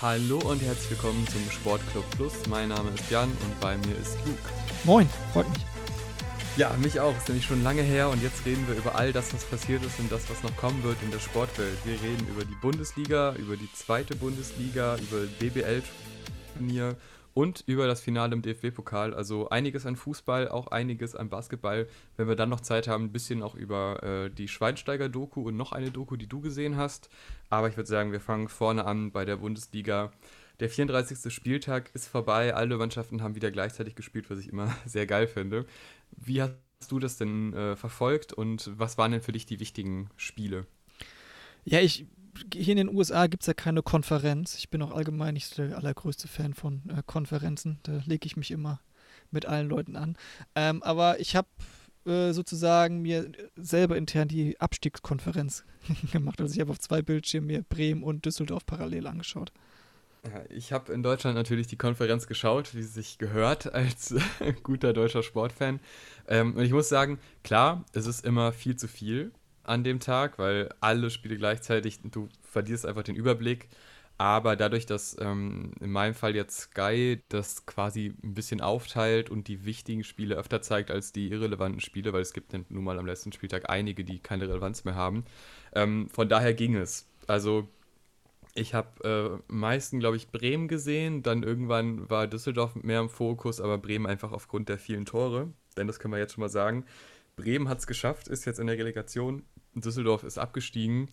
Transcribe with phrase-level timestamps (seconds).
[0.00, 2.32] Hallo und herzlich willkommen zum Sportclub Plus.
[2.48, 4.38] Mein Name ist Jan und bei mir ist Luke.
[4.84, 5.66] Moin, freut mich.
[6.56, 7.16] Ja, mich auch.
[7.16, 9.98] Ist nämlich schon lange her und jetzt reden wir über all das, was passiert ist
[9.98, 11.76] und das, was noch kommen wird in der Sportwelt.
[11.84, 16.94] Wir reden über die Bundesliga, über die zweite Bundesliga, über BBL-Turnier
[17.38, 19.14] und über das Finale im DFB-Pokal.
[19.14, 21.86] Also einiges an Fußball, auch einiges an Basketball.
[22.16, 25.70] Wenn wir dann noch Zeit haben, ein bisschen auch über äh, die Schweinsteiger-Doku und noch
[25.70, 27.08] eine Doku, die du gesehen hast.
[27.48, 30.10] Aber ich würde sagen, wir fangen vorne an bei der Bundesliga.
[30.58, 31.32] Der 34.
[31.32, 32.56] Spieltag ist vorbei.
[32.56, 35.64] Alle Mannschaften haben wieder gleichzeitig gespielt, was ich immer sehr geil finde.
[36.10, 36.56] Wie hast
[36.88, 40.66] du das denn äh, verfolgt und was waren denn für dich die wichtigen Spiele?
[41.64, 42.06] Ja, ich
[42.52, 44.56] hier in den USA gibt es ja keine Konferenz.
[44.56, 47.78] Ich bin auch allgemein nicht der allergrößte Fan von äh, Konferenzen.
[47.82, 48.80] Da lege ich mich immer
[49.30, 50.16] mit allen Leuten an.
[50.54, 51.48] Ähm, aber ich habe
[52.06, 55.64] äh, sozusagen mir selber intern die Abstiegskonferenz
[56.12, 56.40] gemacht.
[56.40, 59.52] Also ich habe auf zwei Bildschirmen mir Bremen und Düsseldorf parallel angeschaut.
[60.24, 64.14] Ja, ich habe in Deutschland natürlich die Konferenz geschaut, wie es sich gehört als
[64.62, 65.80] guter deutscher Sportfan.
[66.26, 69.32] Ähm, und ich muss sagen, klar, es ist immer viel zu viel
[69.68, 73.68] an dem Tag, weil alle Spiele gleichzeitig, du verlierst einfach den Überblick.
[74.20, 79.46] Aber dadurch, dass ähm, in meinem Fall jetzt Sky das quasi ein bisschen aufteilt und
[79.46, 83.06] die wichtigen Spiele öfter zeigt als die irrelevanten Spiele, weil es gibt nun mal am
[83.06, 85.24] letzten Spieltag einige, die keine Relevanz mehr haben.
[85.72, 87.06] Ähm, von daher ging es.
[87.28, 87.68] Also
[88.54, 91.22] ich habe äh, meisten, glaube ich, Bremen gesehen.
[91.22, 95.52] Dann irgendwann war Düsseldorf mehr im Fokus, aber Bremen einfach aufgrund der vielen Tore.
[95.76, 96.84] Denn das können wir jetzt schon mal sagen.
[97.36, 99.44] Bremen hat es geschafft, ist jetzt in der Relegation.
[99.74, 101.08] Düsseldorf ist abgestiegen.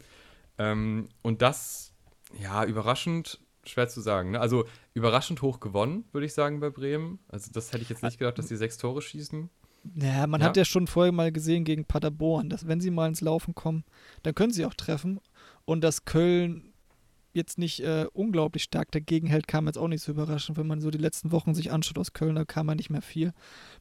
[0.58, 1.94] Ähm, und das,
[2.39, 4.31] ja, überraschend, schwer zu sagen.
[4.31, 4.39] Ne?
[4.39, 7.20] Also überraschend hoch gewonnen, würde ich sagen, bei Bremen.
[7.28, 9.50] Also das hätte ich jetzt nicht gedacht, dass die sechs Tore schießen.
[9.95, 10.48] Ja, man ja.
[10.48, 13.83] hat ja schon vorher mal gesehen gegen Paderborn, dass wenn sie mal ins Laufen kommen,
[14.23, 15.20] dann können sie auch treffen.
[15.66, 16.73] Und dass Köln
[17.36, 20.58] jetzt nicht äh, unglaublich stark dagegen hält, kam jetzt auch nicht so überraschend.
[20.58, 23.02] Wenn man so die letzten Wochen sich anschaut aus Köln, da kam man nicht mehr
[23.02, 23.33] viel.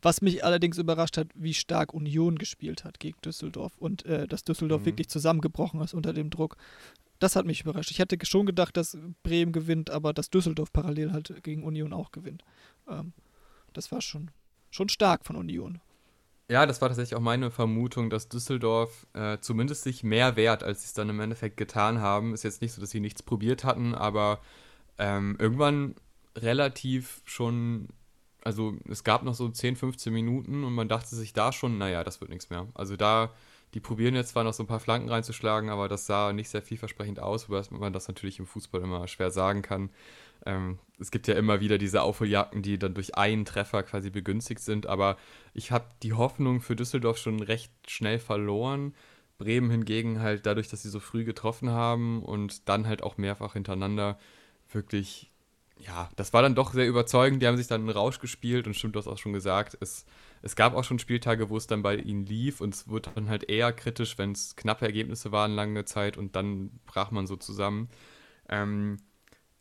[0.03, 4.45] Was mich allerdings überrascht hat, wie stark Union gespielt hat gegen Düsseldorf und äh, dass
[4.45, 4.87] Düsseldorf mhm.
[4.87, 6.57] wirklich zusammengebrochen ist unter dem Druck.
[7.19, 7.91] Das hat mich überrascht.
[7.91, 12.11] Ich hätte schon gedacht, dass Bremen gewinnt, aber dass Düsseldorf parallel halt gegen Union auch
[12.11, 12.45] gewinnt.
[12.89, 13.13] Ähm,
[13.73, 14.31] das war schon,
[14.71, 15.81] schon stark von Union.
[16.51, 20.83] Ja, das war tatsächlich auch meine Vermutung, dass Düsseldorf äh, zumindest sich mehr wehrt, als
[20.83, 22.35] sie es dann im Endeffekt getan haben.
[22.35, 24.41] Ist jetzt nicht so, dass sie nichts probiert hatten, aber
[24.99, 25.95] ähm, irgendwann
[26.37, 27.89] relativ schon,
[28.43, 32.05] also es gab noch so 10, 15 Minuten und man dachte sich da schon, naja,
[32.05, 32.69] das wird nichts mehr.
[32.75, 33.33] Also da,
[33.73, 36.63] die probieren jetzt zwar noch so ein paar Flanken reinzuschlagen, aber das sah nicht sehr
[36.63, 39.89] vielversprechend aus, wobei man das natürlich im Fußball immer schwer sagen kann.
[40.47, 44.61] Ähm, es gibt ja immer wieder diese Aufholjagden, die dann durch einen Treffer quasi begünstigt
[44.61, 45.17] sind, aber
[45.55, 48.95] ich habe die Hoffnung für Düsseldorf schon recht schnell verloren.
[49.39, 53.55] Bremen hingegen halt dadurch, dass sie so früh getroffen haben und dann halt auch mehrfach
[53.55, 54.19] hintereinander
[54.71, 55.33] wirklich,
[55.79, 57.43] ja, das war dann doch sehr überzeugend.
[57.43, 60.07] Die haben sich dann einen Rausch gespielt und stimmt, du hast auch schon gesagt, es,
[60.43, 63.29] es gab auch schon Spieltage, wo es dann bei ihnen lief und es wurde dann
[63.29, 67.37] halt eher kritisch, wenn es knappe Ergebnisse waren lange Zeit und dann brach man so
[67.37, 67.89] zusammen.
[68.49, 68.99] Ähm,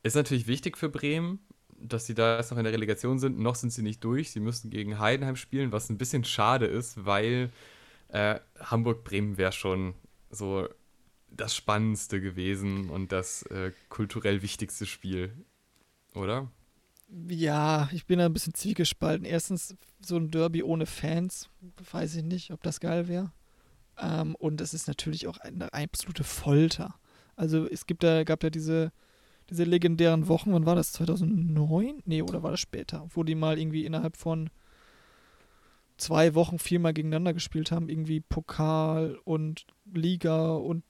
[0.04, 1.40] ist natürlich wichtig für Bremen,
[1.80, 3.40] dass sie da erst noch in der Relegation sind.
[3.40, 4.32] Noch sind sie nicht durch.
[4.32, 7.52] Sie müssen gegen Heidenheim spielen, was ein bisschen schade ist, weil
[8.10, 9.96] äh, Hamburg-Bremen wäre schon
[10.30, 10.68] so
[11.30, 15.34] das Spannendste gewesen und das äh, kulturell wichtigste Spiel,
[16.14, 16.52] oder?
[17.28, 19.26] Ja, ich bin da ein bisschen zwiegespalten.
[19.26, 21.50] Erstens, so ein Derby ohne Fans,
[21.92, 23.32] weiß ich nicht, ob das geil wäre.
[23.98, 26.96] Ähm, und es ist natürlich auch eine absolute Folter.
[27.36, 28.92] Also es gibt da, gab ja diese
[29.54, 30.92] diese legendären Wochen, wann war das?
[30.94, 32.02] 2009?
[32.06, 33.08] Nee, oder war das später?
[33.14, 34.50] Wo die mal irgendwie innerhalb von
[35.98, 40.84] zwei Wochen viermal gegeneinander gespielt haben, irgendwie Pokal und Liga und,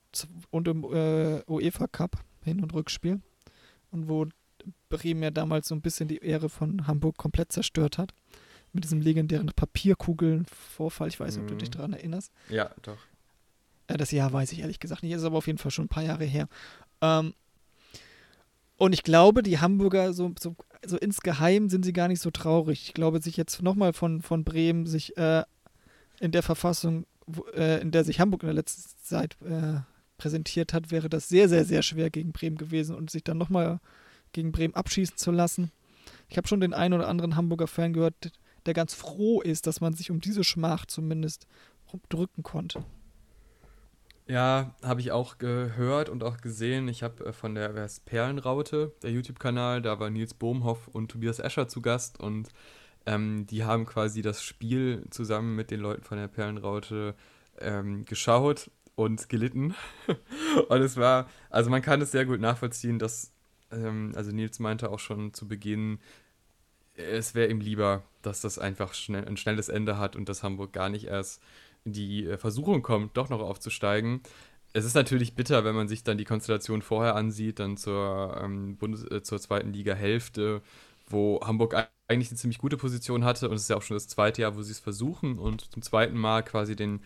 [0.49, 3.19] und im äh, UEFA Cup, Hin- und Rückspiel.
[3.91, 4.27] Und wo
[4.87, 8.13] Bremen ja damals so ein bisschen die Ehre von Hamburg komplett zerstört hat.
[8.71, 11.09] Mit diesem legendären Papierkugeln-Vorfall.
[11.09, 11.43] Ich weiß nicht, mhm.
[11.43, 11.73] ob du dich mhm.
[11.73, 12.31] daran erinnerst.
[12.49, 12.97] Ja, doch.
[13.87, 15.89] Äh, das Jahr weiß ich ehrlich gesagt nicht, ist aber auf jeden Fall schon ein
[15.89, 16.47] paar Jahre her.
[17.01, 17.33] Ähm,
[18.77, 20.55] und ich glaube, die Hamburger, so, so,
[20.85, 22.83] so insgeheim sind sie gar nicht so traurig.
[22.87, 25.43] Ich glaube, sich jetzt nochmal von, von Bremen sich äh,
[26.19, 27.05] in der Verfassung,
[27.55, 29.79] äh, in der sich Hamburg in der letzten Zeit äh,
[30.17, 33.79] präsentiert hat, wäre das sehr, sehr, sehr schwer gegen Bremen gewesen und sich dann nochmal
[34.31, 35.71] gegen Bremen abschießen zu lassen.
[36.29, 38.31] Ich habe schon den einen oder anderen Hamburger Fan gehört,
[38.65, 41.47] der ganz froh ist, dass man sich um diese Schmach zumindest
[42.09, 42.83] drücken konnte.
[44.25, 46.87] Ja, habe ich auch gehört und auch gesehen.
[46.87, 51.67] Ich habe äh, von der Perlenraute, der YouTube-Kanal, da war Nils Bohmhoff und Tobias Escher
[51.67, 52.49] zu Gast und
[53.05, 57.15] ähm, die haben quasi das Spiel zusammen mit den Leuten von der Perlenraute
[57.59, 59.75] ähm, geschaut und gelitten.
[60.69, 63.33] und es war, also man kann es sehr gut nachvollziehen, dass
[63.71, 65.99] ähm, also Nils meinte auch schon zu Beginn,
[66.95, 70.71] es wäre ihm lieber, dass das einfach schnell, ein schnelles Ende hat und dass Hamburg
[70.71, 71.41] gar nicht erst
[71.85, 74.21] die äh, Versuchung kommt, doch noch aufzusteigen.
[74.73, 78.77] Es ist natürlich bitter, wenn man sich dann die Konstellation vorher ansieht, dann zur, ähm,
[78.77, 80.61] Bundes äh, zur zweiten Liga-Hälfte,
[81.07, 81.75] wo Hamburg
[82.07, 84.55] eigentlich eine ziemlich gute Position hatte und es ist ja auch schon das zweite Jahr,
[84.55, 87.01] wo sie es versuchen und zum zweiten Mal quasi den,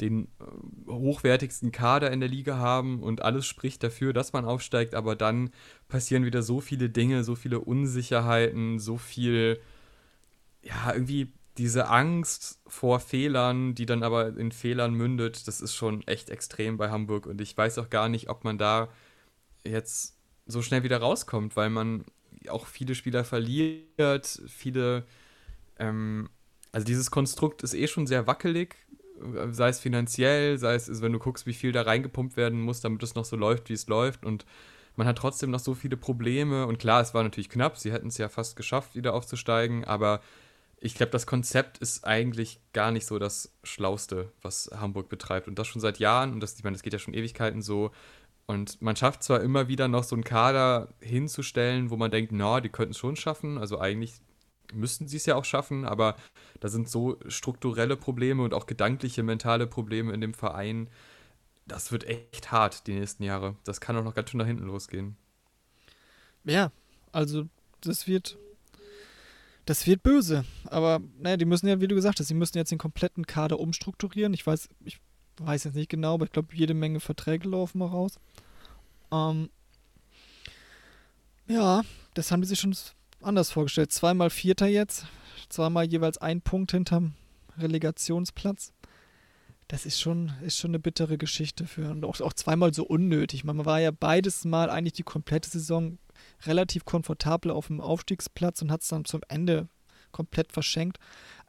[0.00, 4.94] den äh, hochwertigsten Kader in der Liga haben und alles spricht dafür, dass man aufsteigt,
[4.94, 5.50] aber dann
[5.88, 9.60] passieren wieder so viele Dinge, so viele Unsicherheiten, so viel,
[10.62, 16.00] ja, irgendwie diese Angst vor Fehlern, die dann aber in Fehlern mündet, das ist schon
[16.06, 17.26] echt extrem bei Hamburg.
[17.26, 18.88] Und ich weiß auch gar nicht, ob man da
[19.62, 20.16] jetzt
[20.46, 22.06] so schnell wieder rauskommt, weil man
[22.48, 25.04] auch viele Spieler verliert, viele,
[25.78, 26.30] ähm,
[26.72, 28.76] also dieses Konstrukt ist eh schon sehr wackelig,
[29.50, 33.02] sei es finanziell, sei es, wenn du guckst, wie viel da reingepumpt werden muss, damit
[33.02, 34.24] es noch so läuft, wie es läuft.
[34.24, 34.46] Und
[34.96, 36.66] man hat trotzdem noch so viele Probleme.
[36.66, 40.22] Und klar, es war natürlich knapp, sie hätten es ja fast geschafft, wieder aufzusteigen, aber
[40.80, 45.46] ich glaube, das Konzept ist eigentlich gar nicht so das Schlauste, was Hamburg betreibt.
[45.46, 46.32] Und das schon seit Jahren.
[46.32, 47.90] Und das, ich meine, das geht ja schon Ewigkeiten so.
[48.46, 52.60] Und man schafft zwar immer wieder noch so einen Kader hinzustellen, wo man denkt, na,
[52.60, 53.58] die könnten es schon schaffen.
[53.58, 54.14] Also eigentlich
[54.72, 56.16] müssten sie es ja auch schaffen, aber
[56.60, 60.88] da sind so strukturelle Probleme und auch gedankliche, mentale Probleme in dem Verein.
[61.66, 63.56] Das wird echt hart die nächsten Jahre.
[63.64, 65.16] Das kann auch noch ganz schön nach hinten losgehen.
[66.44, 66.72] Ja,
[67.12, 67.46] also
[67.82, 68.38] das wird
[69.70, 70.44] das wird böse.
[70.64, 73.60] Aber naja, die müssen ja, wie du gesagt hast, sie müssen jetzt den kompletten Kader
[73.60, 74.34] umstrukturieren.
[74.34, 74.98] Ich weiß, ich
[75.38, 78.18] weiß jetzt nicht genau, aber ich glaube, jede Menge Verträge laufen mal raus.
[79.12, 79.48] Ähm,
[81.46, 81.82] ja,
[82.14, 82.74] das haben die sich schon
[83.22, 83.92] anders vorgestellt.
[83.92, 85.06] Zweimal Vierter jetzt,
[85.48, 87.14] zweimal jeweils ein Punkt hinterm
[87.56, 88.72] Relegationsplatz.
[89.68, 93.44] Das ist schon, ist schon eine bittere Geschichte für und auch, auch zweimal so unnötig.
[93.44, 95.98] Man war ja beides Mal eigentlich die komplette Saison
[96.46, 99.68] relativ komfortabel auf dem Aufstiegsplatz und hat es dann zum Ende
[100.12, 100.98] komplett verschenkt.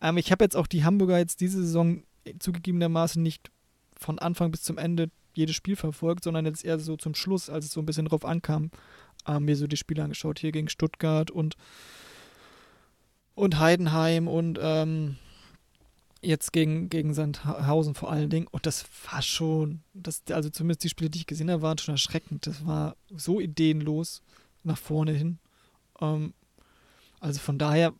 [0.02, 2.04] Ähm, ich habe jetzt auch die Hamburger jetzt diese Saison
[2.40, 3.52] zugegebenermaßen nicht
[3.98, 7.66] von Anfang bis zum Ende jedes Spiel verfolgt, sondern jetzt eher so zum Schluss, als
[7.66, 8.72] es so ein bisschen drauf ankam,
[9.28, 11.56] ähm, mir so die Spiele angeschaut, hier gegen Stuttgart und,
[13.34, 15.18] und Heidenheim und ähm,
[16.22, 18.48] jetzt gegen, gegen Sandhausen vor allen Dingen.
[18.48, 21.96] Und das war schon, das, also zumindest die Spiele, die ich gesehen habe, waren schon
[21.96, 22.46] erschreckend.
[22.48, 24.22] Das war so ideenlos
[24.64, 25.40] nach vorne hin.
[26.00, 26.34] Ähm,
[27.20, 27.94] also von daher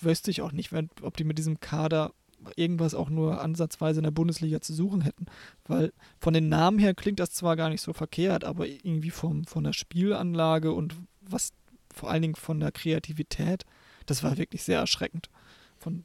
[0.00, 2.12] wüsste ich auch nicht, wenn, ob die mit diesem Kader
[2.56, 5.26] irgendwas auch nur ansatzweise in der Bundesliga zu suchen hätten.
[5.66, 9.44] Weil von den Namen her klingt das zwar gar nicht so verkehrt, aber irgendwie vom,
[9.44, 11.52] von der Spielanlage und was
[11.92, 13.64] vor allen Dingen von der Kreativität,
[14.06, 15.30] das war wirklich sehr erschreckend.
[15.78, 16.04] Von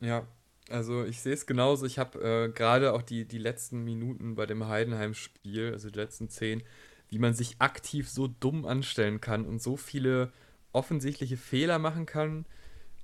[0.00, 0.26] ja,
[0.70, 1.86] also ich sehe es genauso.
[1.86, 6.28] Ich habe äh, gerade auch die, die letzten Minuten bei dem Heidenheim-Spiel, also die letzten
[6.28, 6.62] zehn,
[7.10, 10.32] wie man sich aktiv so dumm anstellen kann und so viele
[10.72, 12.44] offensichtliche Fehler machen kann.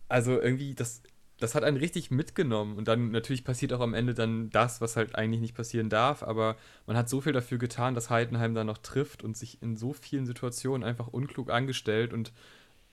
[0.09, 1.03] Also irgendwie, das,
[1.39, 2.77] das hat einen richtig mitgenommen.
[2.77, 6.23] Und dann natürlich passiert auch am Ende dann das, was halt eigentlich nicht passieren darf.
[6.23, 6.57] Aber
[6.87, 9.93] man hat so viel dafür getan, dass Heidenheim dann noch trifft und sich in so
[9.93, 12.13] vielen Situationen einfach unklug angestellt.
[12.13, 12.33] Und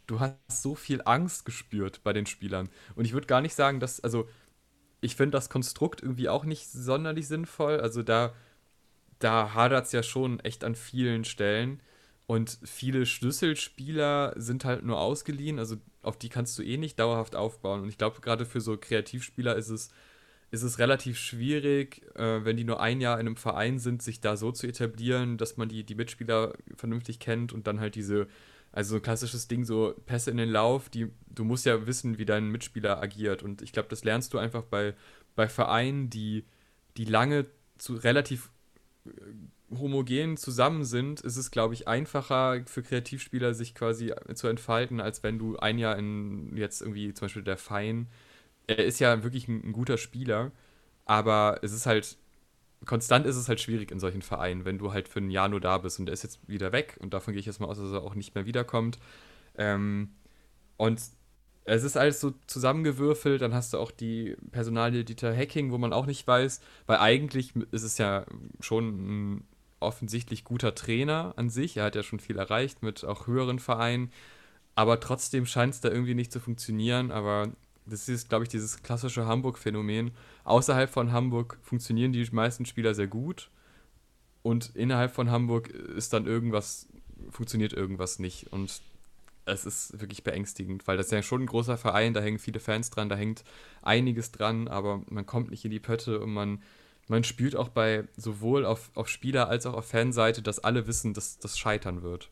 [0.08, 2.70] du hast so viel Angst gespürt bei den Spielern.
[2.96, 4.28] Und ich würde gar nicht sagen, dass, also
[5.02, 7.80] ich finde das Konstrukt irgendwie auch nicht sonderlich sinnvoll.
[7.80, 8.34] Also da
[9.24, 11.82] da hadert es ja schon echt an vielen Stellen.
[12.28, 17.36] Und viele Schlüsselspieler sind halt nur ausgeliehen, also auf die kannst du eh nicht dauerhaft
[17.36, 17.82] aufbauen.
[17.82, 19.90] Und ich glaube, gerade für so Kreativspieler ist es,
[20.50, 24.22] ist es relativ schwierig, äh, wenn die nur ein Jahr in einem Verein sind, sich
[24.22, 28.28] da so zu etablieren, dass man die, die Mitspieler vernünftig kennt und dann halt diese,
[28.72, 32.18] also so ein klassisches Ding, so Pässe in den Lauf, die, du musst ja wissen,
[32.18, 33.44] wie dein Mitspieler agiert.
[33.44, 34.96] Und ich glaube, das lernst du einfach bei,
[35.36, 36.46] bei Vereinen, die,
[36.98, 37.46] die lange
[37.78, 38.52] zu relativ
[39.72, 45.24] homogen zusammen sind, ist es, glaube ich, einfacher für Kreativspieler, sich quasi zu entfalten, als
[45.24, 48.08] wenn du ein Jahr in jetzt irgendwie zum Beispiel der Fein,
[48.68, 50.52] er ist ja wirklich ein, ein guter Spieler,
[51.06, 52.18] aber es ist halt,
[52.86, 55.62] konstant ist es halt schwierig in solchen Vereinen, wenn du halt für ein Jahr nur
[55.62, 57.78] da bist und er ist jetzt wieder weg und davon gehe ich jetzt mal aus,
[57.78, 59.00] dass er auch nicht mehr wiederkommt.
[59.58, 60.12] Ähm,
[60.78, 61.02] und
[61.76, 65.94] es ist alles so zusammengewürfelt, dann hast du auch die Personalie Dieter Hacking, wo man
[65.94, 68.26] auch nicht weiß, weil eigentlich ist es ja
[68.60, 68.88] schon
[69.36, 69.48] ein
[69.80, 71.78] offensichtlich guter Trainer an sich.
[71.78, 74.12] Er hat ja schon viel erreicht mit auch höheren Vereinen,
[74.76, 77.10] aber trotzdem scheint es da irgendwie nicht zu funktionieren.
[77.12, 77.52] Aber
[77.86, 80.12] das ist, glaube ich, dieses klassische Hamburg-Phänomen.
[80.44, 83.50] Außerhalb von Hamburg funktionieren die meisten Spieler sehr gut
[84.44, 86.88] und innerhalb von Hamburg ist dann irgendwas,
[87.30, 88.52] funktioniert irgendwas nicht.
[88.52, 88.82] Und
[89.46, 92.60] es ist wirklich beängstigend, weil das ist ja schon ein großer Verein, da hängen viele
[92.60, 93.44] Fans dran, da hängt
[93.82, 96.62] einiges dran, aber man kommt nicht in die Pötte und man
[97.08, 101.14] man spürt auch bei sowohl auf, auf Spieler- als auch auf Fanseite, dass alle wissen,
[101.14, 102.30] dass das scheitern wird.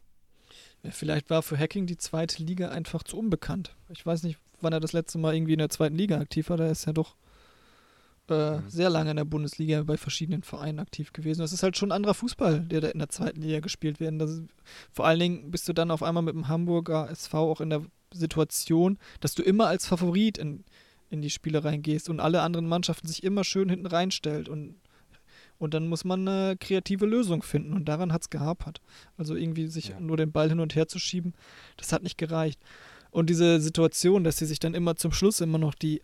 [0.90, 3.76] Vielleicht war für Hacking die zweite Liga einfach zu unbekannt.
[3.90, 6.56] Ich weiß nicht, wann er das letzte Mal irgendwie in der zweiten Liga aktiv war.
[6.56, 7.16] Da ist ja doch
[8.30, 8.70] äh, mhm.
[8.70, 11.42] sehr lange in der Bundesliga bei verschiedenen Vereinen aktiv gewesen.
[11.42, 14.22] Das ist halt schon ein anderer Fußball, der da in der zweiten Liga gespielt wird.
[14.22, 14.44] Ist,
[14.92, 17.84] vor allen Dingen bist du dann auf einmal mit dem Hamburger SV auch in der
[18.12, 20.64] Situation, dass du immer als Favorit in,
[21.10, 24.76] in die Spiele reingehst und alle anderen Mannschaften sich immer schön hinten reinstellt und
[25.60, 28.82] und dann muss man eine kreative Lösung finden und daran hat es gehapert.
[29.18, 30.00] Also irgendwie sich ja.
[30.00, 31.34] nur den Ball hin und her zu schieben,
[31.76, 32.62] das hat nicht gereicht.
[33.12, 36.02] Und diese Situation, dass sie sich dann immer zum Schluss immer noch die,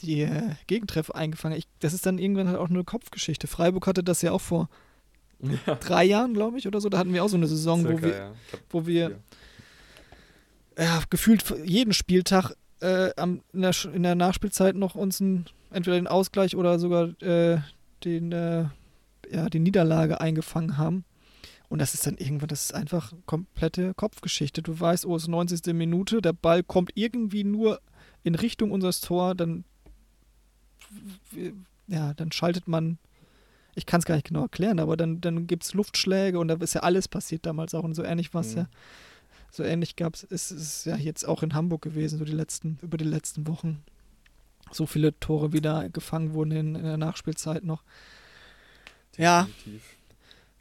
[0.00, 3.46] die äh, Gegentreffer eingefangen ich, das ist dann irgendwann halt auch eine Kopfgeschichte.
[3.46, 4.68] Freiburg hatte das ja auch vor
[5.40, 5.74] ja.
[5.76, 6.88] drei Jahren, glaube ich, oder so.
[6.88, 8.32] Da hatten wir auch so eine Saison, Circa, wo wir, ja.
[8.50, 9.18] glaub, wo wir
[10.78, 15.96] ja, gefühlt jeden Spieltag äh, am, in, der, in, der, Nachspielzeit noch uns ein, entweder
[15.96, 17.58] den Ausgleich oder sogar äh,
[18.04, 18.66] den, äh,
[19.30, 21.04] ja, die Niederlage eingefangen haben.
[21.68, 24.62] Und das ist dann irgendwann, das ist einfach komplette Kopfgeschichte.
[24.62, 25.72] Du weißt, oh, es ist 90.
[25.74, 27.80] Minute, der Ball kommt irgendwie nur
[28.22, 29.64] in Richtung unseres Tor, dann
[31.86, 32.98] ja, dann schaltet man,
[33.74, 36.54] ich kann es gar nicht genau erklären, aber dann, dann gibt es Luftschläge und da
[36.54, 38.62] ist ja alles passiert damals auch und so ähnlich war es mhm.
[38.62, 38.68] ja.
[39.50, 42.78] So ähnlich gab es, ist es ja jetzt auch in Hamburg gewesen, so die letzten,
[42.82, 43.84] über die letzten Wochen.
[44.72, 47.84] So viele Tore wieder gefangen wurden in, in der Nachspielzeit noch.
[49.16, 49.82] Definitiv.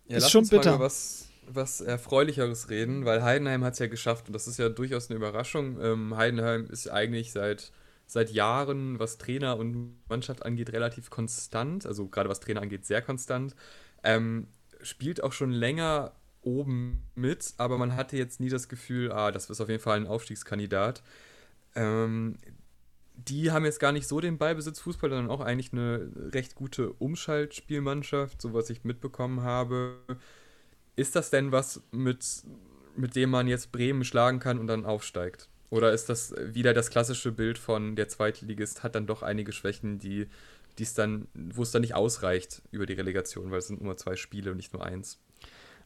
[0.07, 0.79] Ja, ist schon bitter.
[0.79, 5.09] was, was Erfreulicheres reden, weil Heidenheim hat es ja geschafft und das ist ja durchaus
[5.09, 5.81] eine Überraschung.
[5.81, 7.71] Ähm, Heidenheim ist eigentlich seit,
[8.05, 13.01] seit Jahren, was Trainer und Mannschaft angeht, relativ konstant, also gerade was Trainer angeht, sehr
[13.01, 13.55] konstant.
[14.03, 14.47] Ähm,
[14.81, 19.49] spielt auch schon länger oben mit, aber man hatte jetzt nie das Gefühl, ah, das
[19.49, 21.01] ist auf jeden Fall ein Aufstiegskandidat.
[21.75, 22.37] Ähm,
[23.15, 26.91] die haben jetzt gar nicht so den Ballbesitz Fußball, sondern auch eigentlich eine recht gute
[26.93, 29.97] Umschaltspielmannschaft, so was ich mitbekommen habe.
[30.95, 32.25] Ist das denn was, mit,
[32.95, 35.47] mit dem man jetzt Bremen schlagen kann und dann aufsteigt?
[35.73, 39.97] Oder ist das wieder das klassische Bild von der Zweitligist hat dann doch einige Schwächen,
[39.97, 40.27] die
[40.79, 44.15] es dann, wo es dann nicht ausreicht über die Relegation, weil es sind nur zwei
[44.15, 45.17] Spiele und nicht nur eins?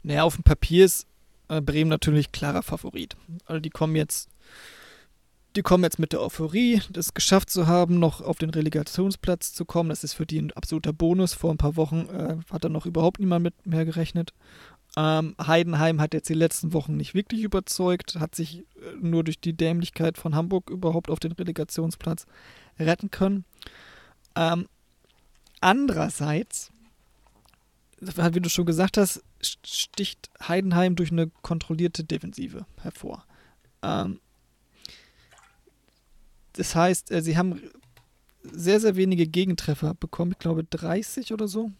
[0.03, 1.07] Naja, auf dem Papier ist
[1.47, 3.15] äh, Bremen natürlich klarer Favorit.
[3.45, 4.29] Also die kommen jetzt
[5.55, 9.63] die kommen jetzt mit der Euphorie, das geschafft zu haben, noch auf den Relegationsplatz zu
[9.63, 9.89] kommen.
[9.89, 11.33] Das ist für die ein absoluter Bonus.
[11.33, 14.33] Vor ein paar Wochen äh, hat da noch überhaupt niemand mit mehr gerechnet.
[14.99, 18.63] Ähm, Heidenheim hat jetzt die letzten Wochen nicht wirklich überzeugt, hat sich äh,
[18.99, 22.25] nur durch die Dämlichkeit von Hamburg überhaupt auf den Relegationsplatz
[22.79, 23.45] retten können.
[24.35, 24.67] Ähm,
[25.61, 26.71] andererseits,
[27.99, 33.23] wie du schon gesagt hast, sticht Heidenheim durch eine kontrollierte Defensive hervor.
[33.83, 34.19] Ähm,
[36.53, 37.61] das heißt, äh, sie haben
[38.41, 40.31] sehr, sehr wenige Gegentreffer bekommen.
[40.31, 41.71] Ich glaube 30 oder so.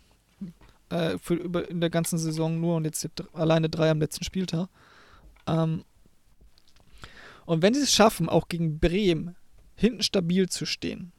[0.90, 4.70] Äh, für, über, in der ganzen Saison nur und jetzt alleine drei am letzten Spieltag.
[5.46, 5.84] Ähm,
[7.46, 9.36] und wenn sie es schaffen, auch gegen Bremen
[9.76, 11.12] hinten stabil zu stehen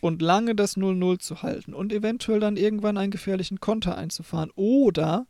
[0.00, 5.26] und lange das 0-0 zu halten und eventuell dann irgendwann einen gefährlichen Konter einzufahren oder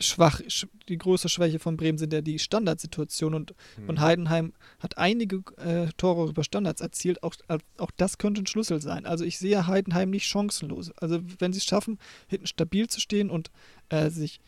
[0.00, 0.40] schwach.
[0.88, 3.88] Die größte Schwäche von Bremen sind ja die Standardsituationen und, mhm.
[3.88, 7.22] und Heidenheim hat einige äh, Tore über Standards erzielt.
[7.22, 7.34] Auch,
[7.78, 9.06] auch das könnte ein Schlüssel sein.
[9.06, 10.90] Also ich sehe Heidenheim nicht chancenlos.
[10.98, 13.50] Also wenn sie es schaffen, hinten stabil zu stehen und
[13.88, 14.40] äh, sich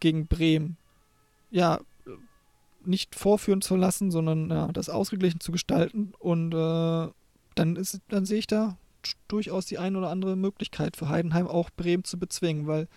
[0.00, 0.76] gegen Bremen
[1.50, 1.80] ja
[2.84, 7.12] nicht vorführen zu lassen, sondern ja, das ausgeglichen zu gestalten und äh,
[7.54, 8.76] dann ist dann sehe ich da
[9.28, 12.88] durchaus die ein oder andere Möglichkeit für Heidenheim auch Bremen zu bezwingen, weil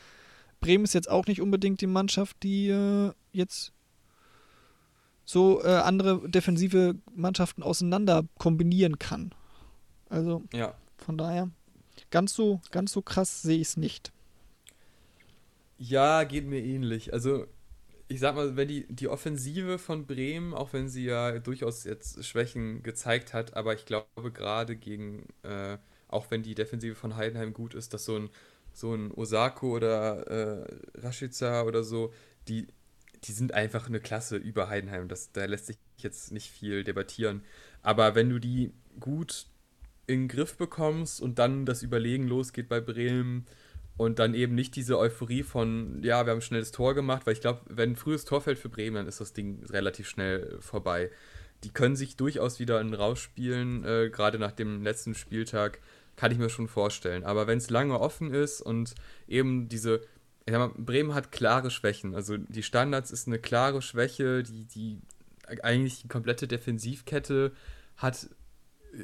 [0.66, 3.72] Bremen ist jetzt auch nicht unbedingt die Mannschaft, die äh, jetzt
[5.24, 9.36] so äh, andere defensive Mannschaften auseinander kombinieren kann.
[10.10, 10.74] Also ja.
[10.98, 11.52] von daher,
[12.10, 14.12] ganz so, ganz so krass sehe ich es nicht.
[15.78, 17.14] Ja, geht mir ähnlich.
[17.14, 17.46] Also,
[18.08, 22.26] ich sag mal, wenn die, die Offensive von Bremen, auch wenn sie ja durchaus jetzt
[22.26, 27.54] Schwächen gezeigt hat, aber ich glaube gerade gegen, äh, auch wenn die Defensive von Heidenheim
[27.54, 28.30] gut ist, dass so ein
[28.76, 30.66] so ein Osako oder äh,
[30.96, 32.14] Rashica oder so,
[32.50, 32.68] die,
[33.24, 35.08] die sind einfach eine Klasse über Heidenheim.
[35.08, 37.42] Das, da lässt sich jetzt nicht viel debattieren.
[37.82, 39.48] Aber wenn du die gut
[40.08, 43.46] in den Griff bekommst und dann das Überlegen losgeht bei Bremen
[43.98, 47.34] und dann eben nicht diese Euphorie von, ja, wir haben schnell das Tor gemacht, weil
[47.34, 50.58] ich glaube, wenn ein frühes Tor fällt für Bremen, dann ist das Ding relativ schnell
[50.60, 51.10] vorbei.
[51.64, 55.80] Die können sich durchaus wieder rausspielen, äh, gerade nach dem letzten Spieltag
[56.16, 57.24] kann ich mir schon vorstellen.
[57.24, 58.96] Aber wenn es lange offen ist und
[59.28, 60.02] eben diese,
[60.46, 62.16] ich sag mal, Bremen hat klare Schwächen.
[62.16, 65.02] Also die Standards ist eine klare Schwäche, die, die
[65.62, 67.52] eigentlich die komplette Defensivkette
[67.98, 68.30] hat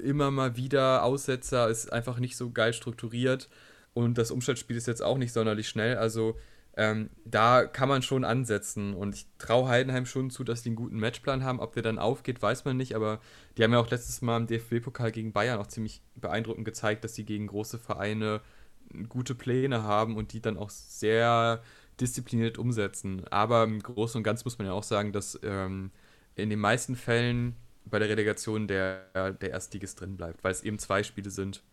[0.03, 3.49] immer mal wieder Aussetzer, ist einfach nicht so geil strukturiert
[3.93, 5.97] und das Umschaltspiel ist jetzt auch nicht sonderlich schnell.
[5.97, 6.37] Also
[6.77, 10.77] ähm, da kann man schon ansetzen und ich traue Heidenheim schon zu, dass die einen
[10.77, 11.59] guten Matchplan haben.
[11.59, 13.19] Ob der dann aufgeht, weiß man nicht, aber
[13.57, 17.15] die haben ja auch letztes Mal im DFB-Pokal gegen Bayern auch ziemlich beeindruckend gezeigt, dass
[17.15, 18.41] sie gegen große Vereine
[19.09, 21.61] gute Pläne haben und die dann auch sehr
[21.99, 23.25] diszipliniert umsetzen.
[23.29, 25.91] Aber im Großen und Ganzen muss man ja auch sagen, dass ähm,
[26.35, 30.79] in den meisten Fällen bei der Relegation der, der Erstligist drin bleibt, weil es eben
[30.79, 31.63] zwei Spiele sind.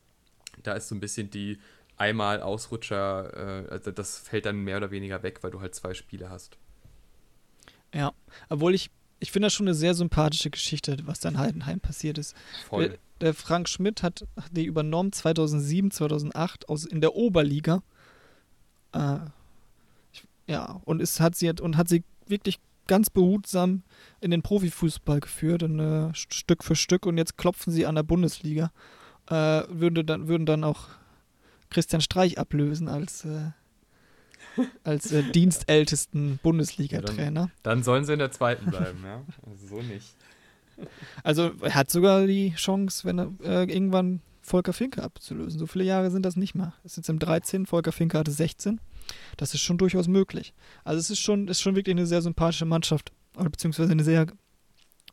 [0.63, 1.59] Da ist so ein bisschen die
[1.99, 5.95] einmal Ausrutscher, äh, also das fällt dann mehr oder weniger weg, weil du halt zwei
[5.95, 6.57] Spiele hast.
[7.95, 8.13] Ja,
[8.49, 12.37] obwohl ich, ich finde das schon eine sehr sympathische Geschichte, was dann Heidenheim passiert ist.
[12.69, 12.89] Voll.
[12.89, 17.83] Der, der Frank Schmidt hat die übernommen 2007, 2008 aus, in der Oberliga.
[18.93, 19.19] Äh,
[20.13, 23.83] ich, ja, und es hat sie und hat sie wirklich ganz behutsam
[24.21, 27.07] in den Profifußball geführt, und, äh, Stück für Stück.
[27.07, 28.73] Und jetzt klopfen sie an der Bundesliga.
[29.27, 30.89] Äh, würde dann, würden dann auch
[31.71, 33.51] Christian Streich ablösen als, äh,
[34.85, 37.41] als äh, dienstältesten Bundesliga-Trainer.
[37.41, 39.23] Ja, dann, dann, sollen sie in der zweiten bleiben, ja.
[39.47, 40.15] Also so nicht.
[41.25, 45.59] Also er hat sogar die Chance, wenn er äh, irgendwann Volker Finke abzulösen.
[45.59, 46.73] So viele Jahre sind das nicht mehr.
[46.85, 48.81] Es ist jetzt im 13, Volker Finke hatte 16.
[49.37, 50.55] Das ist schon durchaus möglich.
[50.85, 54.27] Also es ist schon, ist schon wirklich eine sehr sympathische Mannschaft, beziehungsweise eine sehr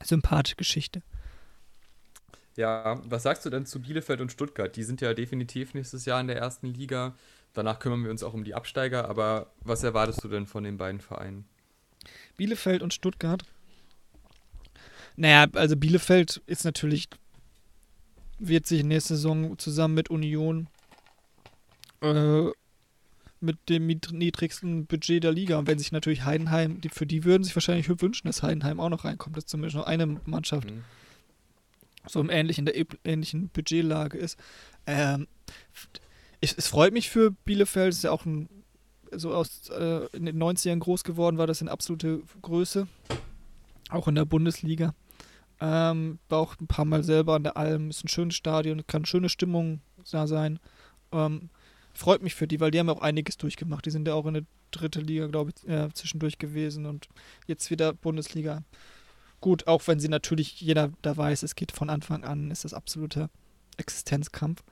[0.03, 1.01] sympathische Geschichte.
[2.55, 4.75] Ja, was sagst du denn zu Bielefeld und Stuttgart?
[4.75, 7.15] Die sind ja definitiv nächstes Jahr in der ersten Liga.
[7.53, 9.09] Danach kümmern wir uns auch um die Absteiger.
[9.09, 11.45] Aber was erwartest du denn von den beiden Vereinen?
[12.37, 13.43] Bielefeld und Stuttgart.
[15.17, 17.07] Naja, also Bielefeld ist natürlich,
[18.39, 20.67] wird sich nächste Saison zusammen mit Union
[22.01, 22.49] äh,
[23.41, 25.57] mit dem niedrigsten Budget der Liga.
[25.57, 28.89] Und wenn sich natürlich Heidenheim, die, für die würden sich wahrscheinlich wünschen, dass Heidenheim auch
[28.89, 30.83] noch reinkommt, dass zumindest noch eine Mannschaft mhm
[32.07, 34.37] so im ähnlichen, der ähnlichen Budgetlage ist.
[34.85, 35.27] Ähm,
[36.41, 38.49] ich, es freut mich für Bielefeld, es ist ja auch ein,
[39.11, 42.87] so aus äh, in den 90ern groß geworden, war das in absolute Größe.
[43.89, 44.93] Auch in der Bundesliga.
[45.61, 49.05] Ähm, war auch ein paar Mal selber an der Alm, ist ein schönes Stadion, kann
[49.05, 49.79] schöne Stimmung
[50.11, 50.59] da sein.
[51.11, 51.49] Ähm,
[51.93, 53.85] freut mich für die, weil die haben auch einiges durchgemacht.
[53.85, 57.07] Die sind ja auch in der dritte Liga, glaube ich, äh, zwischendurch gewesen und
[57.47, 58.63] jetzt wieder Bundesliga.
[59.41, 62.73] Gut, auch wenn sie natürlich, jeder da weiß, es geht von Anfang an, ist das
[62.73, 63.29] absoluter
[63.77, 64.63] Existenzkampf.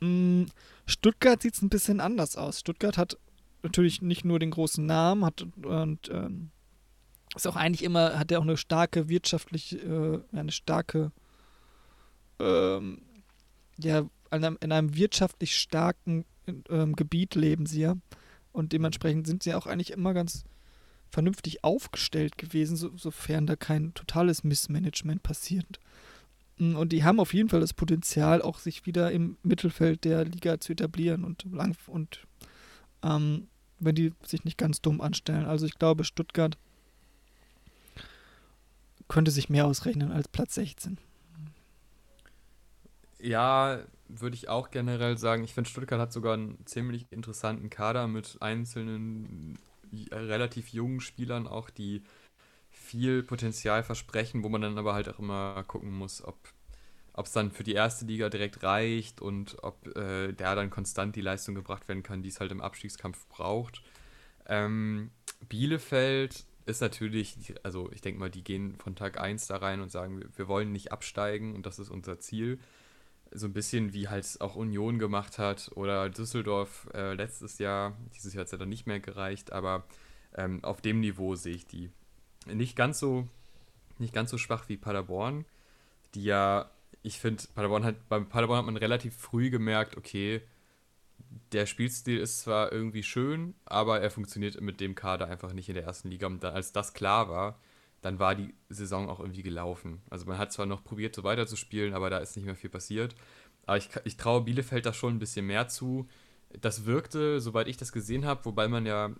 [0.00, 0.44] Mm,
[0.86, 2.60] Stuttgart sieht es ein bisschen anders aus.
[2.60, 3.18] Stuttgart hat
[3.62, 6.50] natürlich nicht nur den großen Namen, hat und ähm,
[7.36, 11.12] ist auch eigentlich immer, hat er auch eine starke wirtschaftliche, äh, eine starke,
[12.38, 13.02] ähm,
[13.78, 16.24] ja, in einem, in einem wirtschaftlich starken
[16.68, 17.96] ähm, Gebiet leben sie ja.
[18.52, 20.44] Und dementsprechend sind sie auch eigentlich immer ganz
[21.10, 25.80] vernünftig aufgestellt gewesen, so, sofern da kein totales Missmanagement passiert.
[26.58, 30.24] Mm, und die haben auf jeden Fall das Potenzial, auch sich wieder im Mittelfeld der
[30.24, 32.26] Liga zu etablieren und lang und
[33.02, 35.46] ähm, wenn die sich nicht ganz dumm anstellen.
[35.46, 36.58] Also ich glaube, Stuttgart
[39.08, 40.98] könnte sich mehr ausrechnen als Platz 16.
[43.18, 45.44] Ja, würde ich auch generell sagen.
[45.44, 49.58] Ich finde, Stuttgart hat sogar einen ziemlich interessanten Kader mit einzelnen
[50.12, 52.02] relativ jungen Spielern auch, die
[52.70, 56.36] viel Potenzial versprechen, wo man dann aber halt auch immer gucken muss, ob
[57.16, 61.20] es dann für die erste Liga direkt reicht und ob äh, der dann konstant die
[61.20, 63.82] Leistung gebracht werden kann, die es halt im Abstiegskampf braucht.
[64.46, 65.10] Ähm,
[65.48, 69.90] Bielefeld ist natürlich, also ich denke mal, die gehen von Tag 1 da rein und
[69.90, 72.58] sagen, wir wollen nicht absteigen und das ist unser Ziel.
[73.32, 77.96] So ein bisschen wie halt auch Union gemacht hat oder Düsseldorf äh, letztes Jahr.
[78.14, 79.84] Dieses Jahr hat es ja dann nicht mehr gereicht, aber
[80.34, 81.90] ähm, auf dem Niveau sehe ich die.
[82.46, 83.28] Nicht ganz so,
[83.98, 85.44] nicht ganz so schwach wie Paderborn,
[86.14, 86.70] die ja,
[87.02, 90.42] ich finde, Paderborn hat, beim Paderborn hat man relativ früh gemerkt, okay,
[91.52, 95.74] der Spielstil ist zwar irgendwie schön, aber er funktioniert mit dem Kader einfach nicht in
[95.74, 96.26] der ersten Liga.
[96.26, 97.58] Und dann, als das klar war,
[98.02, 100.00] dann war die Saison auch irgendwie gelaufen.
[100.08, 103.14] Also man hat zwar noch probiert, so weiterzuspielen, aber da ist nicht mehr viel passiert.
[103.66, 106.08] Aber ich, ich traue Bielefeld da schon ein bisschen mehr zu.
[106.60, 109.10] Das wirkte, soweit ich das gesehen habe, wobei man ja,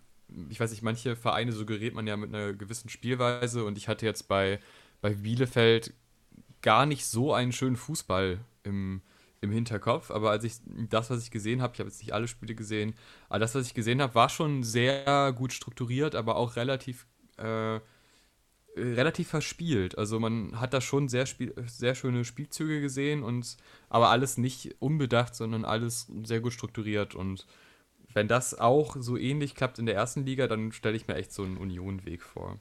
[0.49, 4.07] ich weiß nicht, manche Vereine suggeriert man ja mit einer gewissen Spielweise und ich hatte
[4.07, 4.61] jetzt bei,
[5.01, 5.93] bei Bielefeld
[6.63, 9.03] gar nicht so einen schönen Fußball im,
[9.41, 12.29] im Hinterkopf, aber als ich das, was ich gesehen habe, ich habe jetzt nicht alle
[12.29, 12.95] Spiele gesehen,
[13.29, 17.07] aber das, was ich gesehen habe, war schon sehr gut strukturiert, aber auch relativ
[17.39, 17.81] äh,
[18.77, 19.99] relativ verspielt.
[19.99, 23.57] Also man hat da schon sehr, spiel sehr schöne Spielzüge gesehen und
[23.89, 27.15] aber alles nicht unbedacht, sondern alles sehr gut strukturiert.
[27.15, 27.47] Und
[28.13, 31.33] wenn das auch so ähnlich klappt in der ersten Liga, dann stelle ich mir echt
[31.33, 32.59] so einen Union-Weg vor.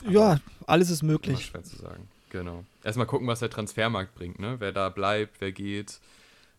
[0.00, 1.46] Aber ja, alles ist möglich.
[1.46, 2.08] Schwer zu sagen.
[2.30, 2.64] Genau.
[2.82, 4.56] Erstmal gucken, was der Transfermarkt bringt, ne?
[4.58, 6.00] Wer da bleibt, wer geht,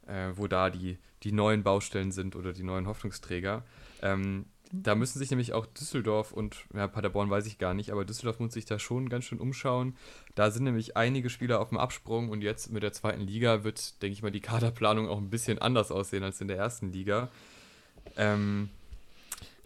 [0.08, 3.63] äh, wo da die, die neuen Baustellen sind oder die neuen Hoffnungsträger.
[4.01, 4.45] Ähm,
[4.76, 8.40] da müssen sich nämlich auch Düsseldorf und ja, Paderborn weiß ich gar nicht, aber Düsseldorf
[8.40, 9.96] muss sich da schon ganz schön umschauen.
[10.34, 14.02] Da sind nämlich einige Spieler auf dem Absprung und jetzt mit der zweiten Liga wird,
[14.02, 17.30] denke ich mal, die Kaderplanung auch ein bisschen anders aussehen als in der ersten Liga.
[18.18, 18.70] Ähm,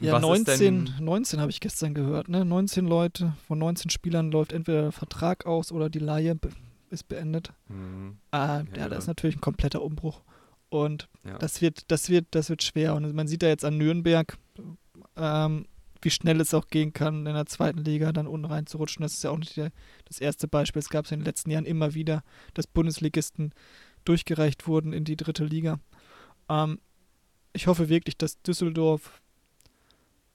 [0.01, 2.43] ja, 19, 19 habe ich gestern gehört, ne?
[2.43, 6.49] 19 Leute, von 19 Spielern läuft entweder der Vertrag aus oder die Laie be
[6.89, 7.51] ist beendet.
[7.67, 8.17] Mhm.
[8.31, 10.21] Ah, ja, ja, das ist natürlich ein kompletter Umbruch.
[10.69, 11.37] Und ja.
[11.37, 12.95] das wird, das wird, das wird schwer.
[12.95, 14.37] Und man sieht da jetzt an Nürnberg,
[15.15, 15.65] ähm,
[16.01, 19.01] wie schnell es auch gehen kann, in der zweiten Liga dann unten reinzurutschen.
[19.01, 19.71] Das ist ja auch nicht der,
[20.05, 20.79] das erste Beispiel.
[20.79, 23.53] Es gab es in den letzten Jahren immer wieder, dass Bundesligisten
[24.05, 25.79] durchgereicht wurden in die dritte Liga.
[26.49, 26.79] Ähm,
[27.53, 29.21] ich hoffe wirklich, dass Düsseldorf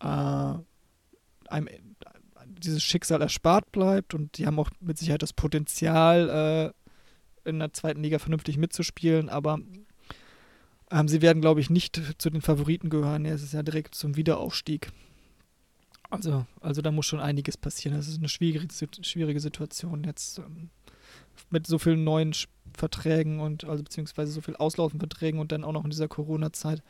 [0.00, 0.54] äh,
[1.48, 1.68] einem
[2.46, 6.72] dieses Schicksal erspart bleibt und die haben auch mit Sicherheit das Potenzial,
[7.44, 9.58] äh, in der zweiten Liga vernünftig mitzuspielen, aber
[10.92, 13.24] ähm, sie werden, glaube ich, nicht zu den Favoriten gehören.
[13.24, 14.92] Es ist ja direkt zum Wiederaufstieg.
[16.10, 17.96] Also, also da muss schon einiges passieren.
[17.96, 18.68] Das ist eine schwierige,
[19.00, 20.68] schwierige Situation jetzt ähm,
[21.48, 22.34] mit so vielen neuen
[22.76, 26.82] Verträgen und also beziehungsweise so viel auslaufenden Verträgen und dann auch noch in dieser Corona-Zeit,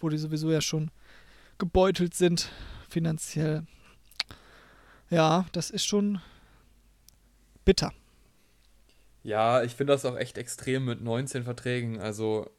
[0.00, 0.90] wo die sowieso ja schon
[1.58, 2.50] gebeutelt sind
[2.88, 3.66] finanziell.
[5.10, 6.22] Ja, das ist schon
[7.66, 7.92] bitter.
[9.22, 12.00] Ja, ich finde das auch echt extrem mit 19 Verträgen.
[12.00, 12.50] Also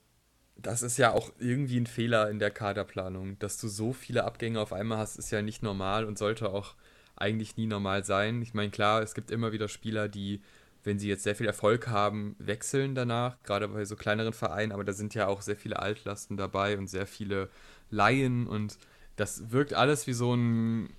[0.58, 3.38] das ist ja auch irgendwie ein Fehler in der Kaderplanung.
[3.40, 6.76] Dass du so viele Abgänge auf einmal hast, ist ja nicht normal und sollte auch
[7.16, 8.42] eigentlich nie normal sein.
[8.42, 10.42] Ich meine, klar, es gibt immer wieder Spieler, die,
[10.84, 14.84] wenn sie jetzt sehr viel Erfolg haben, wechseln danach, gerade bei so kleineren Vereinen, aber
[14.84, 17.50] da sind ja auch sehr viele Altlasten dabei und sehr viele
[17.90, 18.78] Laien und
[19.16, 20.90] das wirkt alles wie so ein,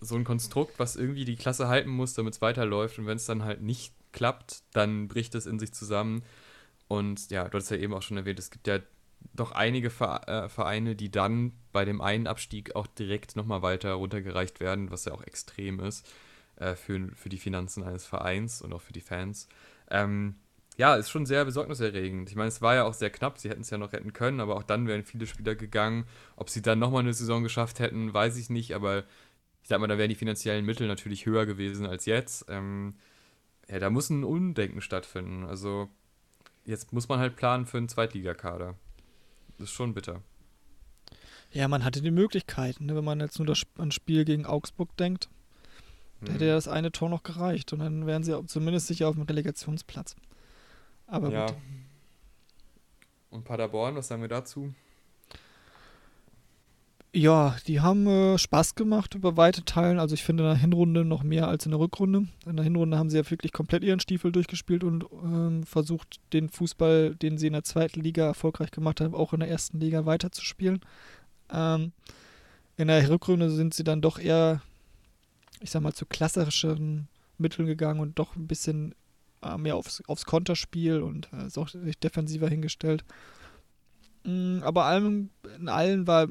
[0.00, 3.26] so ein Konstrukt, was irgendwie die Klasse halten muss, damit es weiterläuft und wenn es
[3.26, 6.22] dann halt nicht klappt, dann bricht es in sich zusammen.
[6.88, 8.80] Und ja, du hast ja eben auch schon erwähnt, es gibt ja
[9.34, 14.60] doch einige äh, Vereine, die dann bei dem einen Abstieg auch direkt nochmal weiter runtergereicht
[14.60, 16.08] werden, was ja auch extrem ist
[16.56, 19.48] äh, für, für die Finanzen eines Vereins und auch für die Fans.
[19.90, 20.36] Ähm,
[20.76, 22.30] ja, ist schon sehr besorgniserregend.
[22.30, 24.40] Ich meine, es war ja auch sehr knapp, sie hätten es ja noch retten können,
[24.40, 26.06] aber auch dann wären viele Spieler gegangen.
[26.36, 29.04] Ob sie dann nochmal eine Saison geschafft hätten, weiß ich nicht, aber
[29.62, 32.46] ich sag mal, da wären die finanziellen Mittel natürlich höher gewesen als jetzt.
[32.48, 32.94] Ähm,
[33.68, 35.44] ja, da muss ein Undenken stattfinden.
[35.44, 35.90] Also
[36.64, 38.74] jetzt muss man halt planen für einen Zweitligakader.
[39.60, 40.22] Das ist schon bitter.
[41.52, 42.96] Ja, man hatte die Möglichkeiten, ne?
[42.96, 45.28] wenn man jetzt nur das ein Spiel gegen Augsburg denkt.
[46.20, 46.32] Da hm.
[46.32, 49.24] hätte ja das eine Tor noch gereicht und dann wären sie zumindest sicher auf dem
[49.24, 50.16] Relegationsplatz.
[51.06, 51.44] Aber ja.
[51.44, 51.56] gut.
[53.28, 54.72] Und Paderborn, was sagen wir dazu?
[57.12, 59.98] Ja, die haben äh, Spaß gemacht über weite Teilen.
[59.98, 62.28] Also ich finde in der Hinrunde noch mehr als in der Rückrunde.
[62.46, 66.48] In der Hinrunde haben sie ja wirklich komplett ihren Stiefel durchgespielt und ähm, versucht, den
[66.48, 70.06] Fußball, den sie in der zweiten Liga erfolgreich gemacht haben, auch in der ersten Liga
[70.06, 70.80] weiterzuspielen.
[71.52, 71.90] Ähm,
[72.76, 74.62] in der Rückrunde sind sie dann doch eher,
[75.60, 78.94] ich sag mal, zu klassischeren Mitteln gegangen und doch ein bisschen
[79.42, 81.70] äh, mehr aufs, aufs Konterspiel und äh, ist auch
[82.04, 83.04] defensiver hingestellt.
[84.24, 86.28] Mhm, aber allem, in allen war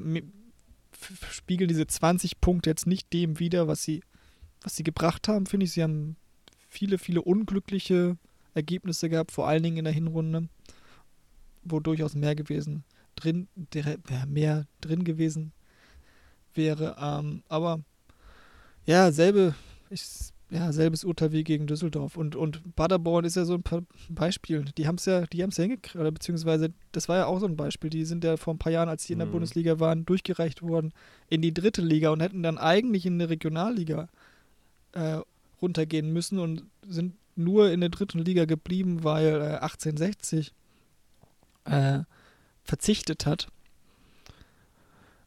[1.30, 4.02] spiegeln diese 20 Punkte jetzt nicht dem wider, was sie,
[4.62, 5.72] was sie gebracht haben, finde ich.
[5.72, 6.16] Sie haben
[6.68, 8.16] viele, viele unglückliche
[8.54, 10.48] Ergebnisse gehabt, vor allen Dingen in der Hinrunde,
[11.64, 12.84] wo durchaus mehr gewesen
[13.20, 13.48] drin,
[14.26, 15.52] mehr drin gewesen
[16.54, 16.96] wäre.
[17.00, 17.80] Ähm, aber
[18.86, 19.54] ja, selbe,
[19.90, 20.02] ich
[20.50, 22.16] ja, selbes Urteil wie gegen Düsseldorf.
[22.16, 24.64] Und, und Paderborn ist ja so ein Beispiel.
[24.76, 27.38] Die haben es ja, die haben es ja hingekriegt, oder beziehungsweise, das war ja auch
[27.38, 27.88] so ein Beispiel.
[27.88, 29.32] Die sind ja vor ein paar Jahren, als sie in der mhm.
[29.32, 30.92] Bundesliga waren, durchgereicht worden
[31.28, 34.08] in die dritte Liga und hätten dann eigentlich in der Regionalliga
[34.92, 35.20] äh,
[35.62, 40.52] runtergehen müssen und sind nur in der dritten Liga geblieben, weil äh, 1860
[41.64, 42.00] äh,
[42.64, 43.48] verzichtet hat.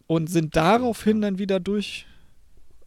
[0.06, 2.06] Und sind daraufhin dann wieder durch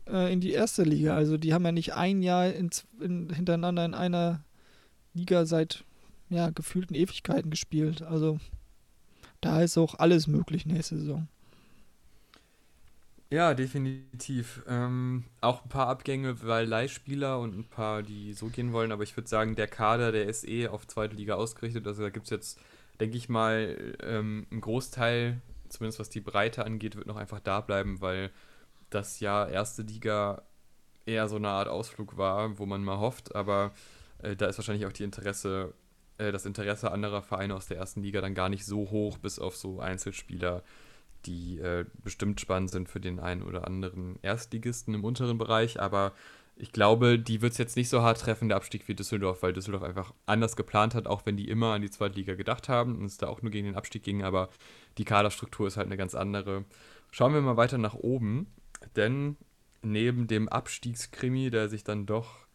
[0.08, 1.14] äh, in die erste Liga.
[1.14, 4.44] Also die haben ja nicht ein Jahr in, in, hintereinander in einer
[5.14, 5.84] Liga seit
[6.28, 8.02] ja, gefühlten Ewigkeiten gespielt.
[8.02, 8.38] Also
[9.40, 11.28] da ist auch alles möglich nächste Saison.
[13.28, 14.62] Ja, definitiv.
[14.68, 19.02] Ähm, auch ein paar Abgänge, weil Leihspieler und ein paar, die so gehen wollen, aber
[19.02, 21.86] ich würde sagen, der Kader, der ist eh auf zweite Liga ausgerichtet.
[21.86, 22.60] Also da gibt es jetzt,
[23.00, 27.60] denke ich mal, ähm, einen Großteil, zumindest was die Breite angeht, wird noch einfach da
[27.60, 28.30] bleiben, weil
[28.90, 30.42] das ja erste Liga
[31.06, 33.72] eher so eine Art Ausflug war, wo man mal hofft, aber
[34.18, 35.74] äh, da ist wahrscheinlich auch die Interesse,
[36.18, 39.38] äh, das Interesse anderer Vereine aus der ersten Liga dann gar nicht so hoch, bis
[39.38, 40.62] auf so Einzelspieler,
[41.24, 46.12] die äh, bestimmt spannend sind für den einen oder anderen Erstligisten im unteren Bereich, aber
[46.58, 49.52] ich glaube, die wird es jetzt nicht so hart treffen, der Abstieg wie Düsseldorf, weil
[49.52, 52.96] Düsseldorf einfach anders geplant hat, auch wenn die immer an die zweite Liga gedacht haben
[52.96, 54.48] und es da auch nur gegen den Abstieg ging, aber
[54.96, 56.64] die Kaderstruktur ist halt eine ganz andere.
[57.10, 58.46] Schauen wir mal weiter nach oben,
[58.94, 59.36] denn
[59.82, 62.46] neben dem Abstiegskrimi, der sich dann doch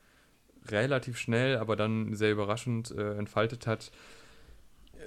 [0.67, 3.91] relativ schnell, aber dann sehr überraschend äh, entfaltet hat,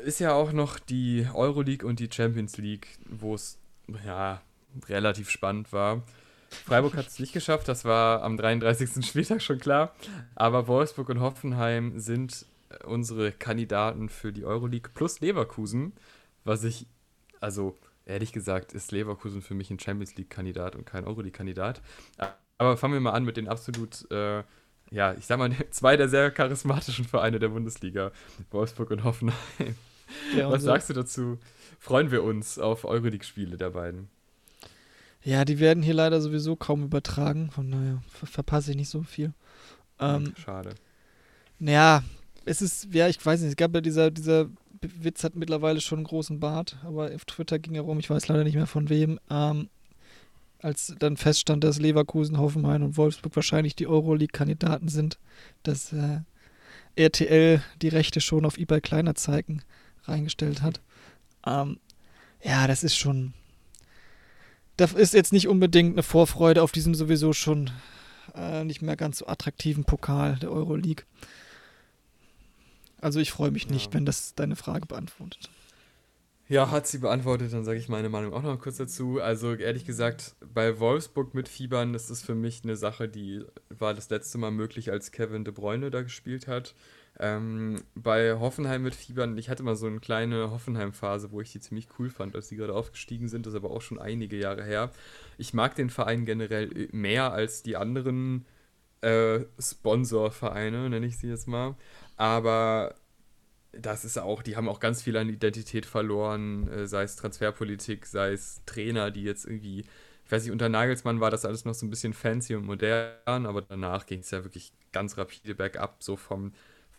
[0.04, 3.58] ist ja auch noch die Euroleague und die Champions League, wo es
[4.04, 4.42] ja
[4.88, 6.02] relativ spannend war.
[6.64, 9.04] Freiburg hat es nicht geschafft, das war am 33.
[9.06, 9.94] Spieltag schon klar.
[10.34, 15.92] Aber Wolfsburg und Hoffenheim sind äh, unsere Kandidaten für die Euroleague plus Leverkusen,
[16.44, 16.86] was ich,
[17.40, 21.82] also ehrlich gesagt, ist Leverkusen für mich ein Champions League-Kandidat und kein Euroleague-Kandidat.
[22.58, 24.42] Aber fangen wir mal an mit den absolut, äh,
[24.90, 28.12] ja, ich sag mal, zwei der sehr charismatischen Vereine der Bundesliga,
[28.50, 29.74] Wolfsburg und Hoffenheim.
[30.36, 31.38] Ja, was sagst du dazu?
[31.78, 34.08] Freuen wir uns auf Euroleague-Spiele der beiden?
[35.22, 39.02] Ja, die werden hier leider sowieso kaum übertragen, von daher ver verpasse ich nicht so
[39.02, 39.32] viel.
[39.98, 40.74] Ähm, Schade.
[41.58, 42.04] Naja,
[42.44, 44.50] es ist, ja, ich weiß nicht, es gab ja dieser, dieser
[45.02, 48.28] Witz hat mittlerweile schon einen großen Bart, aber auf Twitter ging er rum, ich weiß
[48.28, 49.68] leider nicht mehr von wem, ähm,
[50.60, 55.18] als dann feststand, dass Leverkusen, Hoffenheim und Wolfsburg wahrscheinlich die Euroleague-Kandidaten sind,
[55.62, 56.20] dass äh,
[56.96, 59.62] RTL die Rechte schon auf eBay Kleinerzeigen
[60.04, 60.80] reingestellt hat.
[61.46, 61.78] Ähm,
[62.42, 63.34] ja, das ist schon,
[64.76, 67.70] das ist jetzt nicht unbedingt eine Vorfreude auf diesen sowieso schon
[68.34, 71.04] äh, nicht mehr ganz so attraktiven Pokal der Euroleague.
[73.04, 73.94] Also ich freue mich nicht, ja.
[73.94, 75.50] wenn das deine Frage beantwortet.
[76.48, 79.20] Ja, hat sie beantwortet, dann sage ich meine Meinung auch noch kurz dazu.
[79.20, 83.92] Also ehrlich gesagt, bei Wolfsburg mit Fiebern, das ist für mich eine Sache, die war
[83.92, 86.74] das letzte Mal möglich, als Kevin De Bruyne da gespielt hat.
[87.18, 91.60] Ähm, bei Hoffenheim mit Fiebern, ich hatte mal so eine kleine Hoffenheim-Phase, wo ich die
[91.60, 94.64] ziemlich cool fand, als die gerade aufgestiegen sind, das ist aber auch schon einige Jahre
[94.64, 94.92] her.
[95.36, 98.46] Ich mag den Verein generell mehr als die anderen
[99.04, 101.76] äh, Sponsorvereine, nenne ich sie jetzt mal.
[102.16, 102.94] Aber
[103.72, 108.06] das ist auch, die haben auch ganz viel an Identität verloren, äh, sei es Transferpolitik,
[108.06, 109.80] sei es Trainer, die jetzt irgendwie,
[110.24, 113.46] ich weiß nicht, unter Nagelsmann war das alles noch so ein bisschen fancy und modern,
[113.46, 116.52] aber danach ging es ja wirklich ganz rapide bergab, so vom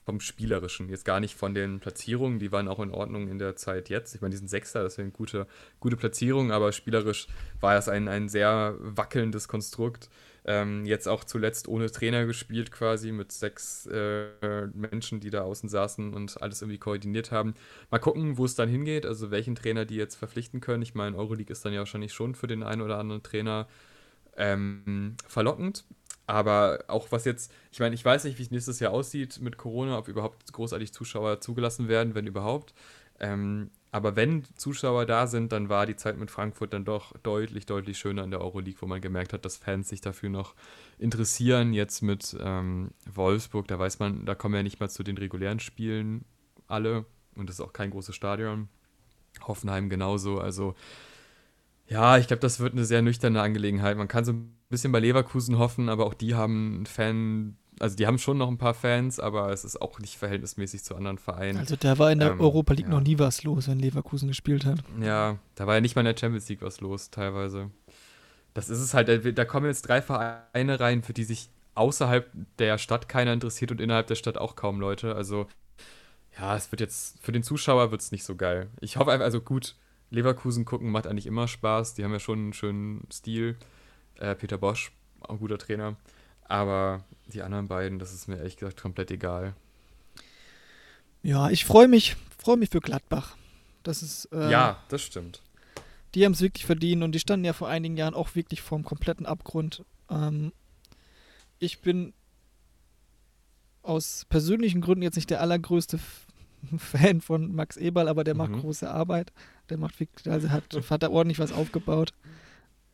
[0.06, 0.88] vom Spielerischen.
[0.88, 4.14] Jetzt gar nicht von den Platzierungen, die waren auch in Ordnung in der Zeit jetzt.
[4.14, 5.48] Ich meine, die sind Sechster, das eine gute,
[5.80, 7.28] gute Platzierung, aber spielerisch
[7.60, 10.10] war es ein, ein sehr wackelndes Konstrukt.
[10.48, 15.70] Ähm, jetzt auch zuletzt ohne Trainer gespielt, quasi mit sechs äh, Menschen, die da außen
[15.70, 17.56] saßen und alles irgendwie koordiniert haben.
[17.90, 20.84] Mal gucken, wo es dann hingeht, also welchen Trainer die jetzt verpflichten können.
[20.84, 23.68] Ich meine, Euroleague ist dann ja wahrscheinlich schon für den einen oder anderen Trainer
[24.38, 25.84] ähm, verlockend.
[26.28, 29.58] Aber auch was jetzt, ich meine, ich weiß nicht, wie es nächstes Jahr aussieht mit
[29.58, 32.74] Corona, ob überhaupt großartig Zuschauer zugelassen werden, wenn überhaupt.
[33.20, 37.66] Ähm, aber wenn Zuschauer da sind, dann war die Zeit mit Frankfurt dann doch deutlich,
[37.66, 40.54] deutlich schöner in der Euroleague, wo man gemerkt hat, dass Fans sich dafür noch
[40.98, 41.72] interessieren.
[41.72, 45.62] Jetzt mit ähm, Wolfsburg, da weiß man, da kommen ja nicht mal zu den regulären
[45.62, 46.26] Spielen
[46.68, 48.68] alle und das ist auch kein großes Stadion.
[49.48, 50.40] Hoffenheim genauso.
[50.40, 50.76] Also
[51.88, 53.98] ja, ich glaube, das wird eine sehr nüchterne Angelegenheit.
[53.98, 57.96] Man kann so ein bisschen bei Leverkusen hoffen, aber auch die haben einen Fan, also
[57.96, 61.18] die haben schon noch ein paar Fans, aber es ist auch nicht verhältnismäßig zu anderen
[61.18, 61.60] Vereinen.
[61.60, 62.92] Also da war in der ähm, Europa League ja.
[62.92, 64.80] noch nie was los, wenn Leverkusen gespielt hat.
[65.02, 67.70] Ja, da war ja nicht mal in der Champions League was los, teilweise.
[68.54, 72.78] Das ist es halt, da kommen jetzt drei Vereine rein, für die sich außerhalb der
[72.78, 75.16] Stadt keiner interessiert und innerhalb der Stadt auch kaum Leute.
[75.16, 75.48] Also
[76.40, 78.70] ja, es wird jetzt, für den Zuschauer wird es nicht so geil.
[78.82, 79.76] Ich hoffe einfach, also gut,
[80.10, 81.94] Leverkusen gucken macht eigentlich immer Spaß.
[81.96, 83.58] Die haben ja schon einen schönen Stil.
[84.18, 84.92] Äh, Peter Bosch,
[85.22, 85.96] auch ein guter Trainer.
[86.44, 89.54] Aber die anderen beiden, das ist mir ehrlich gesagt komplett egal.
[91.24, 93.36] Ja, ich freue mich, freue mich für Gladbach.
[93.84, 94.26] Das ist.
[94.32, 95.42] Äh, ja, das stimmt.
[96.14, 98.84] Die haben es wirklich verdient und die standen ja vor einigen Jahren auch wirklich vorm
[98.84, 99.84] kompletten Abgrund.
[100.10, 100.54] Ähm,
[101.60, 102.14] ich bin
[103.82, 106.00] aus persönlichen Gründen jetzt nicht der allergrößte
[106.78, 108.38] Fan von Max Eberl, aber der mhm.
[108.40, 109.34] macht große Arbeit.
[109.70, 109.96] Der macht
[110.28, 112.14] also hat, hat da ordentlich was aufgebaut.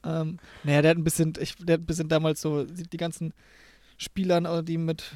[0.03, 3.33] Ähm, naja, der hat ein bisschen, ich, der hat ein bisschen damals so die ganzen
[3.97, 5.11] Spielern, äh, die mit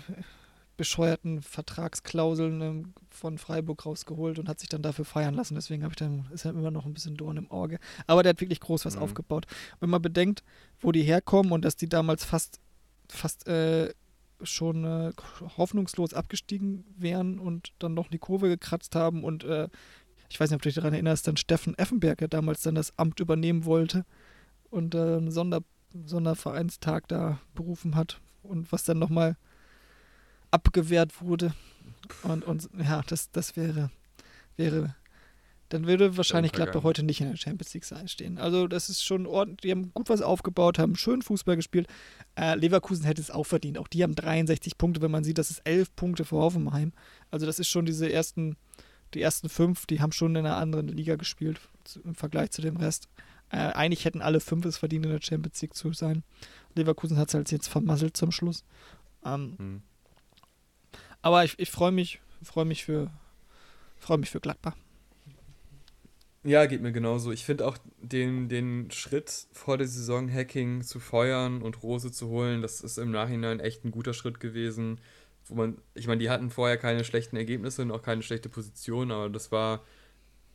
[0.78, 5.56] bescheuerten Vertragsklauseln ähm, von Freiburg rausgeholt und hat sich dann dafür feiern lassen.
[5.56, 7.80] Deswegen habe ich dann, ist er immer noch ein bisschen Dorn im Auge.
[8.08, 9.04] Aber der hat wirklich groß was mhm.
[9.04, 9.46] aufgebaut.
[9.80, 10.44] Wenn man bedenkt,
[10.82, 12.60] wo die herkommen und dass die damals fast,
[13.10, 13.94] fast äh,
[14.44, 15.14] schon äh,
[15.58, 19.70] hoffnungslos abgestiegen wären und dann noch die Kurve gekratzt haben und äh,
[20.30, 23.20] ich weiß nicht, ob du dich daran erinnerst, dann Steffen Effenberger damals dann das Amt
[23.20, 24.06] übernehmen wollte
[24.70, 25.62] und äh, einen Sonder
[26.06, 29.38] Sondervereinstag da berufen hat und was dann nochmal
[30.52, 31.54] abgewehrt wurde.
[32.24, 33.92] Und, und ja, das, das wäre,
[34.58, 34.94] wäre
[35.70, 38.38] dann würde wahrscheinlich Gladbach heute nicht in der Champions League stehen.
[38.38, 41.88] Also das ist schon ordentlich, die haben gut was aufgebaut, haben schön Fußball gespielt.
[42.36, 43.80] Äh, Leverkusen hätte es auch verdient.
[43.80, 46.94] Auch die haben 63 Punkte, wenn man sieht, das ist 11 Punkte vor Hoffenheim.
[47.32, 48.58] Also das ist schon diese ersten,
[49.14, 51.60] die ersten fünf, die haben schon in einer anderen Liga gespielt
[52.04, 53.08] im Vergleich zu dem Rest.
[53.50, 56.24] Äh, eigentlich hätten alle fünf es verdient, in der Champions League zu sein.
[56.74, 58.64] Leverkusen hat es halt jetzt vermasselt zum Schluss.
[59.24, 59.82] Ähm, hm.
[61.22, 63.12] Aber ich, ich freue mich, freue mich für,
[63.98, 64.76] freue mich für Gladbach.
[66.44, 67.32] Ja, geht mir genauso.
[67.32, 72.28] Ich finde auch den, den Schritt vor der Saison Hacking zu feuern und Rose zu
[72.28, 75.00] holen, das ist im Nachhinein echt ein guter Schritt gewesen.
[75.48, 79.12] Wo man, ich meine, die hatten vorher keine schlechten Ergebnisse und auch keine schlechte Position,
[79.12, 79.84] aber das war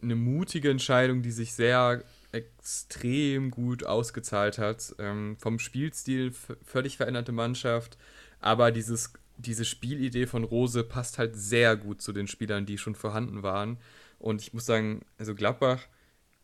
[0.02, 4.94] eine mutige Entscheidung, die sich sehr extrem gut ausgezahlt hat.
[4.98, 6.32] Ähm, vom Spielstil
[6.64, 7.98] völlig veränderte Mannschaft,
[8.40, 12.94] aber dieses, diese Spielidee von Rose passt halt sehr gut zu den Spielern, die schon
[12.94, 13.78] vorhanden waren.
[14.18, 15.86] Und ich muss sagen, also Gladbach,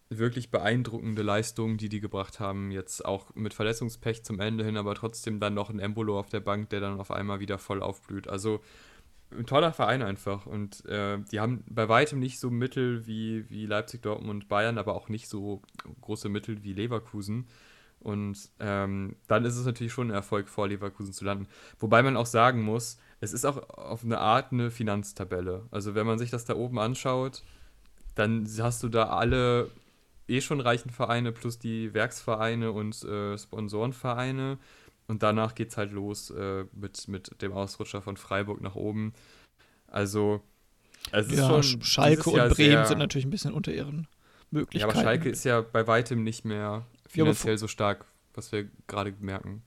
[0.09, 2.71] wirklich beeindruckende Leistungen, die die gebracht haben.
[2.71, 6.41] Jetzt auch mit Verletzungspech zum Ende hin, aber trotzdem dann noch ein Embolo auf der
[6.41, 8.29] Bank, der dann auf einmal wieder voll aufblüht.
[8.29, 8.61] Also
[9.33, 10.47] ein toller Verein einfach.
[10.47, 14.79] Und äh, die haben bei weitem nicht so Mittel wie, wie Leipzig, Dortmund und Bayern,
[14.79, 15.63] aber auch nicht so
[16.01, 17.47] große Mittel wie Leverkusen.
[17.99, 21.49] Und ähm, dann ist es natürlich schon ein Erfolg, vor Leverkusen zu landen.
[21.81, 25.67] Wobei man auch sagen muss, es ist auch auf eine Art eine Finanztabelle.
[25.73, 27.43] Also wenn man sich das da oben anschaut,
[28.15, 29.71] dann hast du da alle
[30.29, 34.59] eh schon reichen Vereine plus die Werksvereine und äh, Sponsorenvereine.
[35.09, 39.13] Und danach geht es halt los äh, mit, mit dem Ausrutscher von Freiburg nach oben.
[39.87, 40.43] Also,
[41.13, 41.83] es ist ja, schon.
[41.83, 44.09] Schalke und Bremen sehr, sind natürlich ein bisschen unter ihren
[44.51, 44.91] Möglichkeiten.
[44.91, 48.69] Ja, aber Schalke ist ja bei weitem nicht mehr finanziell ja, so stark, was wir
[48.89, 49.63] gerade merken.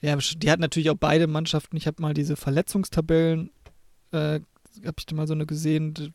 [0.00, 1.76] Ja, die hatten natürlich auch beide Mannschaften.
[1.76, 3.50] Ich habe mal diese Verletzungstabellen,
[4.12, 4.40] äh,
[4.84, 6.14] habe ich da mal so eine gesehen,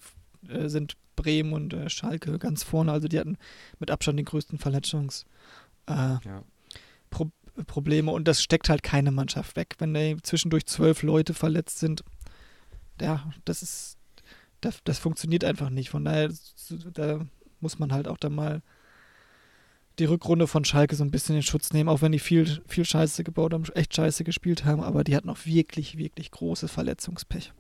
[0.50, 2.92] äh, sind Bremen und äh, Schalke ganz vorne.
[2.92, 3.38] Also die hatten
[3.80, 5.26] mit Abstand den größten Verletzungs.
[5.88, 6.44] Äh, ja.
[7.68, 9.76] Probleme und das steckt halt keine Mannschaft weg.
[9.78, 12.04] Wenn zwischendurch zwölf Leute verletzt sind,
[13.00, 13.98] ja, das ist,
[14.62, 15.90] das, das funktioniert einfach nicht.
[15.90, 16.32] Von daher,
[16.94, 17.26] da
[17.60, 18.64] muss man halt auch dann mal
[20.00, 22.86] die Rückrunde von Schalke so ein bisschen in Schutz nehmen, auch wenn die viel, viel
[22.86, 27.54] Scheiße gebaut haben, echt Scheiße gespielt haben, aber die hatten auch wirklich, wirklich großes Verletzungspech.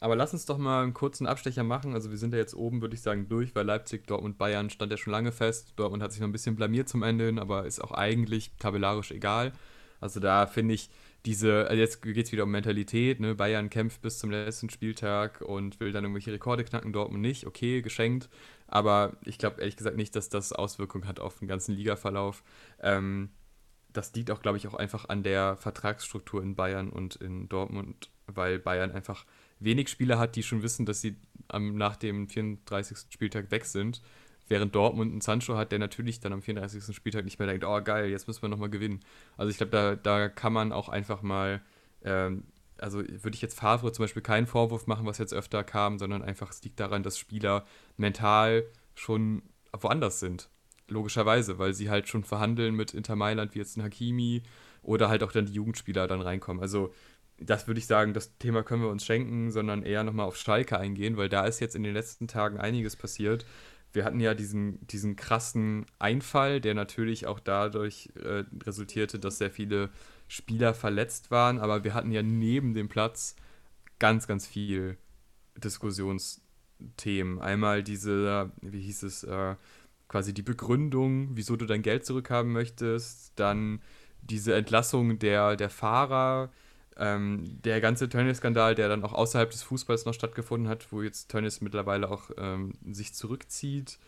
[0.00, 1.92] Aber lass uns doch mal einen kurzen Abstecher machen.
[1.92, 4.90] Also wir sind ja jetzt oben, würde ich sagen, durch, weil Leipzig, Dortmund, Bayern stand
[4.90, 5.74] ja schon lange fest.
[5.76, 9.10] Dortmund hat sich noch ein bisschen blamiert zum Ende hin, aber ist auch eigentlich tabellarisch
[9.10, 9.52] egal.
[10.00, 10.88] Also da finde ich
[11.26, 13.34] diese, also jetzt geht es wieder um Mentalität, ne?
[13.34, 17.82] Bayern kämpft bis zum letzten Spieltag und will dann irgendwelche Rekorde knacken, Dortmund nicht, okay,
[17.82, 18.30] geschenkt.
[18.66, 22.42] Aber ich glaube ehrlich gesagt nicht, dass das Auswirkungen hat auf den ganzen Ligaverlauf.
[22.80, 23.30] Ähm,
[23.92, 28.08] das liegt auch, glaube ich, auch einfach an der Vertragsstruktur in Bayern und in Dortmund,
[28.26, 29.26] weil Bayern einfach
[29.60, 31.16] wenig Spieler hat, die schon wissen, dass sie
[31.48, 32.98] am, nach dem 34.
[33.10, 34.02] Spieltag weg sind.
[34.48, 36.94] Während Dortmund einen Sancho hat, der natürlich dann am 34.
[36.94, 39.00] Spieltag nicht mehr denkt, oh geil, jetzt müssen wir nochmal gewinnen.
[39.36, 41.60] Also ich glaube, da, da kann man auch einfach mal,
[42.02, 42.44] ähm,
[42.78, 46.22] also würde ich jetzt Favre zum Beispiel keinen Vorwurf machen, was jetzt öfter kam, sondern
[46.22, 47.64] einfach es liegt daran, dass Spieler
[47.96, 49.42] mental schon
[49.72, 50.48] woanders sind.
[50.88, 54.42] Logischerweise, weil sie halt schon verhandeln mit Inter Mailand, wie jetzt ein Hakimi
[54.82, 56.60] oder halt auch dann die Jugendspieler dann reinkommen.
[56.60, 56.92] Also
[57.40, 60.78] das würde ich sagen, das Thema können wir uns schenken, sondern eher nochmal auf Schalke
[60.78, 63.46] eingehen, weil da ist jetzt in den letzten Tagen einiges passiert.
[63.92, 69.50] Wir hatten ja diesen, diesen krassen Einfall, der natürlich auch dadurch äh, resultierte, dass sehr
[69.50, 69.90] viele
[70.28, 73.34] Spieler verletzt waren, aber wir hatten ja neben dem Platz
[73.98, 74.96] ganz, ganz viel
[75.56, 77.40] Diskussionsthemen.
[77.40, 79.56] Einmal diese, wie hieß es, äh,
[80.08, 83.80] quasi die Begründung, wieso du dein Geld zurückhaben möchtest, dann
[84.22, 86.50] diese Entlassung der, der Fahrer,
[86.96, 91.30] ähm, der ganze Tönnies-Skandal, der dann auch außerhalb des Fußballs noch stattgefunden hat, wo jetzt
[91.30, 93.98] Tönnies mittlerweile auch ähm, sich zurückzieht.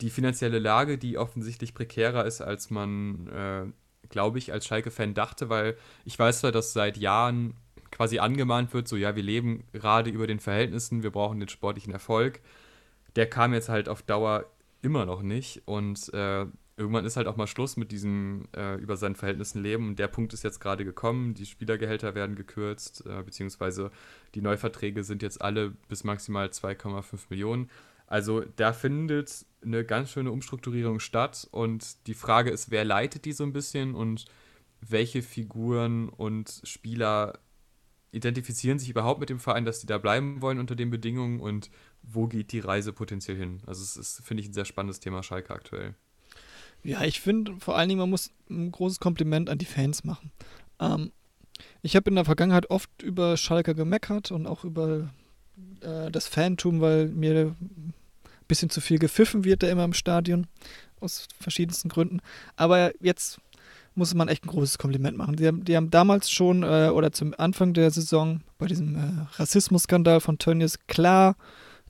[0.00, 3.64] Die finanzielle Lage, die offensichtlich prekärer ist, als man, äh,
[4.08, 7.54] glaube ich, als Schalke-Fan dachte, weil ich weiß zwar, dass seit Jahren
[7.90, 11.92] quasi angemahnt wird, so ja, wir leben gerade über den Verhältnissen, wir brauchen den sportlichen
[11.92, 12.40] Erfolg.
[13.14, 14.46] Der kam jetzt halt auf Dauer
[14.82, 18.96] immer noch nicht und äh, irgendwann ist halt auch mal Schluss mit diesem äh, über
[18.96, 19.88] seinen Verhältnissen leben.
[19.88, 21.34] Und der Punkt ist jetzt gerade gekommen.
[21.34, 23.90] Die Spielergehälter werden gekürzt, äh, beziehungsweise
[24.34, 27.70] die Neuverträge sind jetzt alle bis maximal 2,5 Millionen.
[28.06, 31.48] Also da findet eine ganz schöne Umstrukturierung statt.
[31.50, 34.26] Und die Frage ist, wer leitet die so ein bisschen und
[34.80, 37.38] welche Figuren und Spieler
[38.10, 41.70] identifizieren sich überhaupt mit dem Verein, dass die da bleiben wollen unter den Bedingungen und
[42.02, 43.60] wo geht die Reise potenziell hin?
[43.66, 45.96] Also es ist, finde ich, ein sehr spannendes Thema Schalke aktuell.
[46.84, 50.30] Ja, ich finde vor allen Dingen, man muss ein großes Kompliment an die Fans machen.
[50.78, 51.12] Ähm,
[51.82, 55.10] ich habe in der Vergangenheit oft über Schalke gemeckert und auch über
[55.80, 57.94] äh, das Fantum, weil mir ein
[58.46, 60.46] bisschen zu viel gepfiffen wird da immer im Stadion,
[61.00, 62.20] aus verschiedensten Gründen.
[62.56, 63.38] Aber jetzt
[63.94, 65.36] muss man echt ein großes Kompliment machen.
[65.36, 69.26] Die haben, die haben damals schon, äh, oder zum Anfang der Saison, bei diesem äh,
[69.36, 71.36] Rassismusskandal von Tönnies klar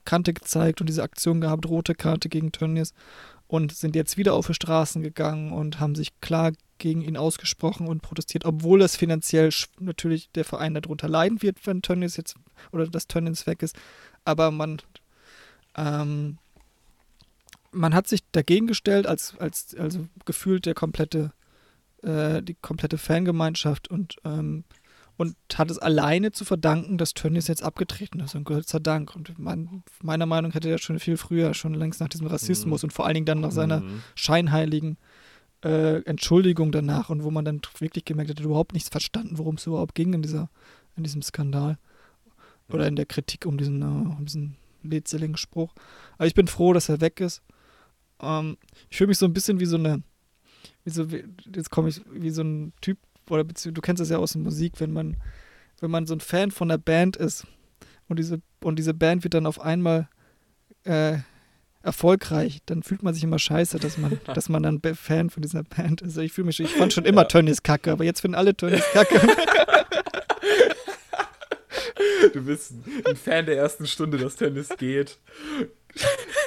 [0.05, 2.93] Kante gezeigt und diese Aktion gehabt, rote Karte gegen Tönnies
[3.47, 7.87] und sind jetzt wieder auf die Straßen gegangen und haben sich klar gegen ihn ausgesprochen
[7.87, 12.35] und protestiert, obwohl das finanziell natürlich der Verein darunter leiden wird, wenn Tönnies jetzt
[12.71, 13.75] oder das Tönnies weg ist.
[14.25, 14.81] Aber man,
[15.77, 16.37] ähm,
[17.71, 21.31] man hat sich dagegen gestellt, als, als also gefühlt der komplette,
[22.01, 24.63] äh, die komplette Fangemeinschaft und ähm,
[25.17, 28.35] und hat es alleine zu verdanken, dass Tönnies jetzt abgetreten ist.
[28.35, 29.15] Und Gott sei Dank.
[29.15, 32.87] Und mein, meiner Meinung hätte er schon viel früher, schon längst nach diesem Rassismus mhm.
[32.87, 34.01] und vor allen Dingen dann nach seiner mhm.
[34.15, 34.97] scheinheiligen
[35.63, 39.37] äh, Entschuldigung danach und wo man dann wirklich gemerkt hat, er hat überhaupt nichts verstanden,
[39.37, 40.49] worum es überhaupt ging in, dieser,
[40.95, 41.77] in diesem Skandal.
[42.67, 45.73] Oder in der Kritik um diesen, uh, um diesen lädseligen Spruch.
[46.17, 47.41] Aber ich bin froh, dass er weg ist.
[48.19, 48.57] Ähm,
[48.89, 50.01] ich fühle mich so ein bisschen wie so eine,
[50.83, 52.97] wie so, wie, jetzt komme ich, wie so ein Typ,
[53.29, 55.17] oder du kennst das ja aus der Musik, wenn man,
[55.79, 57.45] wenn man so ein Fan von der Band ist
[58.07, 60.07] und diese, und diese Band wird dann auf einmal
[60.83, 61.17] äh,
[61.81, 65.63] erfolgreich, dann fühlt man sich immer scheiße, dass man, dass man dann Fan von dieser
[65.63, 66.09] Band ist.
[66.09, 67.27] Also ich fühle mich, ich fand schon immer ja.
[67.27, 69.21] Tönnies kacke, aber jetzt finden alle Tönnies kacke.
[72.33, 72.73] Du bist
[73.05, 75.19] ein Fan der ersten Stunde, dass Tennis geht.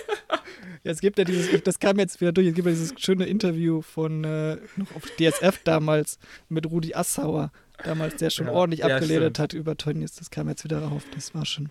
[0.85, 3.27] Ja, es gibt ja dieses, das kam jetzt wieder durch, es gibt ja dieses schöne
[3.27, 6.19] Interview von äh, noch auf DSF damals
[6.49, 7.53] mit Rudi Assauer,
[7.85, 10.15] damals, der schon ja, ordentlich ja, abgeredet hat über Tönnies.
[10.15, 11.71] Das kam jetzt wieder rauf, das war schon.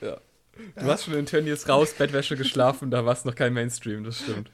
[0.00, 0.18] Ja.
[0.76, 4.18] Du warst schon in Tönnies raus, Bettwäsche geschlafen, da war es noch kein Mainstream, das
[4.18, 4.50] stimmt.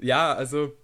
[0.00, 0.76] ja, also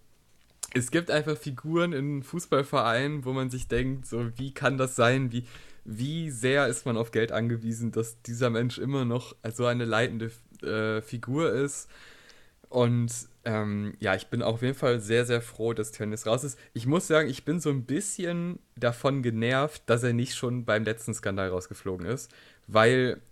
[0.75, 5.33] es gibt einfach Figuren in Fußballvereinen, wo man sich denkt, so wie kann das sein,
[5.33, 5.45] wie,
[5.91, 10.31] wie sehr ist man auf Geld angewiesen, dass dieser Mensch immer noch so eine leitende
[10.63, 11.89] äh, Figur ist.
[12.69, 13.11] Und
[13.47, 16.59] ähm, ja, ich bin auf jeden Fall sehr, sehr froh, dass Tönnies raus ist.
[16.75, 20.85] Ich muss sagen, ich bin so ein bisschen davon genervt, dass er nicht schon beim
[20.85, 22.31] letzten Skandal rausgeflogen ist,
[22.67, 23.23] weil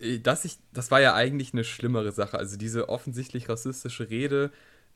[0.00, 2.38] äh, das, ich, das war ja eigentlich eine schlimmere Sache.
[2.38, 4.50] Also diese offensichtlich rassistische Rede,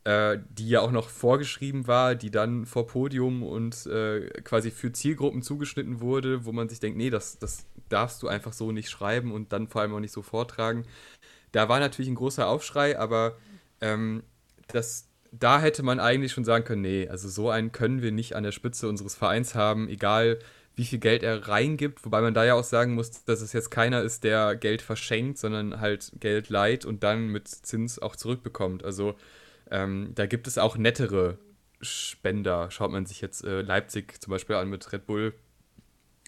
[0.05, 4.93] äh, die ja auch noch vorgeschrieben war, die dann vor Podium und äh, quasi für
[4.93, 8.89] Zielgruppen zugeschnitten wurde, wo man sich denkt, nee, das, das darfst du einfach so nicht
[8.89, 10.85] schreiben und dann vor allem auch nicht so vortragen.
[11.53, 13.37] Da war natürlich ein großer Aufschrei, aber
[13.81, 14.23] ähm,
[14.69, 18.37] das, da hätte man eigentlich schon sagen können, nee, also so einen können wir nicht
[18.37, 20.39] an der Spitze unseres Vereins haben, egal
[20.77, 23.71] wie viel Geld er reingibt, wobei man da ja auch sagen muss, dass es jetzt
[23.71, 28.83] keiner ist, der Geld verschenkt, sondern halt Geld leiht und dann mit Zins auch zurückbekommt.
[28.83, 29.15] Also
[29.71, 31.39] ähm, da gibt es auch nettere
[31.81, 32.71] Spender.
[32.71, 35.35] Schaut man sich jetzt äh, Leipzig zum Beispiel an mit Red Bull,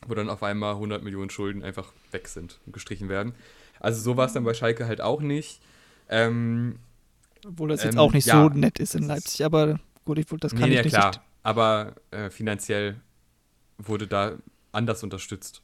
[0.06, 3.34] wo dann auf einmal 100 Millionen Schulden einfach weg sind und gestrichen werden.
[3.80, 5.60] Also so war es dann bei Schalke halt auch nicht.
[6.08, 6.78] Ähm,
[7.46, 10.26] Obwohl das jetzt ähm, auch nicht ja, so nett ist in Leipzig, aber gut, ich,
[10.26, 10.94] das kann nee, ich ja, nicht.
[10.94, 11.20] klar, echt.
[11.42, 13.00] aber äh, finanziell
[13.78, 14.36] wurde da
[14.70, 15.62] anders unterstützt.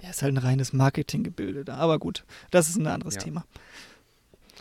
[0.00, 3.20] Ja, ist halt ein reines Marketinggebilde da, aber gut, das ist ein anderes ja.
[3.20, 3.44] Thema.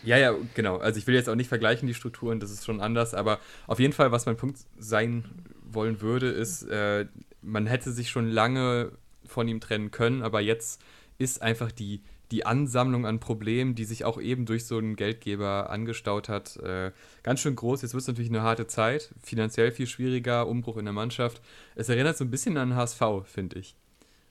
[0.04, 0.78] Ja, ja, genau.
[0.78, 3.80] Also ich will jetzt auch nicht vergleichen die Strukturen, das ist schon anders, aber auf
[3.80, 5.26] jeden Fall, was mein Punkt sein
[5.64, 7.06] wollen würde, ist, äh,
[7.42, 8.92] man hätte sich schon lange
[9.26, 10.82] von ihm trennen können, aber jetzt
[11.18, 15.70] ist einfach die, die Ansammlung an Problemen, die sich auch eben durch so einen Geldgeber
[15.70, 16.92] angestaut hat, äh,
[17.24, 17.82] ganz schön groß.
[17.82, 21.42] Jetzt wird es natürlich eine harte Zeit, finanziell viel schwieriger, Umbruch in der Mannschaft.
[21.76, 23.76] Es erinnert so ein bisschen an HSV, finde ich.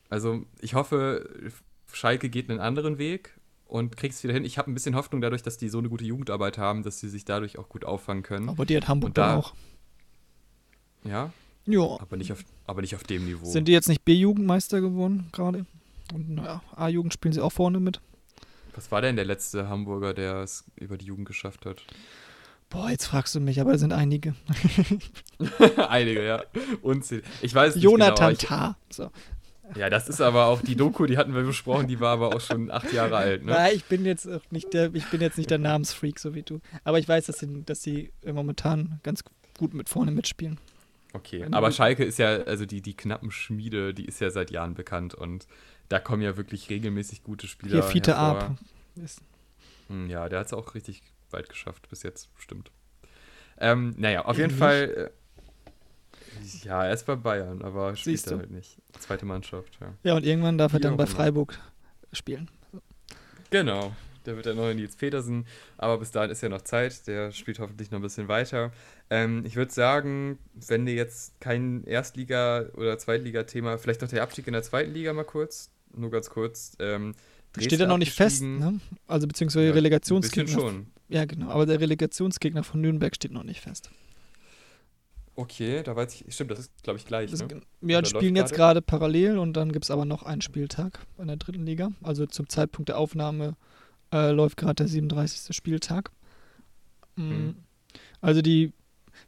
[0.09, 1.29] Also ich hoffe,
[1.93, 3.35] Schalke geht einen anderen Weg
[3.71, 4.45] und kriegst wieder hin.
[4.45, 7.09] Ich habe ein bisschen Hoffnung dadurch, dass die so eine gute Jugendarbeit haben, dass sie
[7.09, 8.49] sich dadurch auch gut auffangen können.
[8.49, 9.55] Aber die hat Hamburg da, auch.
[11.05, 11.33] Ja?
[11.67, 11.99] Ja.
[12.01, 13.47] Aber nicht auf, aber nicht auf dem Niveau.
[13.47, 15.67] Sind die jetzt nicht B-Jugendmeister geworden gerade?
[16.13, 18.01] Und naja, A-Jugend spielen sie auch vorne mit.
[18.75, 21.83] Was war denn der letzte Hamburger, der es über die Jugend geschafft hat?
[22.71, 24.35] Boah, jetzt fragst du mich, aber es sind einige.
[25.89, 26.43] einige, ja.
[26.83, 27.25] Unzählig.
[27.43, 28.77] Ich weiß nicht Jonathan genau, Tah.
[28.91, 29.11] So.
[29.77, 32.41] Ja, das ist aber auch die Doku, die hatten wir besprochen, die war aber auch
[32.41, 33.45] schon acht Jahre alt.
[33.45, 33.53] Ne?
[33.53, 36.43] Nein, ich bin jetzt auch nicht der, ich bin jetzt nicht der Namensfreak, so wie
[36.43, 36.61] du.
[36.85, 39.23] Aber ich weiß, dass sie, dass sie momentan ganz
[39.59, 40.59] gut mit vorne mitspielen.
[41.13, 44.75] Okay, aber Schalke ist ja, also die, die knappen Schmiede, die ist ja seit Jahren
[44.75, 45.47] bekannt und
[45.89, 47.73] da kommen ja wirklich regelmäßig gute Spieler.
[47.73, 48.57] Hier Fiete Arp.
[49.89, 52.71] Hm, ja, der hat es auch richtig weit geschafft bis jetzt, stimmt.
[53.59, 55.11] Ähm, naja, auf jeden Fall.
[56.65, 58.79] Ja, er ist bei Bayern, aber spielt Siehst er halt nicht.
[58.99, 59.95] Zweite Mannschaft, ja.
[60.03, 61.59] Ja, und irgendwann darf er dann bei Freiburg
[62.13, 62.49] spielen.
[63.51, 63.93] Genau.
[64.27, 65.47] Der wird der neue Nils Petersen,
[65.79, 67.07] aber bis dahin ist ja noch Zeit.
[67.07, 68.71] Der spielt hoffentlich noch ein bisschen weiter.
[69.09, 74.47] Ähm, ich würde sagen, wenn dir jetzt kein Erstliga- oder Zweitliga-Thema, vielleicht noch der Abstieg
[74.47, 76.77] in der zweiten Liga mal kurz, nur ganz kurz.
[76.81, 77.15] Ähm,
[77.53, 78.79] Dresden Steht ja noch nicht fest, ne?
[79.09, 80.53] Also beziehungsweise ja, Relegationsgegner.
[80.53, 80.87] schon.
[81.09, 81.49] Ja, genau.
[81.49, 83.91] Aber der Relegationsgegner von Nürnberg steht noch nicht fest.
[85.41, 87.31] Okay, da weiß ich, stimmt, das ist, glaube ich, gleich.
[87.31, 87.63] Das, ne?
[87.81, 91.39] Die spielen jetzt gerade parallel und dann gibt es aber noch einen Spieltag in der
[91.39, 91.93] dritten Liga.
[92.03, 93.57] Also zum Zeitpunkt der Aufnahme
[94.13, 95.57] äh, läuft gerade der 37.
[95.57, 96.11] Spieltag.
[97.17, 97.57] Mhm.
[98.21, 98.75] Also die,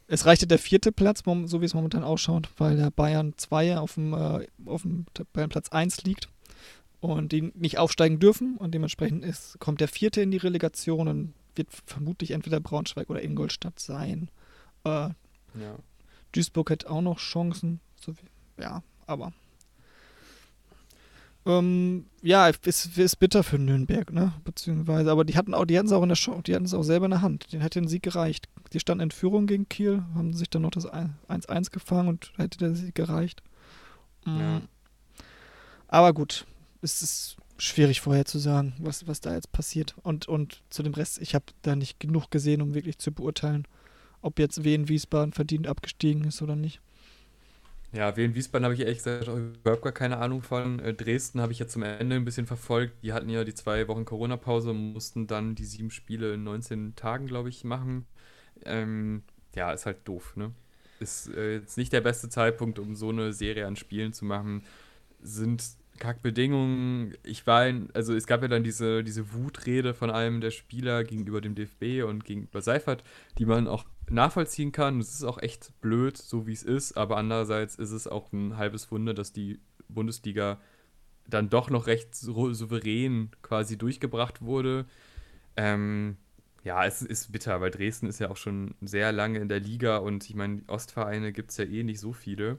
[0.07, 3.95] es reichte der vierte Platz, so wie es momentan ausschaut, weil der Bayern 2 auf
[3.95, 6.29] dem, äh, auf dem Platz 1 liegt
[7.01, 11.33] und die nicht aufsteigen dürfen und dementsprechend ist, kommt der vierte in die Relegation und
[11.55, 14.31] wird vermutlich entweder Braunschweig oder Ingolstadt sein.
[14.85, 15.09] Äh,
[15.59, 15.79] ja.
[16.33, 19.33] Duisburg hat auch noch Chancen, so wie, ja, aber
[21.45, 24.33] ähm, ja, ist, ist bitter für Nürnberg, ne?
[24.45, 26.75] Beziehungsweise, aber die hatten auch, die hatten es auch in der Show, die hatten es
[26.75, 27.53] auch selber in der Hand.
[27.53, 28.49] Den hätte den Sieg gereicht.
[28.73, 32.59] Die standen in Führung gegen Kiel, haben sich dann noch das 1-1 gefangen und hätte
[32.59, 33.43] der Sieg gereicht.
[34.25, 34.39] Mhm.
[34.39, 34.63] Ja.
[35.89, 36.47] Aber gut,
[36.81, 39.97] es ist schwierig vorher zu sagen, was, was da jetzt passiert.
[40.03, 43.67] Und, und zu dem Rest, ich habe da nicht genug gesehen, um wirklich zu beurteilen,
[44.23, 46.81] ob jetzt Wien Wiesbaden verdient abgestiegen ist oder nicht.
[47.93, 50.79] Ja, Wien Wiesbaden habe ich ehrlich gesagt überhaupt gar keine Ahnung von.
[50.79, 53.03] Äh, Dresden habe ich jetzt zum Ende ein bisschen verfolgt.
[53.03, 56.97] Die hatten ja die zwei Wochen Corona-Pause und mussten dann die sieben Spiele in 19
[56.97, 58.07] Tagen, glaube ich, machen.
[58.65, 60.53] Ähm, ja, ist halt doof, ne?
[61.01, 64.63] Ist äh, jetzt nicht der beste Zeitpunkt, um so eine Serie an Spielen zu machen.
[65.21, 65.63] Sind
[66.03, 67.15] Kackbedingungen.
[67.23, 71.05] Ich war in, also es gab ja dann diese, diese Wutrede von einem der Spieler
[71.05, 73.05] gegenüber dem DFB und gegenüber Seifert,
[73.39, 74.99] die man auch nachvollziehen kann.
[74.99, 78.57] Es ist auch echt blöd, so wie es ist, aber andererseits ist es auch ein
[78.57, 80.61] halbes Wunder, dass die Bundesliga
[81.29, 84.87] dann doch noch recht souverän quasi durchgebracht wurde.
[85.57, 86.17] Ähm,
[86.65, 89.99] ja, es ist bitter, weil Dresden ist ja auch schon sehr lange in der Liga
[89.99, 92.59] und ich meine, Ostvereine gibt es ja eh nicht so viele.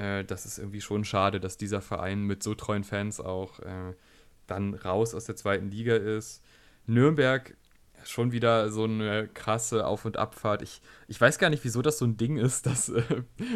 [0.00, 3.94] Äh, das ist irgendwie schon schade, dass dieser Verein mit so treuen Fans auch äh,
[4.46, 6.42] dann raus aus der zweiten Liga ist.
[6.86, 7.56] Nürnberg
[8.04, 10.62] schon wieder so eine krasse Auf- und Abfahrt.
[10.62, 13.02] Ich, ich weiß gar nicht, wieso das so ein Ding ist, dass äh,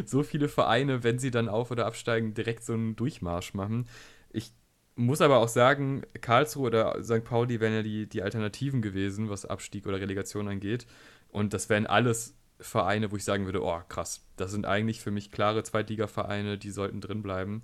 [0.04, 3.88] so viele Vereine, wenn sie dann auf- oder absteigen, direkt so einen Durchmarsch machen.
[4.30, 4.52] Ich
[4.96, 7.24] muss aber auch sagen, Karlsruhe oder St.
[7.24, 10.86] Pauli wären ja die, die Alternativen gewesen, was Abstieg oder Relegation angeht.
[11.28, 12.34] Und das wären alles
[12.66, 16.70] Vereine, wo ich sagen würde, oh krass, das sind eigentlich für mich klare Zweitliga-Vereine, die
[16.70, 17.62] sollten drin bleiben.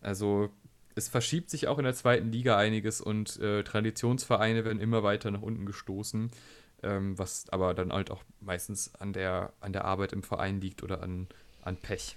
[0.00, 0.50] Also
[0.94, 5.30] es verschiebt sich auch in der zweiten Liga einiges und äh, Traditionsvereine werden immer weiter
[5.30, 6.30] nach unten gestoßen,
[6.82, 10.82] ähm, was aber dann halt auch meistens an der, an der Arbeit im Verein liegt
[10.82, 11.28] oder an,
[11.62, 12.16] an Pech.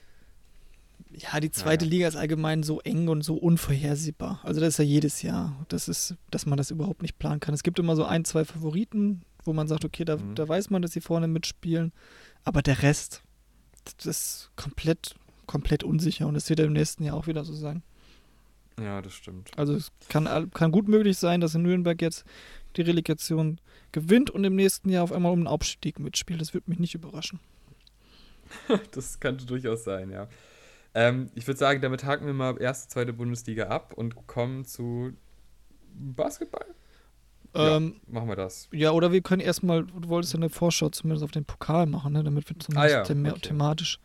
[1.12, 1.96] Ja, die zweite naja.
[1.96, 4.40] Liga ist allgemein so eng und so unvorhersehbar.
[4.44, 5.66] Also das ist ja jedes Jahr.
[5.70, 7.54] Das ist, dass man das überhaupt nicht planen kann.
[7.54, 10.36] Es gibt immer so ein, zwei Favoriten, wo man sagt, okay, da, mhm.
[10.36, 11.92] da weiß man, dass sie vorne mitspielen.
[12.44, 13.24] Aber der Rest,
[13.98, 15.16] das ist komplett,
[15.46, 16.28] komplett unsicher.
[16.28, 17.84] Und das wird im nächsten Jahr auch wieder so sein.
[18.80, 19.52] Ja, das stimmt.
[19.58, 22.26] Also es kann, kann gut möglich sein, dass in Nürnberg jetzt
[22.76, 23.60] die Relegation
[23.92, 26.42] gewinnt und im nächsten Jahr auf einmal um den Aufstieg mitspielt.
[26.42, 27.40] Das würde mich nicht überraschen.
[28.92, 30.28] das könnte durchaus sein, ja.
[30.96, 35.14] Ähm, ich würde sagen, damit haken wir mal erste, zweite Bundesliga ab und kommen zu
[35.94, 36.66] Basketball.
[37.56, 38.68] Ähm, ja, machen wir das.
[38.72, 42.14] Ja, oder wir können erstmal, du wolltest ja eine Vorschau zumindest auf den Pokal machen,
[42.14, 42.24] ne?
[42.24, 43.40] damit wir zumindest ah, ja, them okay.
[43.40, 44.00] thematisch.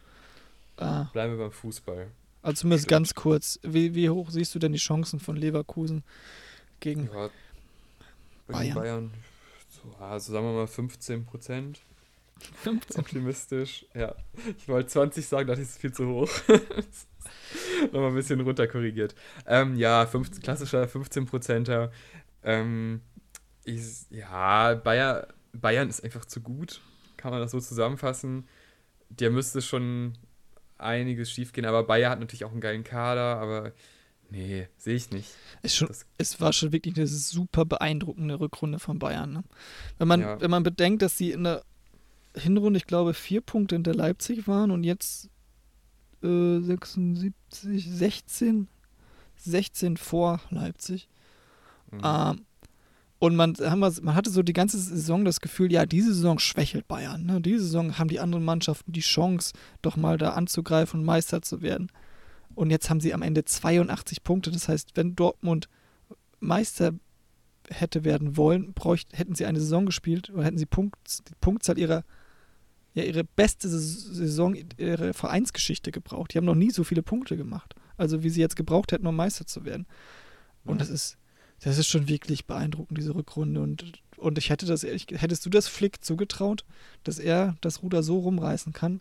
[0.76, 2.08] Äh, Bleiben wir beim Fußball.
[2.42, 2.90] Also zumindest Stimmt.
[2.90, 3.58] ganz kurz.
[3.62, 6.04] Wie, wie hoch siehst du denn die Chancen von Leverkusen
[6.80, 7.30] gegen ja,
[8.46, 8.74] Bayern?
[8.74, 9.10] Bayern
[9.68, 11.80] so, also sagen wir mal 15 Prozent.
[12.62, 13.00] 15?
[13.00, 14.14] Optimistisch, ja.
[14.58, 16.28] Ich wollte 20 sagen, dachte ich, ist viel zu hoch.
[17.92, 19.14] Nochmal ein bisschen runterkorrigiert.
[19.46, 21.90] Ähm, ja, 15, klassischer 15-Prozenter.
[22.44, 23.02] Ähm,
[24.10, 26.80] ja, Bayer, Bayern ist einfach zu gut.
[27.16, 28.46] Kann man das so zusammenfassen?
[29.10, 30.14] Der müsste schon
[30.78, 31.66] einiges schiefgehen.
[31.66, 33.72] Aber Bayer hat natürlich auch einen geilen Kader, aber
[34.30, 35.30] nee, sehe ich nicht.
[35.62, 39.32] Es, schon, es war schon wirklich eine super beeindruckende Rückrunde von Bayern.
[39.32, 39.44] Ne?
[39.98, 40.40] Wenn, man, ja.
[40.40, 41.64] wenn man bedenkt, dass sie in der
[42.34, 45.28] Hinrunde, ich glaube, vier Punkte hinter Leipzig waren und jetzt
[46.22, 47.34] äh, 76,
[47.90, 48.68] 16,
[49.36, 51.08] 16 vor Leipzig.
[51.90, 52.00] Mhm.
[52.04, 52.46] Ähm,
[53.20, 57.26] und man, man hatte so die ganze Saison das Gefühl, ja, diese Saison schwächelt Bayern.
[57.26, 57.40] Ne?
[57.40, 61.60] Diese Saison haben die anderen Mannschaften die Chance, doch mal da anzugreifen und Meister zu
[61.60, 61.90] werden.
[62.54, 64.52] Und jetzt haben sie am Ende 82 Punkte.
[64.52, 65.68] Das heißt, wenn Dortmund
[66.38, 66.92] Meister
[67.70, 70.96] hätte werden wollen, bräucht, hätten sie eine Saison gespielt oder hätten sie Punkt,
[71.28, 72.04] die Punktzahl ihrer,
[72.94, 76.32] ja, ihre beste Saison, ihre Vereinsgeschichte gebraucht.
[76.32, 77.74] Die haben noch nie so viele Punkte gemacht.
[77.96, 79.86] Also wie sie jetzt gebraucht hätten, um Meister zu werden.
[80.64, 80.78] Und mhm.
[80.78, 81.18] das ist
[81.62, 83.60] das ist schon wirklich beeindruckend, diese Rückrunde.
[83.60, 86.64] Und, und ich hätte das, ich, hättest du das Flick zugetraut,
[87.04, 89.00] dass er das Ruder so rumreißen kann?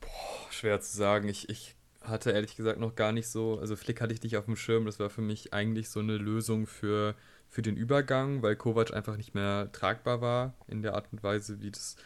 [0.00, 1.28] Boah, schwer zu sagen.
[1.28, 1.74] Ich, ich
[2.04, 4.86] hatte ehrlich gesagt noch gar nicht so, also Flick hatte ich nicht auf dem Schirm,
[4.86, 7.14] das war für mich eigentlich so eine Lösung für,
[7.48, 11.60] für den Übergang, weil Kovac einfach nicht mehr tragbar war in der Art und Weise,
[11.60, 11.96] wie das,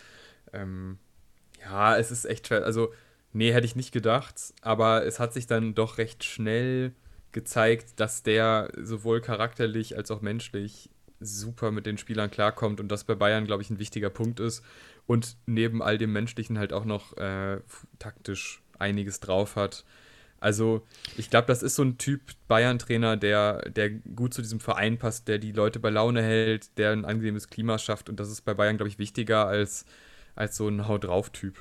[0.52, 0.98] ähm,
[1.62, 2.92] ja, es ist echt schwer, also
[3.32, 6.92] nee, hätte ich nicht gedacht, aber es hat sich dann doch recht schnell
[7.36, 10.88] gezeigt, dass der sowohl charakterlich als auch menschlich
[11.20, 14.64] super mit den Spielern klarkommt und das bei Bayern, glaube ich, ein wichtiger Punkt ist
[15.06, 17.60] und neben all dem Menschlichen halt auch noch äh,
[17.98, 19.84] taktisch einiges drauf hat.
[20.40, 20.86] Also,
[21.18, 25.28] ich glaube, das ist so ein Typ Bayern-Trainer, der, der gut zu diesem Verein passt,
[25.28, 28.08] der die Leute bei Laune hält, der ein angenehmes Klima schafft.
[28.08, 29.84] Und das ist bei Bayern, glaube ich, wichtiger als,
[30.34, 31.56] als so ein Haut drauf-Typ.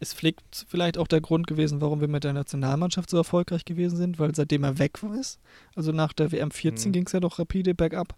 [0.00, 0.36] Ist Flick
[0.68, 4.18] vielleicht auch der Grund gewesen, warum wir mit der Nationalmannschaft so erfolgreich gewesen sind?
[4.20, 5.40] Weil seitdem er weg ist,
[5.74, 6.92] also nach der WM 14 mhm.
[6.92, 8.14] ging es ja doch rapide bergab.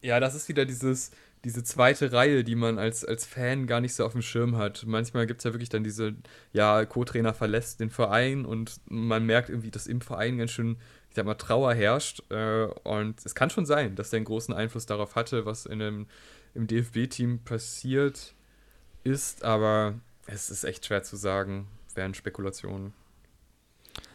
[0.00, 1.10] Ja, das ist wieder dieses,
[1.44, 4.84] diese zweite Reihe, die man als, als Fan gar nicht so auf dem Schirm hat.
[4.86, 6.14] Manchmal gibt es ja wirklich dann diese,
[6.52, 10.78] ja, Co-Trainer verlässt den Verein und man merkt irgendwie, dass im Verein ganz schön,
[11.10, 12.22] ich sag mal, Trauer herrscht.
[12.30, 15.80] Äh, und es kann schon sein, dass der einen großen Einfluss darauf hatte, was in
[15.80, 16.06] dem,
[16.54, 18.34] im DFB-Team passiert
[19.08, 19.94] ist, aber
[20.26, 22.92] es ist echt schwer zu sagen, wären Spekulationen.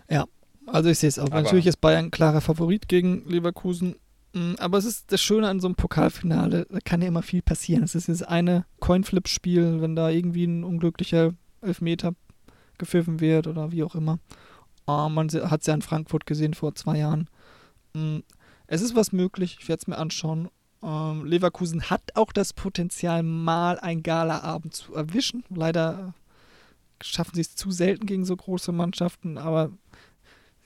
[0.09, 0.25] Ja,
[0.67, 1.25] also ich sehe es auch.
[1.25, 3.95] Aber Natürlich ist Bayern ein klarer Favorit gegen Leverkusen.
[4.33, 7.41] Mm, aber es ist das Schöne an so einem Pokalfinale, da kann ja immer viel
[7.41, 7.83] passieren.
[7.83, 12.13] Es ist jetzt eine Coinflip-Spiel, wenn da irgendwie ein unglücklicher Elfmeter
[12.77, 14.19] gepfiffen wird oder wie auch immer.
[14.87, 17.29] Uh, man hat es ja in Frankfurt gesehen vor zwei Jahren.
[17.95, 18.19] Uh,
[18.67, 20.49] es ist was möglich, ich werde es mir anschauen.
[20.83, 25.45] Uh, Leverkusen hat auch das Potenzial, mal ein Galaabend zu erwischen.
[25.49, 26.13] Leider
[27.01, 29.71] schaffen sie es zu selten gegen so große Mannschaften, aber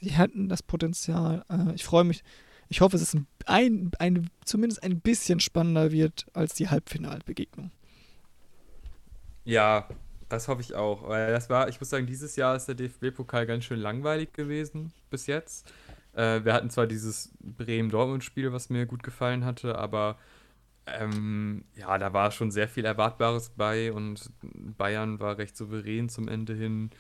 [0.01, 1.45] sie hätten das Potenzial.
[1.49, 2.23] Äh, ich freue mich
[2.69, 3.15] ich hoffe, es
[3.45, 7.71] ein, ein, zumindest ein bisschen spannender wird als die Halbfinalbegegnung.
[9.45, 9.87] Ja,
[10.27, 11.07] das hoffe ich auch.
[11.07, 14.91] Weil das war, ich muss sagen, dieses Jahr ist der DFB-Pokal ganz schön langweilig gewesen
[15.09, 15.71] bis jetzt.
[16.17, 20.17] Äh, wir hatten zwar dieses Bremen-Dortmund-Spiel, was mir gut gefallen hatte, aber
[20.85, 24.31] ähm, ja, da war schon sehr viel Erwartbares bei und
[24.77, 26.91] Bayern war recht souverän zum Ende hin.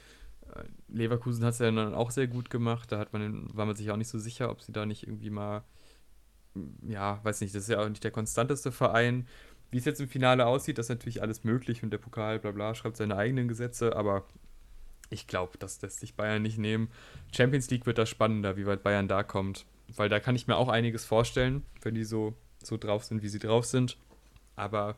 [0.87, 2.91] Leverkusen hat es ja dann auch sehr gut gemacht.
[2.91, 5.29] Da hat man, war man sich auch nicht so sicher, ob sie da nicht irgendwie
[5.29, 5.63] mal,
[6.87, 9.27] ja, weiß nicht, das ist ja auch nicht der konstanteste Verein.
[9.71, 12.51] Wie es jetzt im Finale aussieht, das ist natürlich alles möglich und der Pokal, bla
[12.51, 14.25] bla, schreibt seine eigenen Gesetze, aber
[15.09, 16.89] ich glaube, das lässt sich Bayern nicht nehmen.
[17.35, 19.65] Champions League wird da spannender, wie weit Bayern da kommt.
[19.95, 23.29] Weil da kann ich mir auch einiges vorstellen, wenn die so, so drauf sind, wie
[23.29, 23.97] sie drauf sind.
[24.55, 24.97] Aber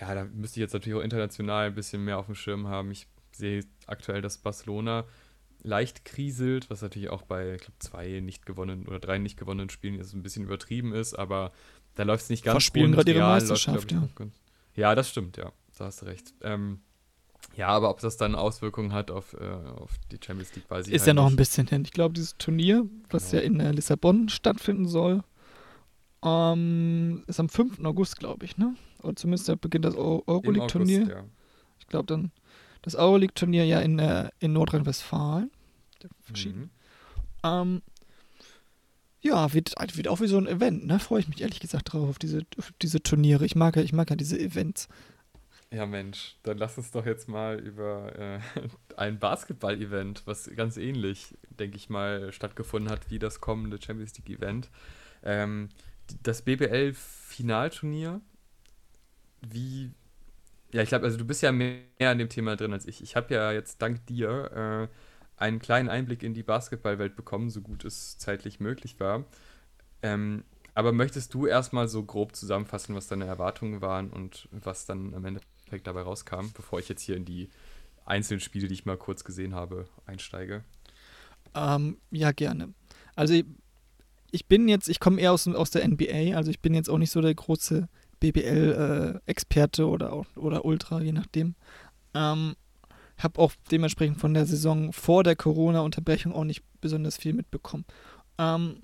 [0.00, 2.90] ja, da müsste ich jetzt natürlich auch international ein bisschen mehr auf dem Schirm haben.
[2.90, 5.04] Ich sehe aktuell, dass Barcelona
[5.62, 9.70] leicht kriselt, was natürlich auch bei, ich glaube, zwei nicht gewonnenen oder drei nicht gewonnenen
[9.70, 11.52] Spielen jetzt ein bisschen übertrieben ist, aber
[11.94, 14.26] da läuft es nicht ganz Verspielen gerade ihre Meisterschaft, läuft, ja.
[14.74, 15.52] ja, das stimmt, ja.
[15.76, 16.34] Da hast du recht.
[16.42, 16.80] Ähm,
[17.56, 19.44] ja, aber ob das dann Auswirkungen hat auf, äh,
[19.76, 21.34] auf die Champions League, weiß ich Ist halt ja noch nicht.
[21.34, 21.82] ein bisschen hin.
[21.84, 23.42] Ich glaube, dieses Turnier, was genau.
[23.42, 25.22] ja in äh, Lissabon stattfinden soll,
[26.24, 27.84] ähm, ist am 5.
[27.84, 28.74] August, glaube ich, ne?
[29.02, 31.06] Oder zumindest da beginnt das Euroleague-Turnier.
[31.06, 31.24] Ja.
[31.78, 32.32] Ich glaube, dann
[32.82, 35.50] das Euroleague-Turnier ja in, äh, in Nordrhein-Westfalen.
[36.28, 36.70] Mhm.
[37.42, 37.82] Ähm,
[39.20, 40.98] ja, wird, wird auch wie so ein Event, ne?
[40.98, 43.46] Freue ich mich ehrlich gesagt drauf, auf diese, auf diese Turniere.
[43.46, 44.88] Ich mag, ja, ich mag ja diese Events.
[45.74, 48.38] Ja, Mensch, dann lass uns doch jetzt mal über äh,
[48.96, 54.70] ein Basketball-Event, was ganz ähnlich, denke ich mal, stattgefunden hat wie das kommende Champions League-Event.
[55.24, 55.70] Ähm,
[56.22, 58.20] das BBL-Finalturnier.
[59.40, 59.90] Wie,
[60.72, 63.02] ja, ich glaube, also du bist ja mehr an dem Thema drin als ich.
[63.02, 67.60] Ich habe ja jetzt dank dir äh, einen kleinen Einblick in die Basketballwelt bekommen, so
[67.60, 69.24] gut es zeitlich möglich war.
[70.02, 75.14] Ähm, aber möchtest du erstmal so grob zusammenfassen, was deine Erwartungen waren und was dann
[75.14, 75.24] am
[75.64, 77.48] Endeffekt dabei rauskam, bevor ich jetzt hier in die
[78.04, 80.62] einzelnen Spiele, die ich mal kurz gesehen habe, einsteige?
[81.54, 82.74] Ähm, ja, gerne.
[83.16, 83.34] Also
[84.30, 86.98] ich bin jetzt, ich komme eher aus, aus der NBA, also ich bin jetzt auch
[86.98, 87.88] nicht so der große
[88.20, 91.54] BBL-Experte äh, oder, oder Ultra, je nachdem.
[92.14, 92.56] Ähm,
[93.18, 97.84] habe auch dementsprechend von der Saison vor der Corona-Unterbrechung auch nicht besonders viel mitbekommen.
[98.38, 98.82] Ähm,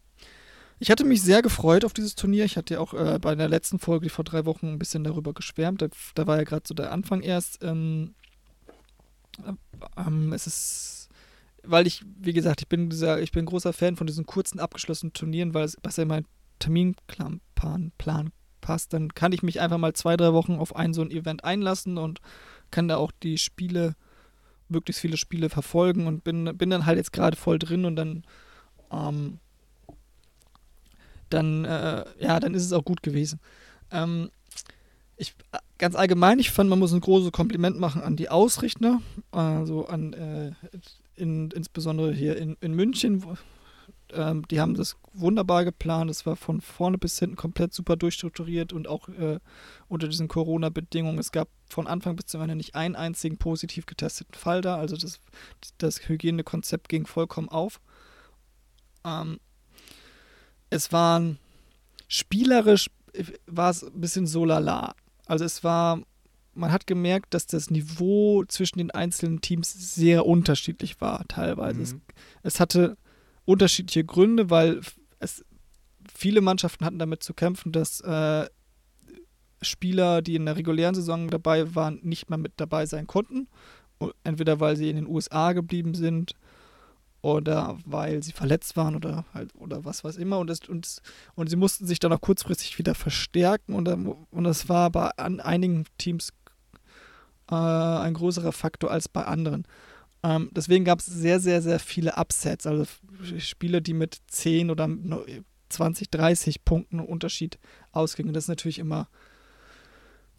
[0.81, 2.47] ich hatte mich sehr gefreut auf dieses Turnier.
[2.47, 5.35] Ich hatte ja auch äh, bei der letzten Folge vor drei Wochen ein bisschen darüber
[5.35, 5.83] geschwärmt.
[5.83, 7.63] Da, da war ja gerade so der Anfang erst.
[7.63, 8.15] Ähm,
[9.97, 11.09] ähm, es ist,
[11.63, 15.13] weil ich, wie gesagt, ich bin dieser, ich bin großer Fan von diesen kurzen abgeschlossenen
[15.13, 16.25] Turnieren, weil es, was ja mein
[16.59, 17.41] Terminplan
[17.99, 21.11] Plan passt, dann kann ich mich einfach mal zwei, drei Wochen auf ein so ein
[21.11, 22.21] Event einlassen und
[22.71, 23.97] kann da auch die Spiele,
[24.69, 28.25] möglichst viele Spiele verfolgen und bin, bin dann halt jetzt gerade voll drin und dann,
[28.91, 29.41] ähm,
[31.31, 33.41] dann, äh, ja, dann ist es auch gut gewesen.
[33.91, 34.31] Ähm,
[35.17, 35.35] ich,
[35.79, 39.01] ganz allgemein, ich fand, man muss ein großes Kompliment machen an die Ausrichter,
[39.31, 40.53] also an äh,
[41.15, 43.23] in, insbesondere hier in, in München.
[43.23, 43.35] Wo,
[44.13, 46.11] ähm, die haben das wunderbar geplant.
[46.11, 49.39] Es war von vorne bis hinten komplett super durchstrukturiert und auch äh,
[49.89, 51.19] unter diesen Corona-Bedingungen.
[51.19, 54.77] Es gab von Anfang bis zum Ende nicht einen einzigen positiv getesteten Fall da.
[54.77, 55.21] Also das,
[55.79, 57.81] das Hygienekonzept ging vollkommen auf.
[59.05, 59.39] Ähm,
[60.71, 61.39] es waren
[62.09, 62.91] spielerisch
[63.47, 64.95] war es ein bisschen so lala.
[65.27, 66.01] Also es war,
[66.55, 71.79] man hat gemerkt, dass das Niveau zwischen den einzelnen Teams sehr unterschiedlich war, teilweise.
[71.79, 71.83] Mhm.
[71.83, 71.95] Es,
[72.43, 72.97] es, hatte
[73.45, 74.81] unterschiedliche Gründe, weil
[75.19, 75.45] es
[76.13, 78.49] viele Mannschaften hatten damit zu kämpfen, dass äh,
[79.63, 83.49] Spieler, die in der regulären Saison dabei waren, nicht mehr mit dabei sein konnten.
[84.25, 86.35] Entweder weil sie in den USA geblieben sind
[87.23, 91.03] oder weil sie verletzt waren oder halt oder was weiß immer und, das, und,
[91.35, 95.41] und sie mussten sich dann auch kurzfristig wieder verstärken und, und das war bei an
[95.41, 96.33] einigen Teams
[97.51, 99.67] äh, ein größerer Faktor als bei anderen.
[100.23, 102.85] Ähm, deswegen gab es sehr, sehr, sehr viele Upsets, also
[103.39, 104.89] Spiele, die mit 10 oder
[105.71, 107.59] 20, 30 Punkten Unterschied
[107.93, 108.35] ausgingen.
[108.35, 109.09] Das ist natürlich immer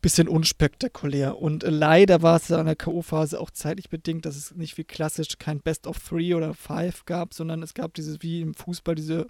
[0.02, 1.38] bisschen unspektakulär.
[1.38, 4.84] Und äh, leider war es in der K.O.-Phase auch zeitlich bedingt, dass es nicht wie
[4.84, 8.96] klassisch kein Best of Three oder Five gab, sondern es gab dieses, wie im Fußball,
[8.96, 9.28] diese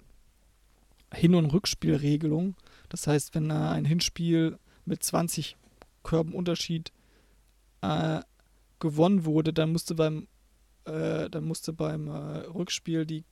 [1.12, 2.56] Hin- und Rückspielregelung.
[2.88, 5.56] Das heißt, wenn äh, ein Hinspiel mit 20
[6.02, 6.90] Körben Unterschied
[7.82, 8.20] äh,
[8.80, 10.26] gewonnen wurde, dann musste beim,
[10.86, 13.24] äh, dann musste beim äh, Rückspiel die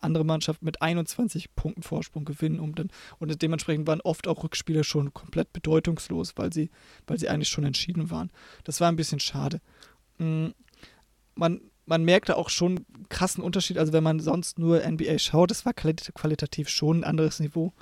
[0.00, 2.60] andere Mannschaft mit 21 Punkten Vorsprung gewinnen.
[2.60, 6.70] Um dann, und dementsprechend waren oft auch Rückspiele schon komplett bedeutungslos, weil sie,
[7.06, 8.30] weil sie eigentlich schon entschieden waren.
[8.64, 9.60] Das war ein bisschen schade.
[10.18, 10.48] Mm,
[11.34, 13.78] man, man merkte auch schon einen krassen Unterschied.
[13.78, 17.72] Also, wenn man sonst nur NBA schaut, das war qualitativ schon ein anderes Niveau.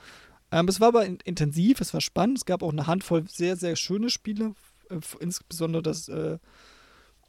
[0.50, 2.38] Ähm, es war aber intensiv, es war spannend.
[2.38, 4.54] Es gab auch eine Handvoll sehr, sehr schöne Spiele.
[4.90, 6.08] Äh, insbesondere das.
[6.08, 6.38] Äh,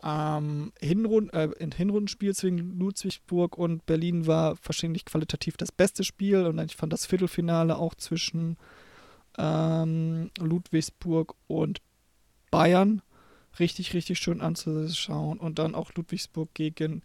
[0.03, 6.45] ähm, Hinrund, äh, in Hinrundenspiel zwischen Ludwigsburg und Berlin war wahrscheinlich qualitativ das beste Spiel
[6.45, 8.57] und ich fand das Viertelfinale auch zwischen
[9.37, 11.81] ähm, Ludwigsburg und
[12.51, 13.01] Bayern
[13.59, 17.01] richtig, richtig schön anzuschauen und dann auch Ludwigsburg gegen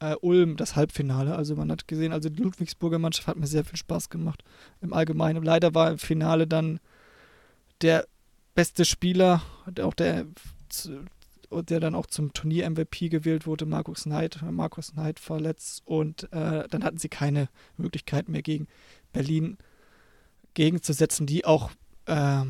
[0.00, 1.36] äh, Ulm, das Halbfinale.
[1.36, 4.42] Also man hat gesehen, also die Ludwigsburger Mannschaft hat mir sehr viel Spaß gemacht
[4.80, 5.44] im Allgemeinen.
[5.44, 6.80] Leider war im Finale dann
[7.82, 8.06] der
[8.54, 9.42] beste Spieler,
[9.82, 10.26] auch der
[11.50, 16.84] der dann auch zum Turnier-MVP gewählt wurde, Markus Knight, Markus Knight verletzt und äh, dann
[16.84, 18.66] hatten sie keine Möglichkeit mehr gegen
[19.12, 19.58] Berlin
[20.54, 21.70] gegenzusetzen, die auch,
[22.06, 22.42] äh,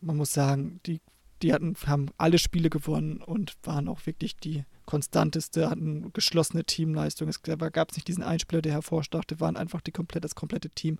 [0.00, 1.00] man muss sagen, die,
[1.42, 7.28] die hatten, haben alle Spiele gewonnen und waren auch wirklich die konstanteste, hatten geschlossene Teamleistung.
[7.28, 10.98] Es gab nicht diesen Einspieler, der hervorstach, waren einfach die komplett, das komplette Team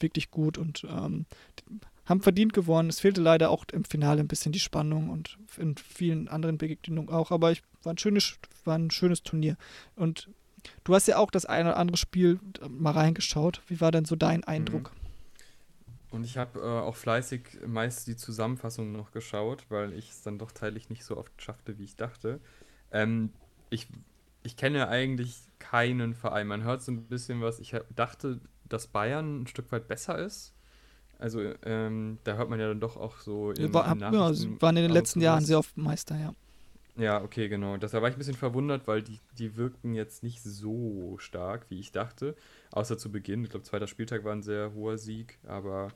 [0.00, 1.26] wirklich gut und ähm,
[2.06, 2.88] haben verdient gewonnen.
[2.88, 7.10] Es fehlte leider auch im Finale ein bisschen die Spannung und in vielen anderen Begegnungen
[7.10, 9.56] auch, aber ich, war, ein schönes, war ein schönes Turnier.
[9.96, 10.28] Und
[10.84, 13.62] du hast ja auch das eine oder andere Spiel mal reingeschaut.
[13.68, 14.92] Wie war denn so dein Eindruck?
[14.92, 15.02] Mhm.
[16.10, 20.38] Und ich habe äh, auch fleißig meist die Zusammenfassung noch geschaut, weil ich es dann
[20.38, 22.38] doch teillich nicht so oft schaffte, wie ich dachte.
[22.90, 23.32] Ähm,
[23.70, 23.88] ich,
[24.42, 26.48] ich kenne eigentlich keinen Verein.
[26.48, 27.60] Man hört so ein bisschen was.
[27.60, 30.52] Ich dachte, dass Bayern ein Stück weit besser ist
[31.22, 34.60] also ähm, da hört man ja dann doch auch so in, war, in Ja, sie
[34.60, 36.34] waren in den letzten Jahren sehr oft Meister, ja.
[36.96, 37.76] Ja, okay, genau.
[37.78, 41.78] Das war ich ein bisschen verwundert, weil die, die wirkten jetzt nicht so stark, wie
[41.78, 42.34] ich dachte.
[42.70, 43.44] Außer zu Beginn.
[43.44, 45.38] Ich glaube, zweiter Spieltag war ein sehr hoher Sieg.
[45.46, 45.88] Aber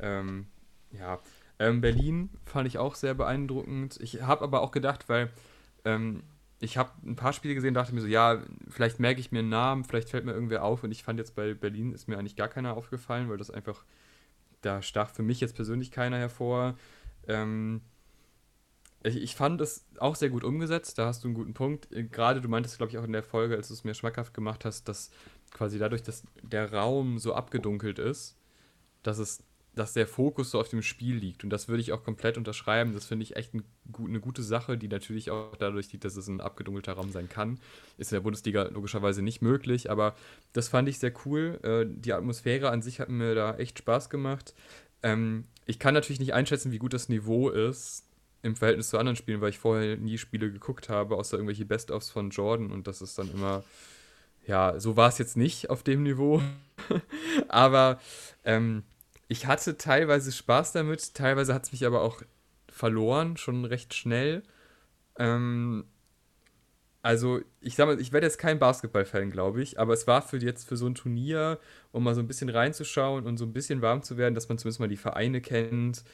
[0.00, 0.46] ähm,
[0.90, 1.20] ja,
[1.60, 3.98] ähm, Berlin fand ich auch sehr beeindruckend.
[4.00, 5.30] Ich habe aber auch gedacht, weil
[5.84, 6.24] ähm,
[6.58, 9.50] ich habe ein paar Spiele gesehen, dachte mir so, ja, vielleicht merke ich mir einen
[9.50, 10.82] Namen, vielleicht fällt mir irgendwer auf.
[10.82, 13.84] Und ich fand jetzt bei Berlin ist mir eigentlich gar keiner aufgefallen, weil das einfach
[14.62, 16.76] da stach für mich jetzt persönlich keiner hervor.
[17.26, 17.82] Ähm,
[19.02, 21.90] ich, ich, fand es auch sehr gut umgesetzt, da hast du einen guten Punkt.
[21.92, 24.34] Äh, gerade du meintest, glaube ich, auch in der Folge, als du es mir schmackhaft
[24.34, 25.10] gemacht hast, dass
[25.50, 28.36] quasi dadurch, dass der Raum so abgedunkelt ist,
[29.02, 29.42] dass es
[29.74, 31.44] dass der Fokus so auf dem Spiel liegt.
[31.44, 32.92] Und das würde ich auch komplett unterschreiben.
[32.92, 33.62] Das finde ich echt ein,
[33.98, 37.60] eine gute Sache, die natürlich auch dadurch liegt, dass es ein abgedunkelter Raum sein kann.
[37.96, 40.14] Ist in der Bundesliga logischerweise nicht möglich, aber
[40.52, 41.58] das fand ich sehr cool.
[41.62, 44.54] Äh, die Atmosphäre an sich hat mir da echt Spaß gemacht.
[45.02, 48.04] Ähm, ich kann natürlich nicht einschätzen, wie gut das Niveau ist
[48.42, 52.10] im Verhältnis zu anderen Spielen, weil ich vorher nie Spiele geguckt habe, außer irgendwelche Best-ofs
[52.10, 53.64] von Jordan und das ist dann immer
[54.46, 56.42] ja, so war es jetzt nicht auf dem Niveau.
[57.48, 58.00] aber
[58.44, 58.82] ähm,
[59.30, 62.20] ich hatte teilweise Spaß damit, teilweise hat es mich aber auch
[62.68, 64.42] verloren, schon recht schnell.
[65.18, 65.84] Ähm,
[67.02, 70.38] also, ich sag mal, ich werde jetzt kein Basketball-Fan, glaube ich, aber es war für
[70.38, 71.60] jetzt für so ein Turnier,
[71.92, 74.58] um mal so ein bisschen reinzuschauen und so ein bisschen warm zu werden, dass man
[74.58, 76.04] zumindest mal die Vereine kennt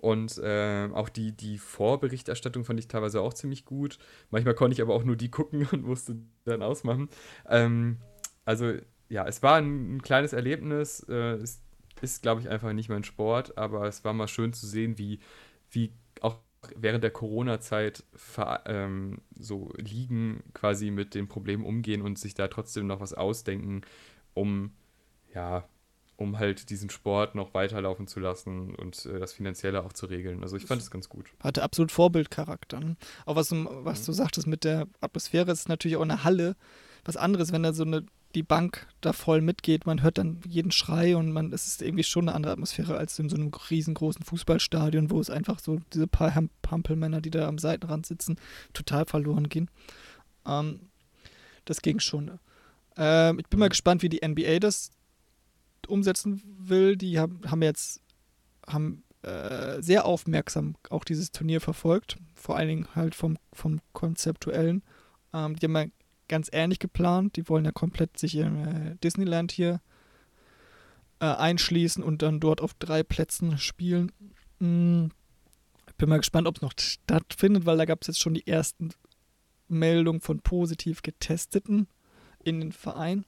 [0.00, 3.98] Und äh, auch die, die Vorberichterstattung fand ich teilweise auch ziemlich gut.
[4.30, 7.08] Manchmal konnte ich aber auch nur die gucken und musste dann ausmachen.
[7.48, 7.98] Ähm,
[8.44, 8.74] also
[9.08, 11.00] ja, es war ein, ein kleines Erlebnis.
[11.08, 11.62] Äh, es
[12.00, 15.20] ist, glaube ich, einfach nicht mein Sport, aber es war mal schön zu sehen, wie,
[15.70, 16.38] wie auch
[16.74, 18.04] während der Corona-Zeit
[18.66, 23.82] ähm, so Ligen quasi mit den Problemen umgehen und sich da trotzdem noch was ausdenken,
[24.34, 24.72] um
[25.34, 25.68] ja,
[26.16, 30.42] um halt diesen Sport noch weiterlaufen zu lassen und äh, das Finanzielle auch zu regeln.
[30.42, 31.26] Also ich fand es ganz gut.
[31.40, 32.80] Hatte absolut Vorbildcharakter.
[32.80, 32.96] Ne?
[33.26, 36.56] Auch was, was du sagtest mit der Atmosphäre, ist natürlich auch eine Halle
[37.04, 38.04] was anderes, wenn da so eine
[38.36, 42.04] die Bank da voll mitgeht, man hört dann jeden Schrei und man, es ist irgendwie
[42.04, 46.06] schon eine andere Atmosphäre als in so einem riesengroßen Fußballstadion, wo es einfach so diese
[46.06, 46.30] paar
[46.60, 48.36] Pampelmänner, die da am Seitenrand sitzen,
[48.74, 49.70] total verloren gehen.
[50.46, 50.80] Ähm,
[51.64, 52.38] das ging schon.
[52.98, 54.90] Ähm, ich bin mal gespannt, wie die NBA das
[55.88, 56.96] umsetzen will.
[56.96, 58.02] Die haben, haben jetzt
[58.66, 64.82] haben äh, sehr aufmerksam auch dieses Turnier verfolgt, vor allen Dingen halt vom, vom Konzeptuellen.
[65.32, 65.92] Ähm, die haben
[66.28, 67.36] ganz ähnlich geplant.
[67.36, 69.80] Die wollen ja komplett sich in äh, Disneyland hier
[71.20, 74.12] äh, einschließen und dann dort auf drei Plätzen spielen.
[74.60, 75.10] Hm.
[75.98, 78.90] Bin mal gespannt, ob es noch stattfindet, weil da gab es jetzt schon die ersten
[79.68, 81.88] Meldungen von positiv Getesteten
[82.44, 83.24] in den Verein.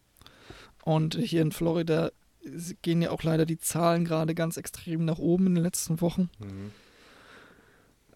[0.85, 2.11] Und hier in Florida
[2.83, 6.31] gehen ja auch leider die Zahlen gerade ganz extrem nach oben in den letzten Wochen.
[6.39, 6.71] Mhm.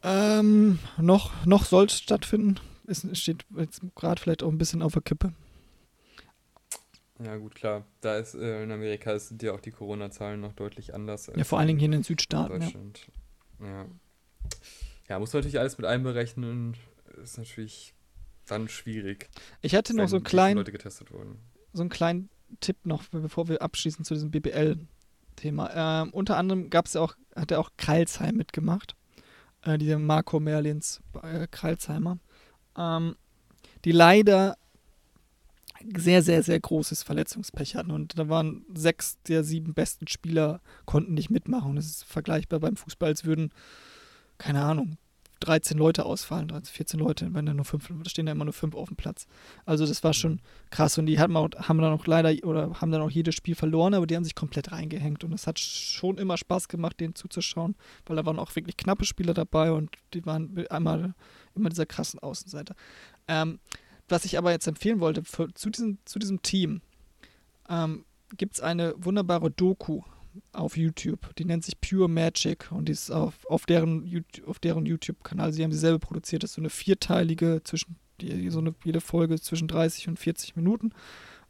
[0.02, 2.56] Ähm, noch noch soll es stattfinden.
[2.92, 5.32] Es steht jetzt gerade vielleicht auch ein bisschen auf der Kippe.
[7.24, 7.84] Ja, gut, klar.
[8.00, 11.30] Da ist äh, in Amerika sind ja auch die Corona-Zahlen noch deutlich anders.
[11.34, 12.60] ja, vor allen Dingen hier in den Südstaaten.
[12.60, 13.06] Deutschland.
[13.60, 13.66] Ja.
[13.66, 13.86] ja.
[15.08, 15.18] ja.
[15.18, 16.76] muss man natürlich alles mit einberechnen.
[17.22, 17.94] Ist natürlich
[18.46, 19.28] dann schwierig.
[19.60, 20.64] Ich hätte noch so einen kleinen.
[21.74, 22.28] So einen kleinen
[22.60, 26.02] Tipp noch, bevor wir abschließen zu diesem BBL-Thema.
[26.02, 28.94] Ähm, unter anderem gab es ja auch, hat er auch Kreilsheim mitgemacht.
[29.62, 32.18] Äh, dieser Marco Merlins äh, Kreilsheimer.
[32.76, 33.16] Ähm,
[33.84, 34.56] die leider
[35.96, 37.90] sehr, sehr, sehr großes Verletzungspech hatten.
[37.90, 41.76] Und da waren sechs der sieben besten Spieler konnten nicht mitmachen.
[41.76, 43.52] Das ist vergleichbar beim Fußball, als würden,
[44.38, 44.96] keine Ahnung,
[45.42, 48.52] 13 Leute ausfallen, 13, 14 Leute, wenn da nur fünf, da stehen da immer nur
[48.52, 49.26] fünf auf dem Platz.
[49.66, 50.40] Also das war schon
[50.70, 53.54] krass und die haben, auch, haben dann auch leider oder haben dann auch jedes Spiel
[53.54, 57.14] verloren, aber die haben sich komplett reingehängt und es hat schon immer Spaß gemacht, denen
[57.14, 57.74] zuzuschauen,
[58.06, 61.14] weil da waren auch wirklich knappe Spieler dabei und die waren einmal
[61.54, 62.74] immer dieser krassen Außenseiter.
[63.26, 63.58] Ähm,
[64.08, 66.82] was ich aber jetzt empfehlen wollte, für, zu, diesem, zu diesem Team
[67.68, 68.04] ähm,
[68.36, 70.02] gibt es eine wunderbare Doku
[70.52, 71.34] auf YouTube.
[71.36, 74.24] Die nennt sich Pure Magic und die ist auf, auf deren,
[74.62, 75.52] deren YouTube-Kanal.
[75.52, 76.42] Sie haben sie selber produziert.
[76.42, 80.56] Das ist so eine vierteilige, zwischen, die, so eine, jede Folge zwischen 30 und 40
[80.56, 80.92] Minuten.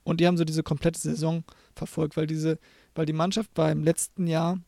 [0.05, 2.59] Und die haben so diese komplette Saison verfolgt, weil diese,
[2.95, 4.59] weil die Mannschaft beim letzten Jahr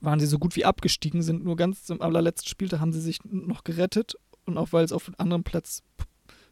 [0.00, 3.00] waren sie so gut wie abgestiegen, sind nur ganz zum allerletzten Spiel, da haben sie
[3.00, 5.82] sich noch gerettet und auch weil es auf einem anderen Platz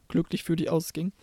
[0.07, 1.13] glücklich für die ausging.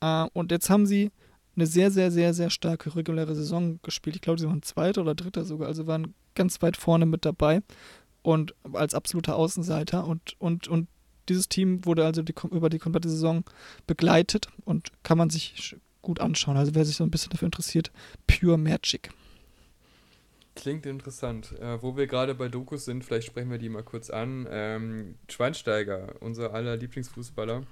[0.00, 1.10] Äh, und jetzt haben sie
[1.56, 4.16] eine sehr, sehr, sehr, sehr starke reguläre Saison gespielt.
[4.16, 7.62] Ich glaube, sie waren Zweiter oder Dritter sogar, also waren ganz weit vorne mit dabei
[8.22, 10.88] und als absoluter Außenseiter und, und, und
[11.28, 13.44] dieses Team wurde also die, über die komplette Saison
[13.86, 16.56] begleitet und kann man sich gut anschauen.
[16.56, 17.92] Also wer sich so ein bisschen dafür interessiert,
[18.26, 19.10] Pure Magic.
[20.54, 21.52] Klingt interessant.
[21.60, 24.46] Äh, wo wir gerade bei Dokus sind, vielleicht sprechen wir die mal kurz an.
[24.50, 27.62] Ähm, Schweinsteiger, unser aller Lieblingsfußballer,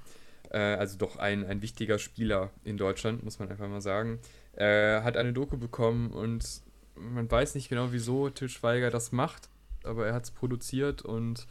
[0.57, 4.19] also doch ein, ein wichtiger Spieler in Deutschland, muss man einfach mal sagen,
[4.57, 6.63] äh, hat eine Doku bekommen und
[6.95, 9.49] man weiß nicht genau, wieso Til Schweiger das macht,
[9.85, 11.47] aber er hat es produziert und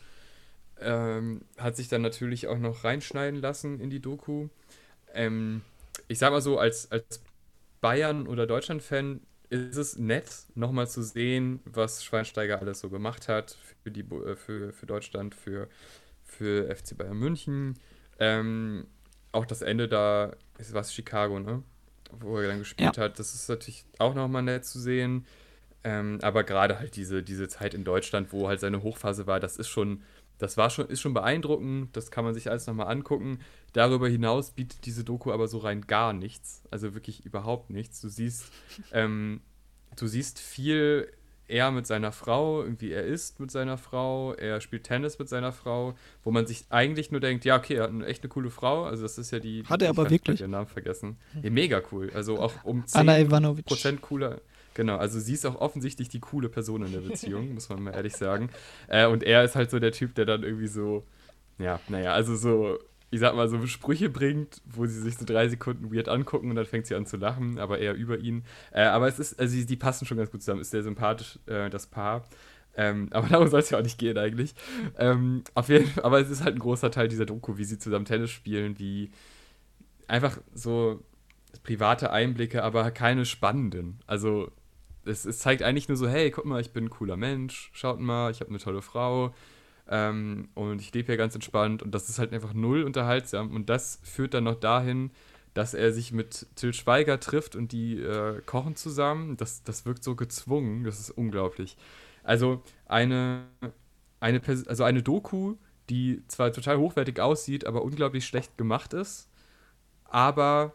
[0.80, 4.48] ähm, hat sich dann natürlich auch noch reinschneiden lassen in die Doku.
[5.14, 5.62] Ähm,
[6.08, 7.22] ich sag mal so, als, als
[7.82, 13.58] Bayern- oder Deutschland-Fan ist es nett, nochmal zu sehen, was Schweinsteiger alles so gemacht hat
[13.84, 15.68] für, die, äh, für, für Deutschland, für,
[16.24, 17.80] für FC Bayern München,
[18.20, 18.86] ähm,
[19.32, 21.64] auch das Ende da, ist was Chicago, ne?
[22.12, 23.04] Wo er dann gespielt ja.
[23.04, 25.26] hat, das ist natürlich auch nochmal nett zu sehen.
[25.84, 29.58] Ähm, aber gerade halt diese, diese Zeit in Deutschland, wo halt seine Hochphase war, das
[29.58, 30.04] ist schon,
[30.38, 33.40] das war schon, ist schon beeindruckend, das kann man sich alles nochmal angucken.
[33.74, 38.02] Darüber hinaus bietet diese Doku aber so rein gar nichts, also wirklich überhaupt nichts.
[38.02, 38.52] Du siehst,
[38.92, 39.42] ähm,
[39.96, 41.12] du siehst viel
[41.50, 45.52] er mit seiner Frau, irgendwie er isst mit seiner Frau, er spielt Tennis mit seiner
[45.52, 48.50] Frau, wo man sich eigentlich nur denkt, ja, okay, er hat eine, echt eine coole
[48.50, 49.64] Frau, also das ist ja die...
[49.66, 50.40] Hat er aber wirklich?
[50.40, 51.18] Den Namen vergessen.
[51.42, 53.28] Ja, mega cool, also auch um 10
[53.66, 54.42] Prozent cooler...
[54.76, 57.94] Genau, also sie ist auch offensichtlich die coole Person in der Beziehung, muss man mal
[57.94, 58.50] ehrlich sagen.
[58.88, 61.04] Äh, und er ist halt so der Typ, der dann irgendwie so,
[61.58, 62.80] ja, naja, also so
[63.12, 66.56] ich sag mal, so Sprüche bringt, wo sie sich so drei Sekunden weird angucken und
[66.56, 68.44] dann fängt sie an zu lachen, aber eher über ihn.
[68.72, 71.40] Äh, aber es ist, also die, die, passen schon ganz gut zusammen, ist sehr sympathisch,
[71.48, 72.28] äh, das Paar.
[72.76, 74.54] Ähm, aber darum soll es ja auch nicht gehen eigentlich.
[74.98, 77.80] Ähm, auf jeden Fall, aber es ist halt ein großer Teil dieser Doku, wie sie
[77.80, 79.12] zusammen Tennis spielen, wie
[80.08, 81.04] einfach so
[81.64, 84.00] private Einblicke, aber keine spannenden.
[84.06, 84.52] Also
[85.06, 88.00] es, es zeigt eigentlich nur so, hey, guck mal, ich bin ein cooler Mensch, schaut
[88.00, 89.34] mal, ich habe eine tolle Frau
[89.90, 93.70] ähm, und ich lebe hier ganz entspannt und das ist halt einfach null unterhaltsam und
[93.70, 95.12] das führt dann noch dahin,
[95.56, 99.36] dass er sich mit Till Schweiger trifft und die äh, kochen zusammen.
[99.36, 101.76] Das, das wirkt so gezwungen, das ist unglaublich.
[102.24, 103.46] Also eine,
[104.20, 105.56] eine, also eine Doku,
[105.90, 109.28] die zwar total hochwertig aussieht, aber unglaublich schlecht gemacht ist,
[110.06, 110.74] aber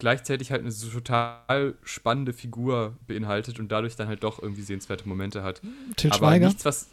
[0.00, 5.08] gleichzeitig halt eine so total spannende Figur beinhaltet und dadurch dann halt doch irgendwie sehenswerte
[5.08, 5.60] Momente hat.
[5.96, 6.46] Til aber Schweiger?
[6.48, 6.88] nichts, was.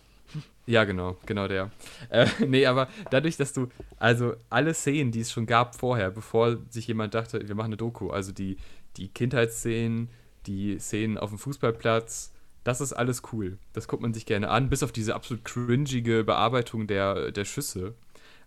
[0.67, 1.71] Ja, genau, genau der.
[2.09, 6.57] Äh, nee, aber dadurch, dass du, also alle Szenen, die es schon gab vorher, bevor
[6.69, 8.57] sich jemand dachte, wir machen eine Doku, also die,
[8.97, 10.09] die Kindheitsszenen,
[10.47, 12.31] die Szenen auf dem Fußballplatz,
[12.63, 13.59] das ist alles cool.
[13.73, 17.93] Das guckt man sich gerne an, bis auf diese absolut cringige Bearbeitung der, der Schüsse.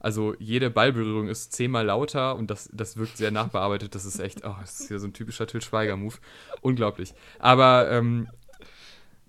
[0.01, 3.95] Also jede Ballberührung ist zehnmal lauter und das, das wirkt sehr nachbearbeitet.
[3.95, 6.17] Das ist echt, oh, das ist ja so ein typischer Till Schweiger-Move.
[6.61, 7.15] Unglaublich.
[7.39, 8.29] Aber ähm,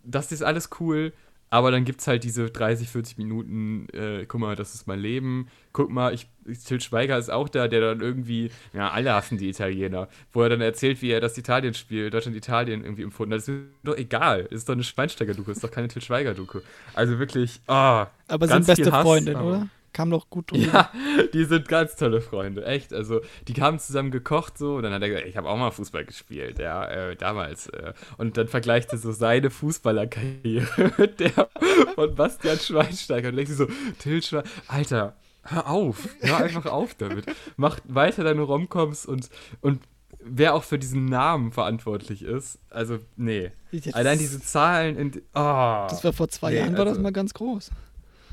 [0.04, 1.14] das ist alles cool.
[1.52, 5.00] Aber dann gibt es halt diese 30, 40 Minuten, äh, guck mal, das ist mein
[5.00, 5.48] Leben.
[5.74, 6.28] Guck mal, ich,
[6.66, 10.10] Til Schweiger ist auch da, der dann irgendwie, ja, alle hassen die Italiener.
[10.32, 13.40] Wo er dann erzählt, wie er das Italien-Spiel, Deutschland-Italien irgendwie empfunden hat.
[13.40, 14.44] Das ist doch egal.
[14.44, 16.60] Das ist doch eine Schweinsteiger-Doku, ist doch keine Til Schweiger-Doku.
[16.94, 19.68] Also wirklich, oh, Aber sind beste Freundin, oder?
[19.94, 20.66] Kam doch gut drüber.
[20.74, 20.92] Ja,
[21.34, 22.94] die sind ganz tolle Freunde, echt.
[22.94, 25.72] Also, die haben zusammen gekocht so und dann hat er gesagt, ich habe auch mal
[25.72, 27.68] Fußball gespielt, ja, äh, damals.
[27.68, 27.94] Äh.
[28.18, 31.50] Und dann vergleicht er so seine Fußballerkarriere mit der
[31.96, 33.68] von Bastian Schweinsteiger und denkt sich so,
[34.00, 37.26] Till Schweinsteiger, Alter, hör auf, hör einfach auf damit.
[37.58, 39.30] Mach weiter deine Romcoms und,
[39.62, 39.82] und
[40.20, 42.60] wer auch für diesen Namen verantwortlich ist.
[42.70, 43.52] Also, nee.
[43.72, 45.12] Jetzt, Allein diese Zahlen in.
[45.34, 47.72] Oh, das war vor zwei nee, Jahren, war also, das mal ganz groß.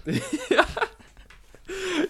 [0.51, 0.65] ja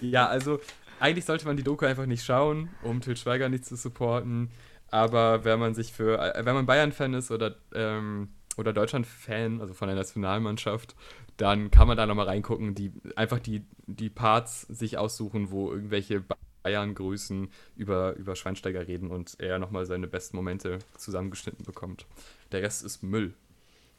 [0.01, 0.61] ja, also
[1.01, 4.51] eigentlich sollte man die Doku einfach nicht schauen, um Til Schweiger nicht zu supporten.
[4.91, 9.75] Aber wenn man sich für, äh, wenn man Bayern-Fan ist oder, ähm, oder Deutschland-Fan, also
[9.75, 10.95] von der Nationalmannschaft,
[11.37, 16.25] dann kann man da nochmal reingucken, die einfach die, die Parts sich aussuchen, wo irgendwelche
[16.63, 22.07] Bayern-Grüßen über, über Schweinsteiger reden und er nochmal seine besten Momente zusammengeschnitten bekommt.
[22.53, 23.35] Der Rest ist Müll.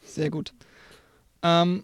[0.02, 0.54] Sehr gut.
[1.44, 1.84] Ähm,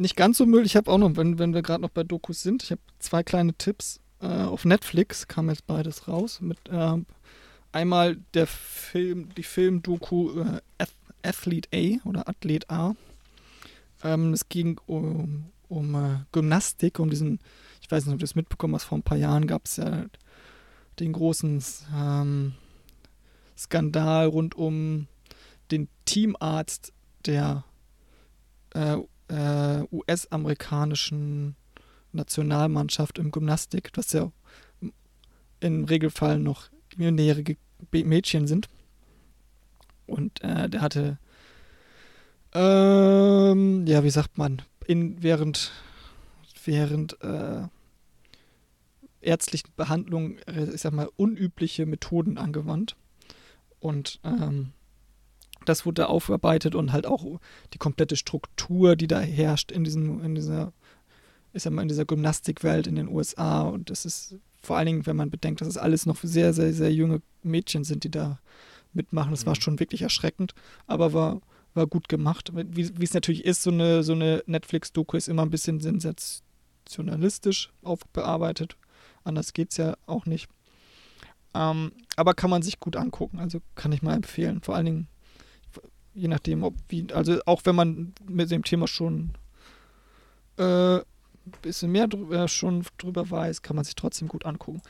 [0.00, 0.66] nicht ganz so Müll.
[0.66, 3.22] Ich habe auch noch, wenn, wenn wir gerade noch bei Dokus sind, ich habe zwei
[3.22, 4.00] kleine Tipps.
[4.20, 6.40] Äh, auf Netflix kam jetzt beides raus.
[6.40, 6.96] Mit äh,
[7.72, 10.86] einmal der Film, die Film-Doku äh,
[11.22, 12.94] Athlete A oder Athlet A.
[14.02, 17.38] Ähm, es ging um, um äh, Gymnastik, um diesen,
[17.82, 20.06] ich weiß nicht, ob du das mitbekommen hast, vor ein paar Jahren gab es ja
[20.98, 21.62] den großen
[21.94, 22.54] ähm,
[23.56, 25.06] Skandal rund um
[25.70, 26.92] den Teamarzt
[27.26, 27.64] der
[28.74, 28.96] äh,
[29.30, 31.56] äh, US-amerikanischen
[32.12, 34.30] Nationalmannschaft im Gymnastik, was ja
[35.60, 37.44] im Regelfall noch millionäre
[37.92, 38.68] Mädchen sind.
[40.06, 41.18] Und äh, der hatte,
[42.52, 45.70] ähm, ja, wie sagt man, in, während,
[46.64, 47.62] während äh,
[49.20, 52.96] ärztlichen Behandlung, äh, ich sag mal, unübliche Methoden angewandt.
[53.78, 54.72] Und ähm,
[55.64, 57.40] das wurde aufgearbeitet und halt auch
[57.72, 60.72] die komplette Struktur, die da herrscht in diesem, in dieser,
[61.52, 63.62] ich sag mal, in dieser Gymnastikwelt in den USA.
[63.62, 66.72] Und das ist vor allen Dingen, wenn man bedenkt, dass es alles noch sehr, sehr,
[66.72, 68.40] sehr junge Mädchen sind, die da
[68.92, 69.30] mitmachen.
[69.30, 69.48] Das mhm.
[69.48, 70.54] war schon wirklich erschreckend,
[70.86, 71.40] aber war,
[71.74, 72.50] war gut gemacht.
[72.54, 77.70] Wie, wie es natürlich ist, so eine, so eine Netflix-Doku ist immer ein bisschen sensationalistisch
[77.82, 78.76] aufbearbeitet.
[79.24, 80.48] Anders geht es ja auch nicht.
[81.52, 84.60] Ähm, aber kann man sich gut angucken, also kann ich mal empfehlen.
[84.62, 85.08] Vor allen Dingen
[86.20, 89.30] je nachdem, ob wie, also auch wenn man mit dem Thema schon
[90.58, 91.04] äh, ein
[91.62, 94.82] bisschen mehr drüber, schon drüber weiß, kann man sich trotzdem gut angucken.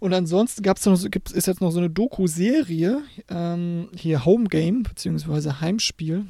[0.00, 4.82] Und ansonsten gab's noch, gibt, ist jetzt noch so eine Doku-Serie, ähm, hier Home Game,
[4.82, 6.26] beziehungsweise Heimspiel.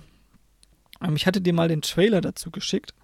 [1.00, 2.94] Ähm, ich hatte dir mal den Trailer dazu geschickt.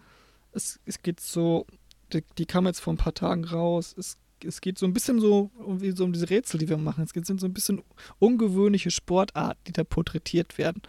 [0.52, 1.66] Es, es geht so,
[2.12, 3.94] die, die kam jetzt vor ein paar Tagen raus.
[3.96, 7.04] Es es geht so ein bisschen so um, so um diese Rätsel, die wir machen.
[7.04, 7.82] Es sind so ein bisschen
[8.18, 10.82] ungewöhnliche Sportarten, die da porträtiert werden.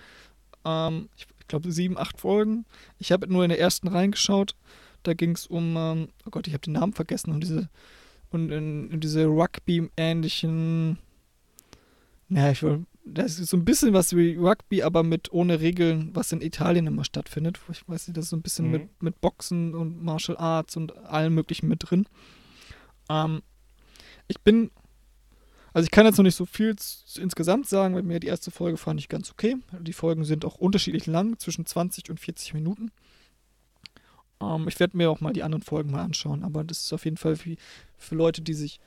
[0.65, 2.65] Ähm, ich, ich glaube, sieben, acht Folgen.
[2.99, 4.55] Ich habe nur in der ersten reingeschaut.
[5.03, 7.69] Da ging es um, ähm, oh Gott, ich habe den Namen vergessen, um diese,
[8.29, 10.99] und in, in diese Rugby-ähnlichen,
[12.29, 16.11] naja, ich will, das ist so ein bisschen was wie Rugby, aber mit ohne Regeln,
[16.13, 17.59] was in Italien immer stattfindet.
[17.71, 18.71] Ich weiß nicht, das ist so ein bisschen mhm.
[18.71, 22.05] mit, mit Boxen und Martial Arts und allem möglichen mit drin.
[23.09, 23.41] Ähm,
[24.27, 24.71] ich bin,
[25.73, 26.75] also ich kann jetzt noch nicht so viel
[27.17, 29.57] insgesamt sagen, weil mir die erste Folge fand ich ganz okay.
[29.79, 32.91] Die Folgen sind auch unterschiedlich lang, zwischen 20 und 40 Minuten.
[34.41, 37.05] Ähm, ich werde mir auch mal die anderen Folgen mal anschauen, aber das ist auf
[37.05, 37.55] jeden Fall für,
[37.97, 38.79] für Leute, die sich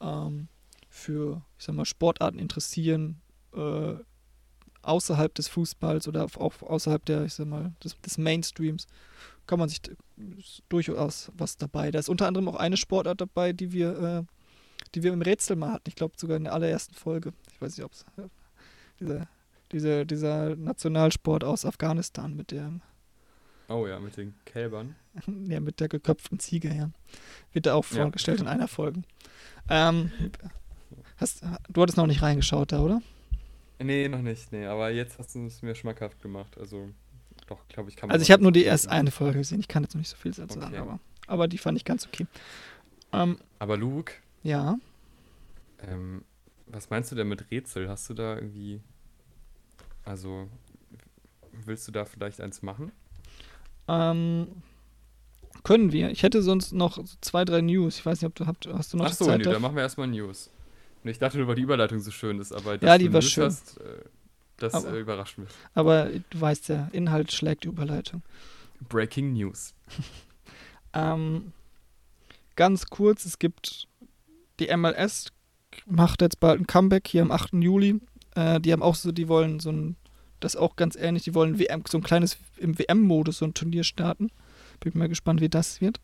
[0.00, 0.48] ähm,
[0.88, 3.20] für, ich sag mal, Sportarten interessieren,
[3.54, 3.94] äh,
[4.82, 8.86] außerhalb des Fußballs oder auch außerhalb der, ich sag mal, des, des Mainstreams,
[9.46, 9.80] kann man sich
[10.68, 11.90] durchaus was dabei.
[11.90, 14.22] Da ist unter anderem auch eine Sportart dabei, die wir, äh,
[14.94, 15.88] die wir im Rätsel mal hatten.
[15.88, 17.32] Ich glaube sogar in der allerersten Folge.
[17.52, 18.28] Ich weiß nicht, ob es äh,
[19.00, 19.28] dieser,
[19.72, 22.80] dieser, dieser Nationalsport aus Afghanistan mit der
[23.68, 24.96] Oh ja, mit den Kälbern.
[25.48, 26.90] ja, mit der geköpften Ziege, ja.
[27.52, 28.44] Wird da auch vorgestellt ja.
[28.44, 29.02] in einer Folge.
[29.70, 30.10] Ähm,
[31.16, 33.00] hast, du hattest noch nicht reingeschaut da, oder?
[33.78, 34.66] Nee, noch nicht, nee.
[34.66, 36.58] Aber jetzt hast du es mir schmackhaft gemacht.
[36.58, 36.90] Also,
[37.52, 38.14] doch, glaube ich, kann man.
[38.14, 39.60] Also, ich habe nur die erste eine Folge gesehen.
[39.60, 42.06] Ich kann jetzt noch nicht so viel dazu sagen, aber, aber die fand ich ganz
[42.06, 42.26] okay.
[43.12, 44.12] Ähm, aber Luke?
[44.42, 44.78] Ja.
[45.80, 46.24] Ähm,
[46.66, 47.88] was meinst du denn mit Rätsel?
[47.88, 48.80] Hast du da irgendwie.
[50.04, 50.48] Also,
[51.64, 52.90] willst du da vielleicht eins machen?
[53.88, 54.48] Ähm,
[55.62, 56.10] können wir.
[56.10, 57.98] Ich hätte sonst noch zwei, drei News.
[57.98, 59.76] Ich weiß nicht, ob du habt, hast du noch Ach so, Zeit nee, dann machen
[59.76, 60.50] wir erstmal News.
[61.04, 63.12] Und ich dachte nur, weil die Überleitung so schön ist, aber dass ja, die du
[63.12, 63.44] war News schön.
[63.44, 64.04] hast, äh,
[64.62, 65.48] das aber, äh, überrascht mich.
[65.74, 68.22] Aber du weißt ja, Inhalt schlägt die Überleitung.
[68.88, 69.74] Breaking News.
[70.92, 71.52] ähm,
[72.56, 73.88] ganz kurz, es gibt
[74.60, 75.32] die MLS
[75.86, 77.54] macht jetzt bald ein Comeback hier am 8.
[77.54, 78.00] Juli.
[78.34, 79.96] Äh, die haben auch so, die wollen so ein
[80.40, 81.24] das auch ganz ähnlich.
[81.24, 84.30] Die wollen WM, so ein kleines im WM-Modus so ein Turnier starten.
[84.80, 86.00] Bin mal gespannt, wie das wird.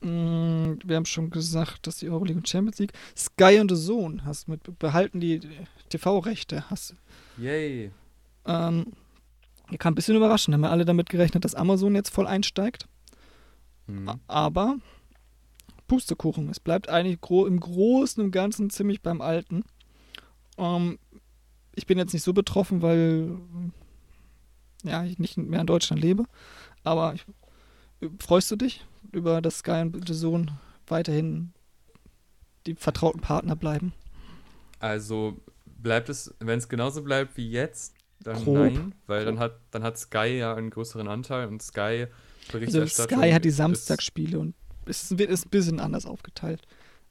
[0.00, 2.92] Mm, wir haben schon gesagt, dass die Euroleague und Champions League.
[3.16, 5.40] Sky und The Zone hast mit behalten die
[5.88, 6.70] TV-Rechte.
[6.70, 6.94] Hast.
[7.36, 7.90] Yay.
[8.46, 8.92] Ähm,
[9.78, 10.54] kann ein bisschen überraschen.
[10.54, 12.86] Haben wir alle damit gerechnet, dass Amazon jetzt voll einsteigt.
[13.86, 14.20] Mhm.
[14.28, 14.76] Aber
[15.88, 16.48] Pustekuchen.
[16.50, 19.64] Es bleibt eigentlich gro im Großen und Ganzen ziemlich beim Alten.
[20.58, 20.98] Ähm,
[21.74, 23.36] ich bin jetzt nicht so betroffen, weil
[24.84, 26.24] ja, ich nicht mehr in Deutschland lebe.
[26.84, 27.24] Aber ich,
[28.20, 30.50] freust du dich über das Sky und The Sohn
[30.86, 31.52] weiterhin
[32.66, 33.92] die vertrauten Partner bleiben?
[34.80, 38.56] Also bleibt es, wenn es genauso bleibt wie jetzt, dann Grob.
[38.56, 42.06] nein, weil dann hat, dann hat Sky ja einen größeren Anteil und Sky
[42.50, 43.18] Berichterstattung.
[43.18, 44.54] Also Sky hat die Samstagsspiele und
[44.86, 46.62] es wird ist ein bisschen anders aufgeteilt.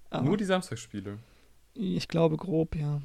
[0.09, 1.17] Aber Nur die Samstagsspiele?
[1.73, 3.01] Ich glaube grob, ja.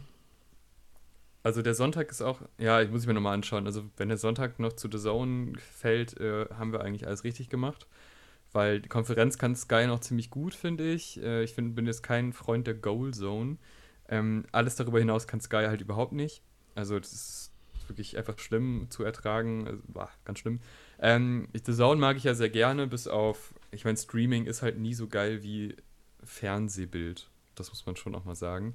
[1.42, 3.66] Also der Sonntag ist auch, ja, ich muss ich mir nochmal anschauen.
[3.66, 7.48] Also wenn der Sonntag noch zu The Zone fällt, äh, haben wir eigentlich alles richtig
[7.48, 7.86] gemacht.
[8.52, 11.22] Weil die Konferenz kann Sky noch ziemlich gut, finde ich.
[11.22, 13.56] Äh, ich find, bin jetzt kein Freund der Goal Zone.
[14.08, 16.42] Ähm, alles darüber hinaus kann Sky halt überhaupt nicht.
[16.74, 17.52] Also das ist
[17.88, 19.66] wirklich einfach schlimm zu ertragen.
[19.66, 20.60] Also, boah, ganz schlimm.
[21.00, 24.78] Ähm, The Zone mag ich ja sehr gerne, bis auf, ich meine, Streaming ist halt
[24.78, 25.76] nie so geil wie
[26.22, 27.30] Fernsehbild.
[27.54, 28.74] Das muss man schon auch mal sagen.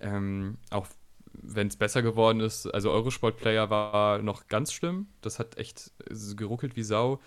[0.00, 0.86] Ähm, auch
[1.32, 5.08] wenn es besser geworden ist, also Eurosport-Player war noch ganz schlimm.
[5.20, 5.92] Das hat echt
[6.36, 7.20] geruckelt wie Sau.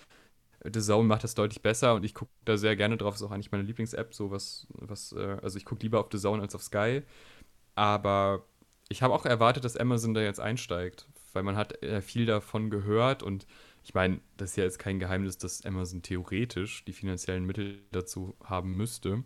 [0.64, 3.16] The Zone macht das deutlich besser und ich gucke da sehr gerne drauf.
[3.16, 6.20] Ist auch eigentlich meine Lieblings-App, so was, was, äh, also ich gucke lieber auf The
[6.20, 7.04] Zone als auf Sky.
[7.76, 8.46] Aber
[8.90, 12.70] ich habe auch erwartet, dass Amazon da jetzt einsteigt, weil man hat äh, viel davon
[12.70, 13.46] gehört und
[13.84, 18.36] ich meine, das ist ja jetzt kein Geheimnis, dass Amazon theoretisch die finanziellen Mittel dazu
[18.44, 19.24] haben müsste.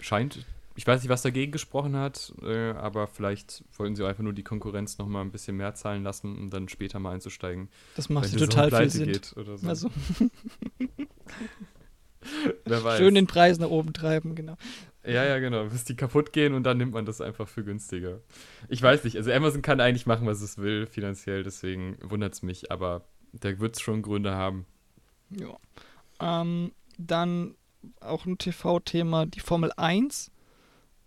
[0.00, 0.46] Scheint
[0.76, 4.44] ich weiß nicht, was dagegen gesprochen hat, äh, aber vielleicht wollten sie einfach nur die
[4.44, 7.70] Konkurrenz noch mal ein bisschen mehr zahlen lassen, um dann später mal einzusteigen.
[7.96, 9.12] Das macht total viel Sinn.
[9.12, 9.66] Geht oder so.
[9.68, 9.90] Also.
[12.64, 12.98] Wer weiß.
[12.98, 14.56] Schön den Preis nach oben treiben, genau.
[15.04, 15.64] Ja, ja, genau.
[15.66, 18.20] Bis die kaputt gehen und dann nimmt man das einfach für günstiger.
[18.68, 19.16] Ich weiß nicht.
[19.16, 23.60] Also Amazon kann eigentlich machen, was es will, finanziell, deswegen wundert es mich, aber der
[23.60, 24.66] wird es schon Gründe haben.
[25.30, 25.56] Ja.
[26.20, 27.54] Ähm, dann
[28.00, 30.32] auch ein TV-Thema, die Formel 1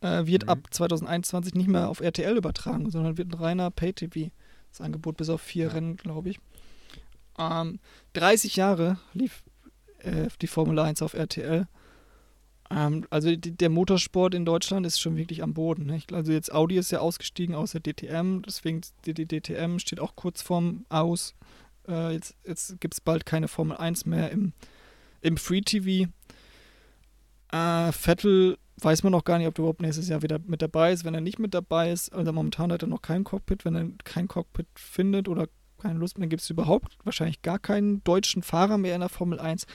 [0.02, 0.50] äh, wird mhm.
[0.50, 4.32] ab 2021 nicht mehr auf RTL übertragen, sondern wird ein reiner Pay-TV.
[4.72, 5.72] Das Angebot bis auf vier ja.
[5.72, 6.40] Rennen, glaube ich.
[7.38, 7.80] Ähm,
[8.14, 9.44] 30 Jahre lief
[10.00, 11.68] äh, die Formel 1 auf RTL.
[12.70, 15.86] Ähm, also die, der Motorsport in Deutschland ist schon wirklich am Boden.
[15.86, 16.02] Ne?
[16.12, 20.16] Also jetzt Audi ist ja ausgestiegen aus der DTM, deswegen die, die DTM steht auch
[20.16, 21.34] kurz vorm Aus.
[21.88, 24.54] Äh, jetzt jetzt gibt es bald keine Formel 1 mehr im,
[25.22, 26.10] im Free TV.
[27.52, 30.92] Äh, Vettel weiß man noch gar nicht, ob er überhaupt nächstes Jahr wieder mit dabei
[30.92, 31.04] ist.
[31.04, 33.66] Wenn er nicht mit dabei ist, also momentan hat er noch kein Cockpit.
[33.66, 35.48] Wenn er kein Cockpit findet oder
[35.80, 39.40] keine Lust mehr, gibt es überhaupt wahrscheinlich gar keinen deutschen Fahrer mehr in der Formel
[39.40, 39.66] 1.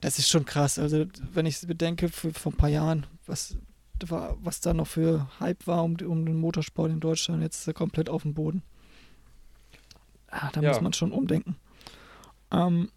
[0.00, 0.78] Das ist schon krass.
[0.78, 3.56] Also, wenn ich bedenke, für, vor ein paar Jahren, was,
[4.00, 7.74] was da noch für Hype war um, um den Motorsport in Deutschland, jetzt ist er
[7.74, 8.62] komplett auf dem Boden.
[10.28, 10.70] Ah, da ja.
[10.70, 11.56] muss man schon umdenken.
[12.50, 12.90] Ähm,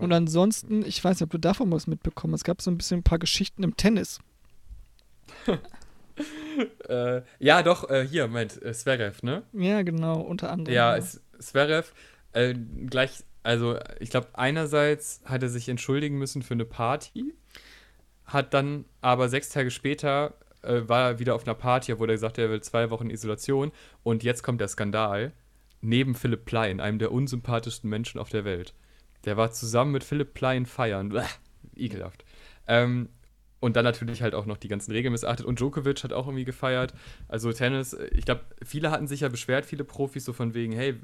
[0.00, 2.40] und ansonsten, ich weiß nicht, ob du davon was mitbekommen hast.
[2.40, 4.20] Es gab so ein bisschen ein paar Geschichten im Tennis.
[6.88, 9.42] äh, ja, doch, äh, hier, meint äh, Zverev, ne?
[9.52, 10.74] Ja, genau, unter anderem.
[10.74, 11.04] Ja, ja.
[11.38, 11.92] Zverev,
[12.32, 12.54] äh,
[12.86, 17.34] gleich Also, ich glaube, einerseits hat er sich entschuldigen müssen für eine Party,
[18.24, 20.34] hat dann aber sechs Tage später
[20.66, 23.10] äh, war er wieder auf einer Party, wo er gesagt hat, er will zwei Wochen
[23.10, 23.72] Isolation
[24.02, 25.32] und jetzt kommt der Skandal.
[25.82, 28.74] Neben Philipp Plein, einem der unsympathischsten Menschen auf der Welt.
[29.24, 31.10] Der war zusammen mit Philipp Plein feiern.
[31.10, 31.22] Bäh,
[31.76, 32.24] ekelhaft.
[32.66, 33.10] Ähm,
[33.66, 35.44] und dann natürlich halt auch noch die ganzen Regeln missachtet.
[35.44, 36.94] Und Djokovic hat auch irgendwie gefeiert.
[37.26, 40.94] Also Tennis, ich glaube, viele hatten sich ja beschwert, viele Profis, so von wegen, hey,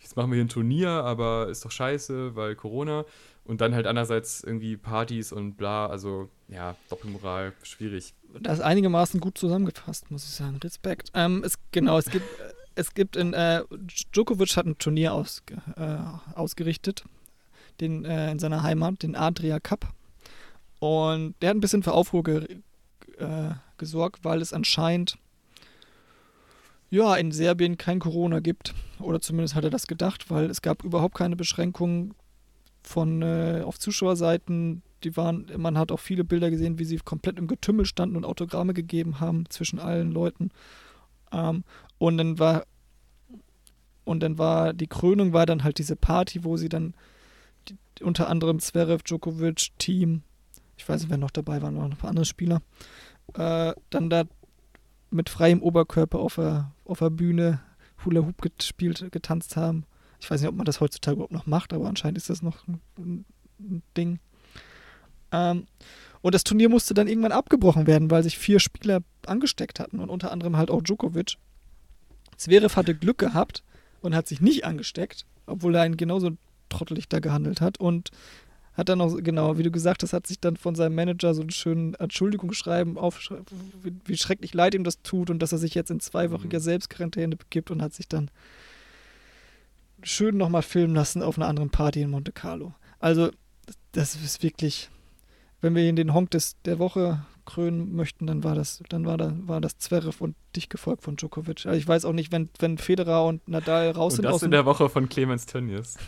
[0.00, 3.04] jetzt machen wir hier ein Turnier, aber ist doch scheiße, weil Corona.
[3.42, 5.88] Und dann halt andererseits irgendwie Partys und bla.
[5.88, 8.14] Also ja, Doppelmoral, schwierig.
[8.40, 10.60] Das ist einigermaßen gut zusammengefasst, muss ich sagen.
[10.62, 11.10] Respekt.
[11.14, 12.26] Ähm, es, genau, es gibt,
[12.76, 13.64] es gibt in, äh,
[14.14, 15.42] Djokovic hat ein Turnier aus,
[15.76, 15.96] äh,
[16.36, 17.04] ausgerichtet,
[17.80, 19.92] den, äh, in seiner Heimat, den Adria Cup.
[20.78, 22.60] Und der hat ein bisschen für Aufruhr ge
[23.18, 25.18] äh, gesorgt, weil es anscheinend
[26.90, 28.74] ja in Serbien kein Corona gibt.
[29.00, 32.14] Oder zumindest hat er das gedacht, weil es gab überhaupt keine Beschränkungen
[32.82, 34.82] von äh, auf Zuschauerseiten.
[35.04, 38.24] Die waren, man hat auch viele Bilder gesehen, wie sie komplett im Getümmel standen und
[38.24, 40.50] Autogramme gegeben haben zwischen allen Leuten.
[41.32, 41.64] Ähm,
[41.98, 42.64] und dann war
[44.04, 46.94] und dann war die Krönung war dann halt diese Party, wo sie dann
[47.68, 50.22] die, unter anderem Zverev, Djokovic, Team
[50.78, 52.62] ich weiß nicht, wer noch dabei war, noch ein paar andere Spieler,
[53.34, 54.24] äh, dann da
[55.10, 57.60] mit freiem Oberkörper auf der, auf der Bühne
[58.04, 59.84] Hula Hoop gespielt, getanzt haben.
[60.20, 62.66] Ich weiß nicht, ob man das heutzutage überhaupt noch macht, aber anscheinend ist das noch
[62.66, 63.24] ein,
[63.58, 64.20] ein Ding.
[65.32, 65.66] Ähm,
[66.20, 70.10] und das Turnier musste dann irgendwann abgebrochen werden, weil sich vier Spieler angesteckt hatten und
[70.10, 71.36] unter anderem halt auch Djokovic.
[72.36, 73.62] Zverev hatte Glück gehabt
[74.00, 76.30] und hat sich nicht angesteckt, obwohl er einen genauso
[76.68, 77.78] trottelig da gehandelt hat.
[77.78, 78.10] Und
[78.78, 81.40] hat dann auch, genau, wie du gesagt hast, hat sich dann von seinem Manager so
[81.40, 83.18] einen schönen Entschuldigungsschreiben auf,
[83.82, 86.62] wie, wie schrecklich leid ihm das tut und dass er sich jetzt in zweiwöchiger mhm.
[86.62, 88.30] Selbstquarantäne begibt und hat sich dann
[90.04, 92.72] schön nochmal filmen lassen auf einer anderen Party in Monte Carlo.
[93.00, 93.30] Also,
[93.90, 94.90] das ist wirklich,
[95.60, 99.16] wenn wir ihn den Honk des, der Woche krönen möchten, dann war das, dann war
[99.16, 101.66] da, war das Zverev und dich gefolgt von Djokovic.
[101.66, 104.24] Also ich weiß auch nicht, wenn, wenn Federer und Nadal raus und sind.
[104.26, 105.96] Das aus in der Woche von Clemens Tönnies.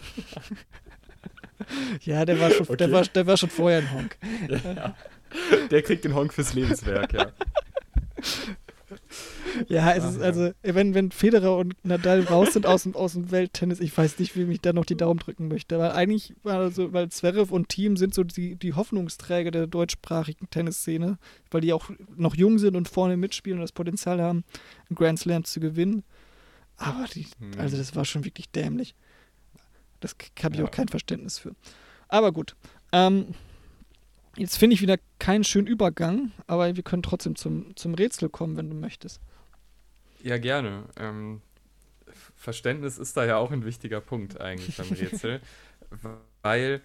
[2.02, 2.76] Ja, der war schon, okay.
[2.78, 4.16] der war, der war schon vorher ein Honk.
[4.64, 4.96] Ja.
[5.70, 7.30] Der kriegt den Honk fürs Lebenswerk, ja.
[9.68, 13.12] Ja, es Ach, ist also, wenn, wenn Federer und Nadal raus sind aus dem, aus
[13.12, 15.78] dem Welttennis, ich weiß nicht, wie mich da noch die Daumen drücken möchte.
[15.78, 21.18] Weil eigentlich, also, weil Zverev und Team sind so die, die Hoffnungsträger der deutschsprachigen Tennisszene,
[21.50, 24.44] weil die auch noch jung sind und vorne mitspielen und das Potenzial haben,
[24.88, 26.04] einen Grand Slam zu gewinnen.
[26.76, 27.58] Aber die, hm.
[27.58, 28.94] also das war schon wirklich dämlich.
[30.00, 30.66] Das habe ich ja.
[30.66, 31.54] auch kein Verständnis für.
[32.08, 32.56] Aber gut.
[32.92, 33.34] Ähm,
[34.36, 38.56] jetzt finde ich wieder keinen schönen Übergang, aber wir können trotzdem zum, zum Rätsel kommen,
[38.56, 39.20] wenn du möchtest.
[40.22, 40.84] Ja, gerne.
[40.96, 41.40] Ähm,
[42.36, 45.40] Verständnis ist da ja auch ein wichtiger Punkt eigentlich beim Rätsel,
[46.42, 46.80] weil,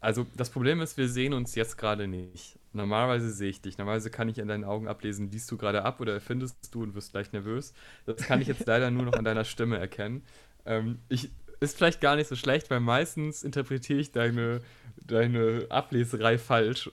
[0.00, 2.58] also das Problem ist, wir sehen uns jetzt gerade nicht.
[2.72, 3.76] Normalerweise sehe ich dich.
[3.76, 6.94] Normalerweise kann ich in deinen Augen ablesen, liest du gerade ab oder erfindest du und
[6.94, 7.74] wirst gleich nervös.
[8.06, 10.24] Das kann ich jetzt leider nur noch an deiner Stimme erkennen.
[10.64, 11.30] Ähm, ich
[11.62, 14.60] ist vielleicht gar nicht so schlecht, weil meistens interpretiere ich deine,
[14.96, 16.90] deine Ableserei falsch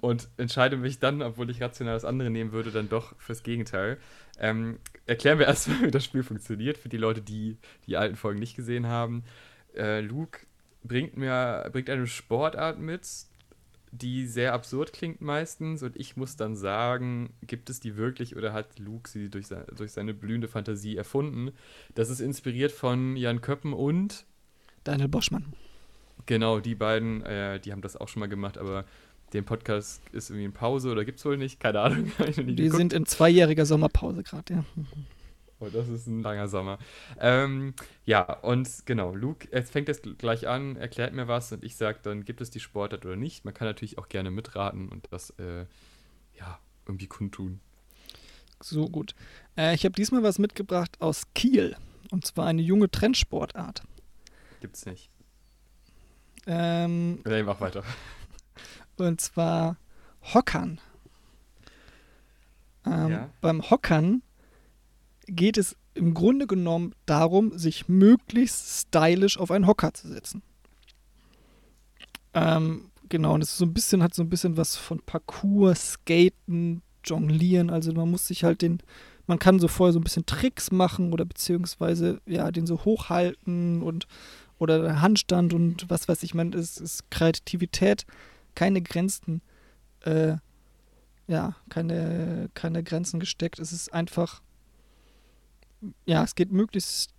[0.00, 3.98] und entscheide mich dann, obwohl ich rational das andere nehmen würde, dann doch fürs Gegenteil.
[4.38, 8.40] Ähm, erklären wir erstmal, wie das Spiel funktioniert, für die Leute, die die alten Folgen
[8.40, 9.24] nicht gesehen haben.
[9.76, 10.40] Äh, Luke
[10.82, 13.08] bringt mir bringt eine Sportart mit,
[13.94, 18.52] die sehr absurd klingt meistens und ich muss dann sagen, gibt es die wirklich oder
[18.52, 21.52] hat Luke sie durch, se durch seine blühende Fantasie erfunden?
[21.94, 24.26] Das ist inspiriert von Jan Köppen und
[24.82, 25.52] Daniel Boschmann.
[26.26, 28.84] Genau, die beiden, äh, die haben das auch schon mal gemacht, aber
[29.32, 32.10] den Podcast ist irgendwie in Pause oder gibt es wohl nicht, keine Ahnung.
[32.36, 34.64] die sind in zweijähriger Sommerpause gerade, ja.
[35.64, 36.78] Oh, das ist ein langer Sommer.
[37.18, 37.74] Ähm,
[38.04, 41.98] ja, und genau, Luke, es fängt jetzt gleich an, erklärt mir was und ich sage
[42.02, 43.44] dann, gibt es die Sportart oder nicht.
[43.44, 45.66] Man kann natürlich auch gerne mitraten und das, äh,
[46.38, 47.60] ja, irgendwie kundtun.
[48.60, 49.14] So gut.
[49.56, 51.76] Äh, ich habe diesmal was mitgebracht aus Kiel.
[52.10, 53.82] Und zwar eine junge Trendsportart.
[54.60, 55.10] Gibt's nicht.
[56.46, 57.82] Ähm, nee, mach weiter.
[58.96, 59.76] Und zwar
[60.22, 60.80] Hockern.
[62.86, 63.30] Ähm, ja.
[63.40, 64.22] Beim Hockern
[65.26, 70.42] geht es im Grunde genommen darum, sich möglichst stylisch auf einen Hocker zu setzen.
[72.34, 75.74] Ähm, genau, und es ist so ein bisschen, hat so ein bisschen was von Parkour,
[75.74, 77.70] Skaten, Jonglieren.
[77.70, 78.78] Also man muss sich halt den,
[79.26, 83.82] man kann so vorher so ein bisschen Tricks machen oder beziehungsweise ja, den so hochhalten
[83.82, 84.06] und
[84.58, 88.06] oder Handstand und was weiß ich, man, es ist Kreativität,
[88.54, 89.42] keine Grenzen,
[90.02, 90.36] äh,
[91.26, 93.58] ja, keine, keine Grenzen gesteckt.
[93.58, 94.42] Es ist einfach
[96.06, 97.14] ja, es geht möglichst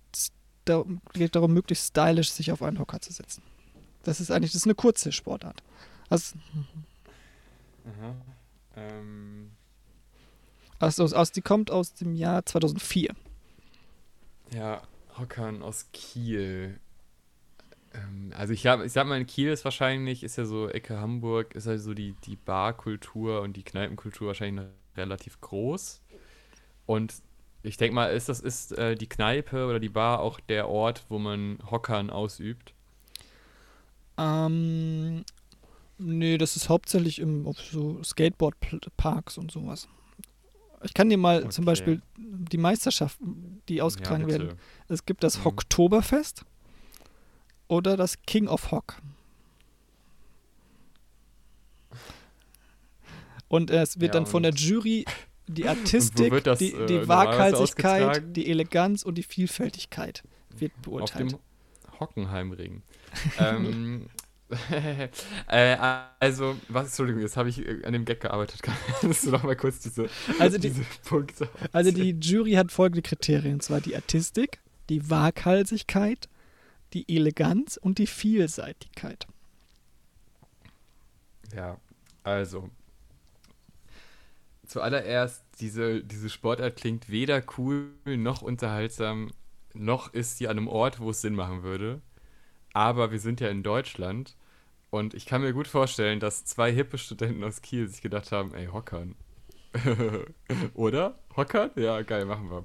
[0.64, 3.42] darum, geht darum, möglichst stylisch sich auf einen Hocker zu setzen.
[4.02, 5.62] Das ist eigentlich, das ist eine kurze Sportart.
[6.08, 6.36] Also,
[7.84, 8.14] Aha.
[8.76, 9.50] Ähm,
[10.78, 13.14] aus, aus, die kommt aus dem Jahr 2004.
[14.52, 14.82] ja,
[15.18, 16.78] Hockern aus Kiel.
[17.94, 20.98] Ähm, also ich, hab, ich sag mal, in Kiel ist wahrscheinlich, ist ja so Ecke
[21.00, 24.66] Hamburg, ist halt so die, die Barkultur und die Kneipenkultur wahrscheinlich
[24.96, 26.02] relativ groß.
[26.84, 27.14] Und
[27.66, 31.04] ich denke mal, ist das ist äh, die Kneipe oder die Bar auch der Ort,
[31.08, 32.72] wo man Hockern ausübt?
[34.18, 35.24] Ähm,
[35.98, 39.88] nee, das ist hauptsächlich im, auf so Skateboard-Parks und sowas.
[40.82, 41.66] Ich kann dir mal zum Okay.
[41.66, 44.52] Beispiel die Meisterschaften, die ausgetragen Ja, werden.
[44.88, 45.44] Es gibt das Mhm.
[45.44, 46.44] Hocktoberfest
[47.68, 48.96] oder das King of Hock.
[53.48, 55.04] Und es wird Ja, dann von der Jury
[55.48, 60.82] die Artistik, wird das, die, äh, die Waghalsigkeit, die Eleganz und die Vielfältigkeit wird Auf
[60.82, 61.32] beurteilt.
[61.32, 61.38] dem
[62.00, 62.82] Hockenheimring.
[63.38, 64.08] ähm,
[65.48, 65.76] äh,
[66.20, 68.62] also, was, Entschuldigung, jetzt habe ich äh, an dem Gag gearbeitet.
[68.62, 70.08] Kannst du noch mal kurz diese,
[70.38, 75.10] Also die- diese Punkte Also die Jury hat folgende Kriterien, und zwar die Artistik, die
[75.10, 76.28] Waghalsigkeit,
[76.92, 79.26] die Eleganz und die Vielseitigkeit.
[81.54, 81.78] Ja,
[82.22, 82.70] also.
[84.66, 89.30] Zuallererst, diese, diese Sportart klingt weder cool noch unterhaltsam,
[89.74, 92.00] noch ist sie an einem Ort, wo es Sinn machen würde.
[92.72, 94.36] Aber wir sind ja in Deutschland
[94.90, 98.54] und ich kann mir gut vorstellen, dass zwei hippe Studenten aus Kiel sich gedacht haben,
[98.54, 99.14] ey, Hockern.
[100.74, 101.18] Oder?
[101.36, 101.70] Hockern?
[101.76, 102.64] Ja, geil, machen wir.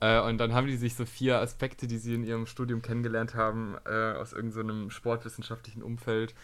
[0.00, 3.34] Äh, und dann haben die sich so vier Aspekte, die sie in ihrem Studium kennengelernt
[3.34, 6.34] haben, äh, aus irgendeinem sportwissenschaftlichen Umfeld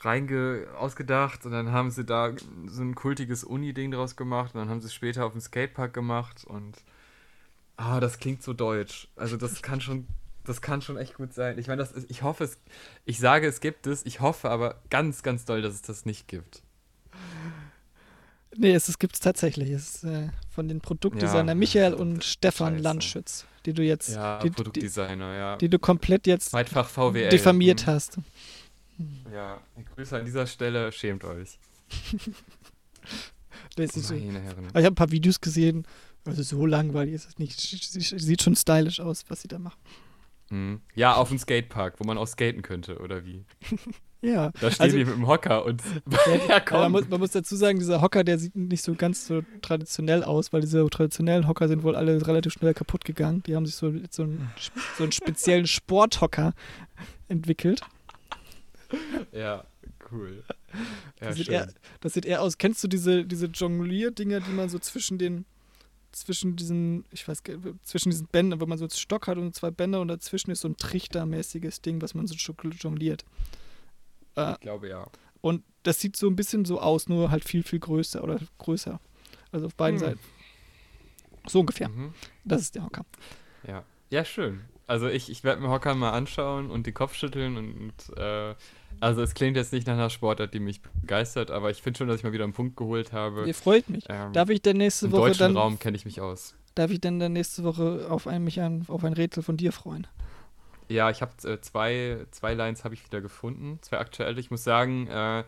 [0.00, 2.32] reinge ausgedacht und dann haben sie da
[2.66, 5.92] so ein kultiges Uni-Ding draus gemacht und dann haben sie es später auf dem Skatepark
[5.92, 6.76] gemacht und
[7.76, 9.08] ah, das klingt so deutsch.
[9.16, 10.06] Also das kann schon,
[10.44, 11.58] das kann schon echt gut sein.
[11.58, 12.58] Ich meine, das ist, ich hoffe es,
[13.06, 16.28] ich sage es gibt es, ich hoffe aber ganz, ganz doll, dass es das nicht
[16.28, 16.62] gibt.
[18.56, 19.70] Nee, es, es gibt es tatsächlich.
[19.70, 22.82] Es ist äh, von den Produktdesigner Ja, Michael und Stefan scheiße.
[22.82, 25.56] Landschütz, die du jetzt, Ja, die, die, Produktdesigner, ja.
[25.56, 27.28] die du komplett jetzt Zweitfach VWL.
[27.28, 27.86] diffamiert Hm.
[27.92, 28.18] hast.
[29.32, 29.60] Ja,
[29.94, 31.58] Grüße an dieser Stelle, schämt euch.
[33.76, 34.10] Das ist.
[34.10, 34.66] Meine Herren.
[34.66, 35.84] Ich habe ein paar Videos gesehen,
[36.24, 37.58] also so langweilig ist es nicht.
[37.58, 39.78] Sie- sie- Sieht schon stylisch aus, was sie da machen.
[40.50, 40.80] Mhm.
[40.94, 43.44] Ja, auf dem Skatepark, wo man auch skaten könnte, oder wie?
[44.20, 45.80] Ja, Da stehen Also- die mit dem Hocker und.
[46.48, 49.42] Ja, man, muss, man muss dazu sagen, dieser Hocker, der sieht nicht so ganz so
[49.62, 53.44] traditionell aus, weil diese traditionellen Hocker sind wohl alle relativ schnell kaputt gegangen.
[53.44, 54.50] Die haben sich so, so, einen,
[54.96, 56.52] so einen speziellen Sporthocker
[57.28, 57.82] entwickelt.
[59.32, 59.64] Ja,
[60.10, 60.44] cool.
[61.20, 61.68] Ja, Das sieht, eher,
[62.00, 62.58] das sieht eher aus.
[62.58, 65.44] Kennst du diese, diese Jonglier-Dinger, die man so zwischen den,
[66.12, 67.42] zwischen diesen, ich weiß
[67.82, 70.60] zwischen diesen Bändern, wo man so einen Stock hat und zwei Bänder und dazwischen ist
[70.60, 73.24] so ein trichtermäßiges Ding, was man so jongliert.
[74.36, 75.06] Äh, Ich glaube ja.
[75.40, 79.00] Und das sieht so ein bisschen so aus, nur halt viel, viel größer oder größer.
[79.52, 80.06] Also auf beiden Hm.
[80.06, 80.20] Seiten.
[81.46, 81.88] So ungefähr.
[81.88, 82.12] Mhm.
[82.44, 83.04] Das ist der Hocker.
[83.66, 83.84] Ja.
[84.10, 84.60] Ja, schön.
[84.88, 88.54] Also ich, ich werde mir Hocker mal anschauen und den Kopf schütteln und äh,
[89.00, 92.08] also es klingt jetzt nicht nach einer Sportart, die mich begeistert, aber ich finde schon,
[92.08, 93.46] dass ich mal wieder einen Punkt geholt habe.
[93.46, 94.04] Ihr freut mich.
[94.08, 96.54] Ähm, Darf ich denn nächste Im Woche deutschen dann, Raum kenne ich mich aus.
[96.74, 99.72] darf ich denn dann nächste Woche auf ein, mich an, auf ein Rätsel von dir
[99.72, 100.06] freuen?
[100.88, 104.40] Ja, ich habe äh, zwei, zwei Lines habe ich wieder gefunden, zwei aktuelle.
[104.40, 105.44] Ich muss sagen, äh,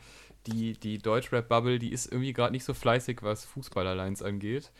[0.47, 4.71] die, die Deutschrap-Bubble, die ist irgendwie gerade nicht so fleißig, was Fußballer-Lines angeht.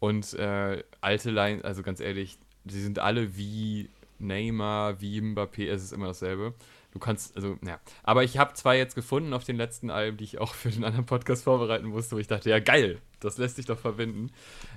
[0.00, 3.88] Und äh, alte Lines, also ganz ehrlich, die sind alle wie
[4.18, 6.54] Neymar, wie Mbappé, es ist immer dasselbe.
[6.92, 7.78] Du kannst, also, ja.
[8.02, 10.84] Aber ich habe zwei jetzt gefunden auf den letzten Alben, die ich auch für den
[10.84, 14.30] anderen Podcast vorbereiten musste, wo ich dachte, ja geil, das lässt sich doch verbinden.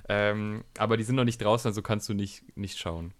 [0.08, 3.12] Ähm, aber die sind noch nicht draußen, also kannst du nicht, nicht schauen.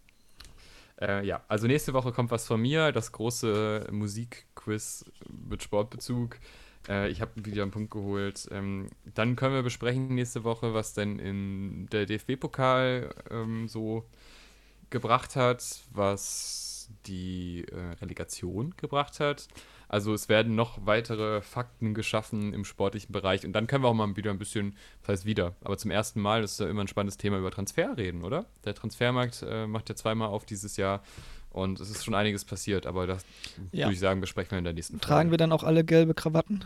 [1.01, 5.05] Äh, ja, also nächste Woche kommt was von mir, das große Musikquiz
[5.49, 6.39] mit Sportbezug.
[6.89, 8.49] Äh, ich habe wieder einen Punkt geholt.
[8.51, 14.05] Ähm, dann können wir besprechen nächste Woche, was denn in der DFB-Pokal ähm, so
[14.93, 19.49] gebracht hat, was die äh, Relegation gebracht hat.
[19.89, 23.95] Also es werden noch weitere Fakten geschaffen im sportlichen Bereich und dann können wir auch
[23.95, 26.89] mal wieder ein bisschen, das heißt wieder, aber zum ersten Mal ist ja immer ein
[26.89, 28.47] spannendes Thema über Transfer reden, oder?
[28.65, 31.03] Der Transfermarkt äh, macht ja zweimal auf dieses Jahr
[31.51, 33.25] und es ist schon einiges passiert, aber das
[33.73, 33.87] Ja.
[33.87, 36.65] würde ich sagen, besprechen wir in der nächsten Tragen wir dann auch alle gelbe Krawatten?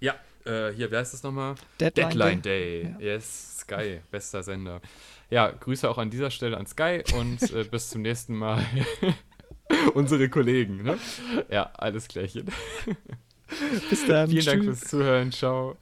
[0.00, 1.56] Ja, äh, hier, wie heißt das nochmal?
[1.80, 2.82] Deadline, Deadline Day.
[2.82, 2.94] Day.
[3.00, 3.14] Ja.
[3.14, 4.80] Yes, Sky, bester Sender.
[5.30, 8.64] Ja, Grüße auch an dieser Stelle an Sky und äh, bis zum nächsten Mal.
[9.94, 10.98] Unsere Kollegen, ne?
[11.50, 12.46] Ja, alles Klärchen.
[13.90, 14.30] Bis dann.
[14.30, 15.32] Vielen Dank fürs Zuhören.
[15.32, 15.76] Ciao.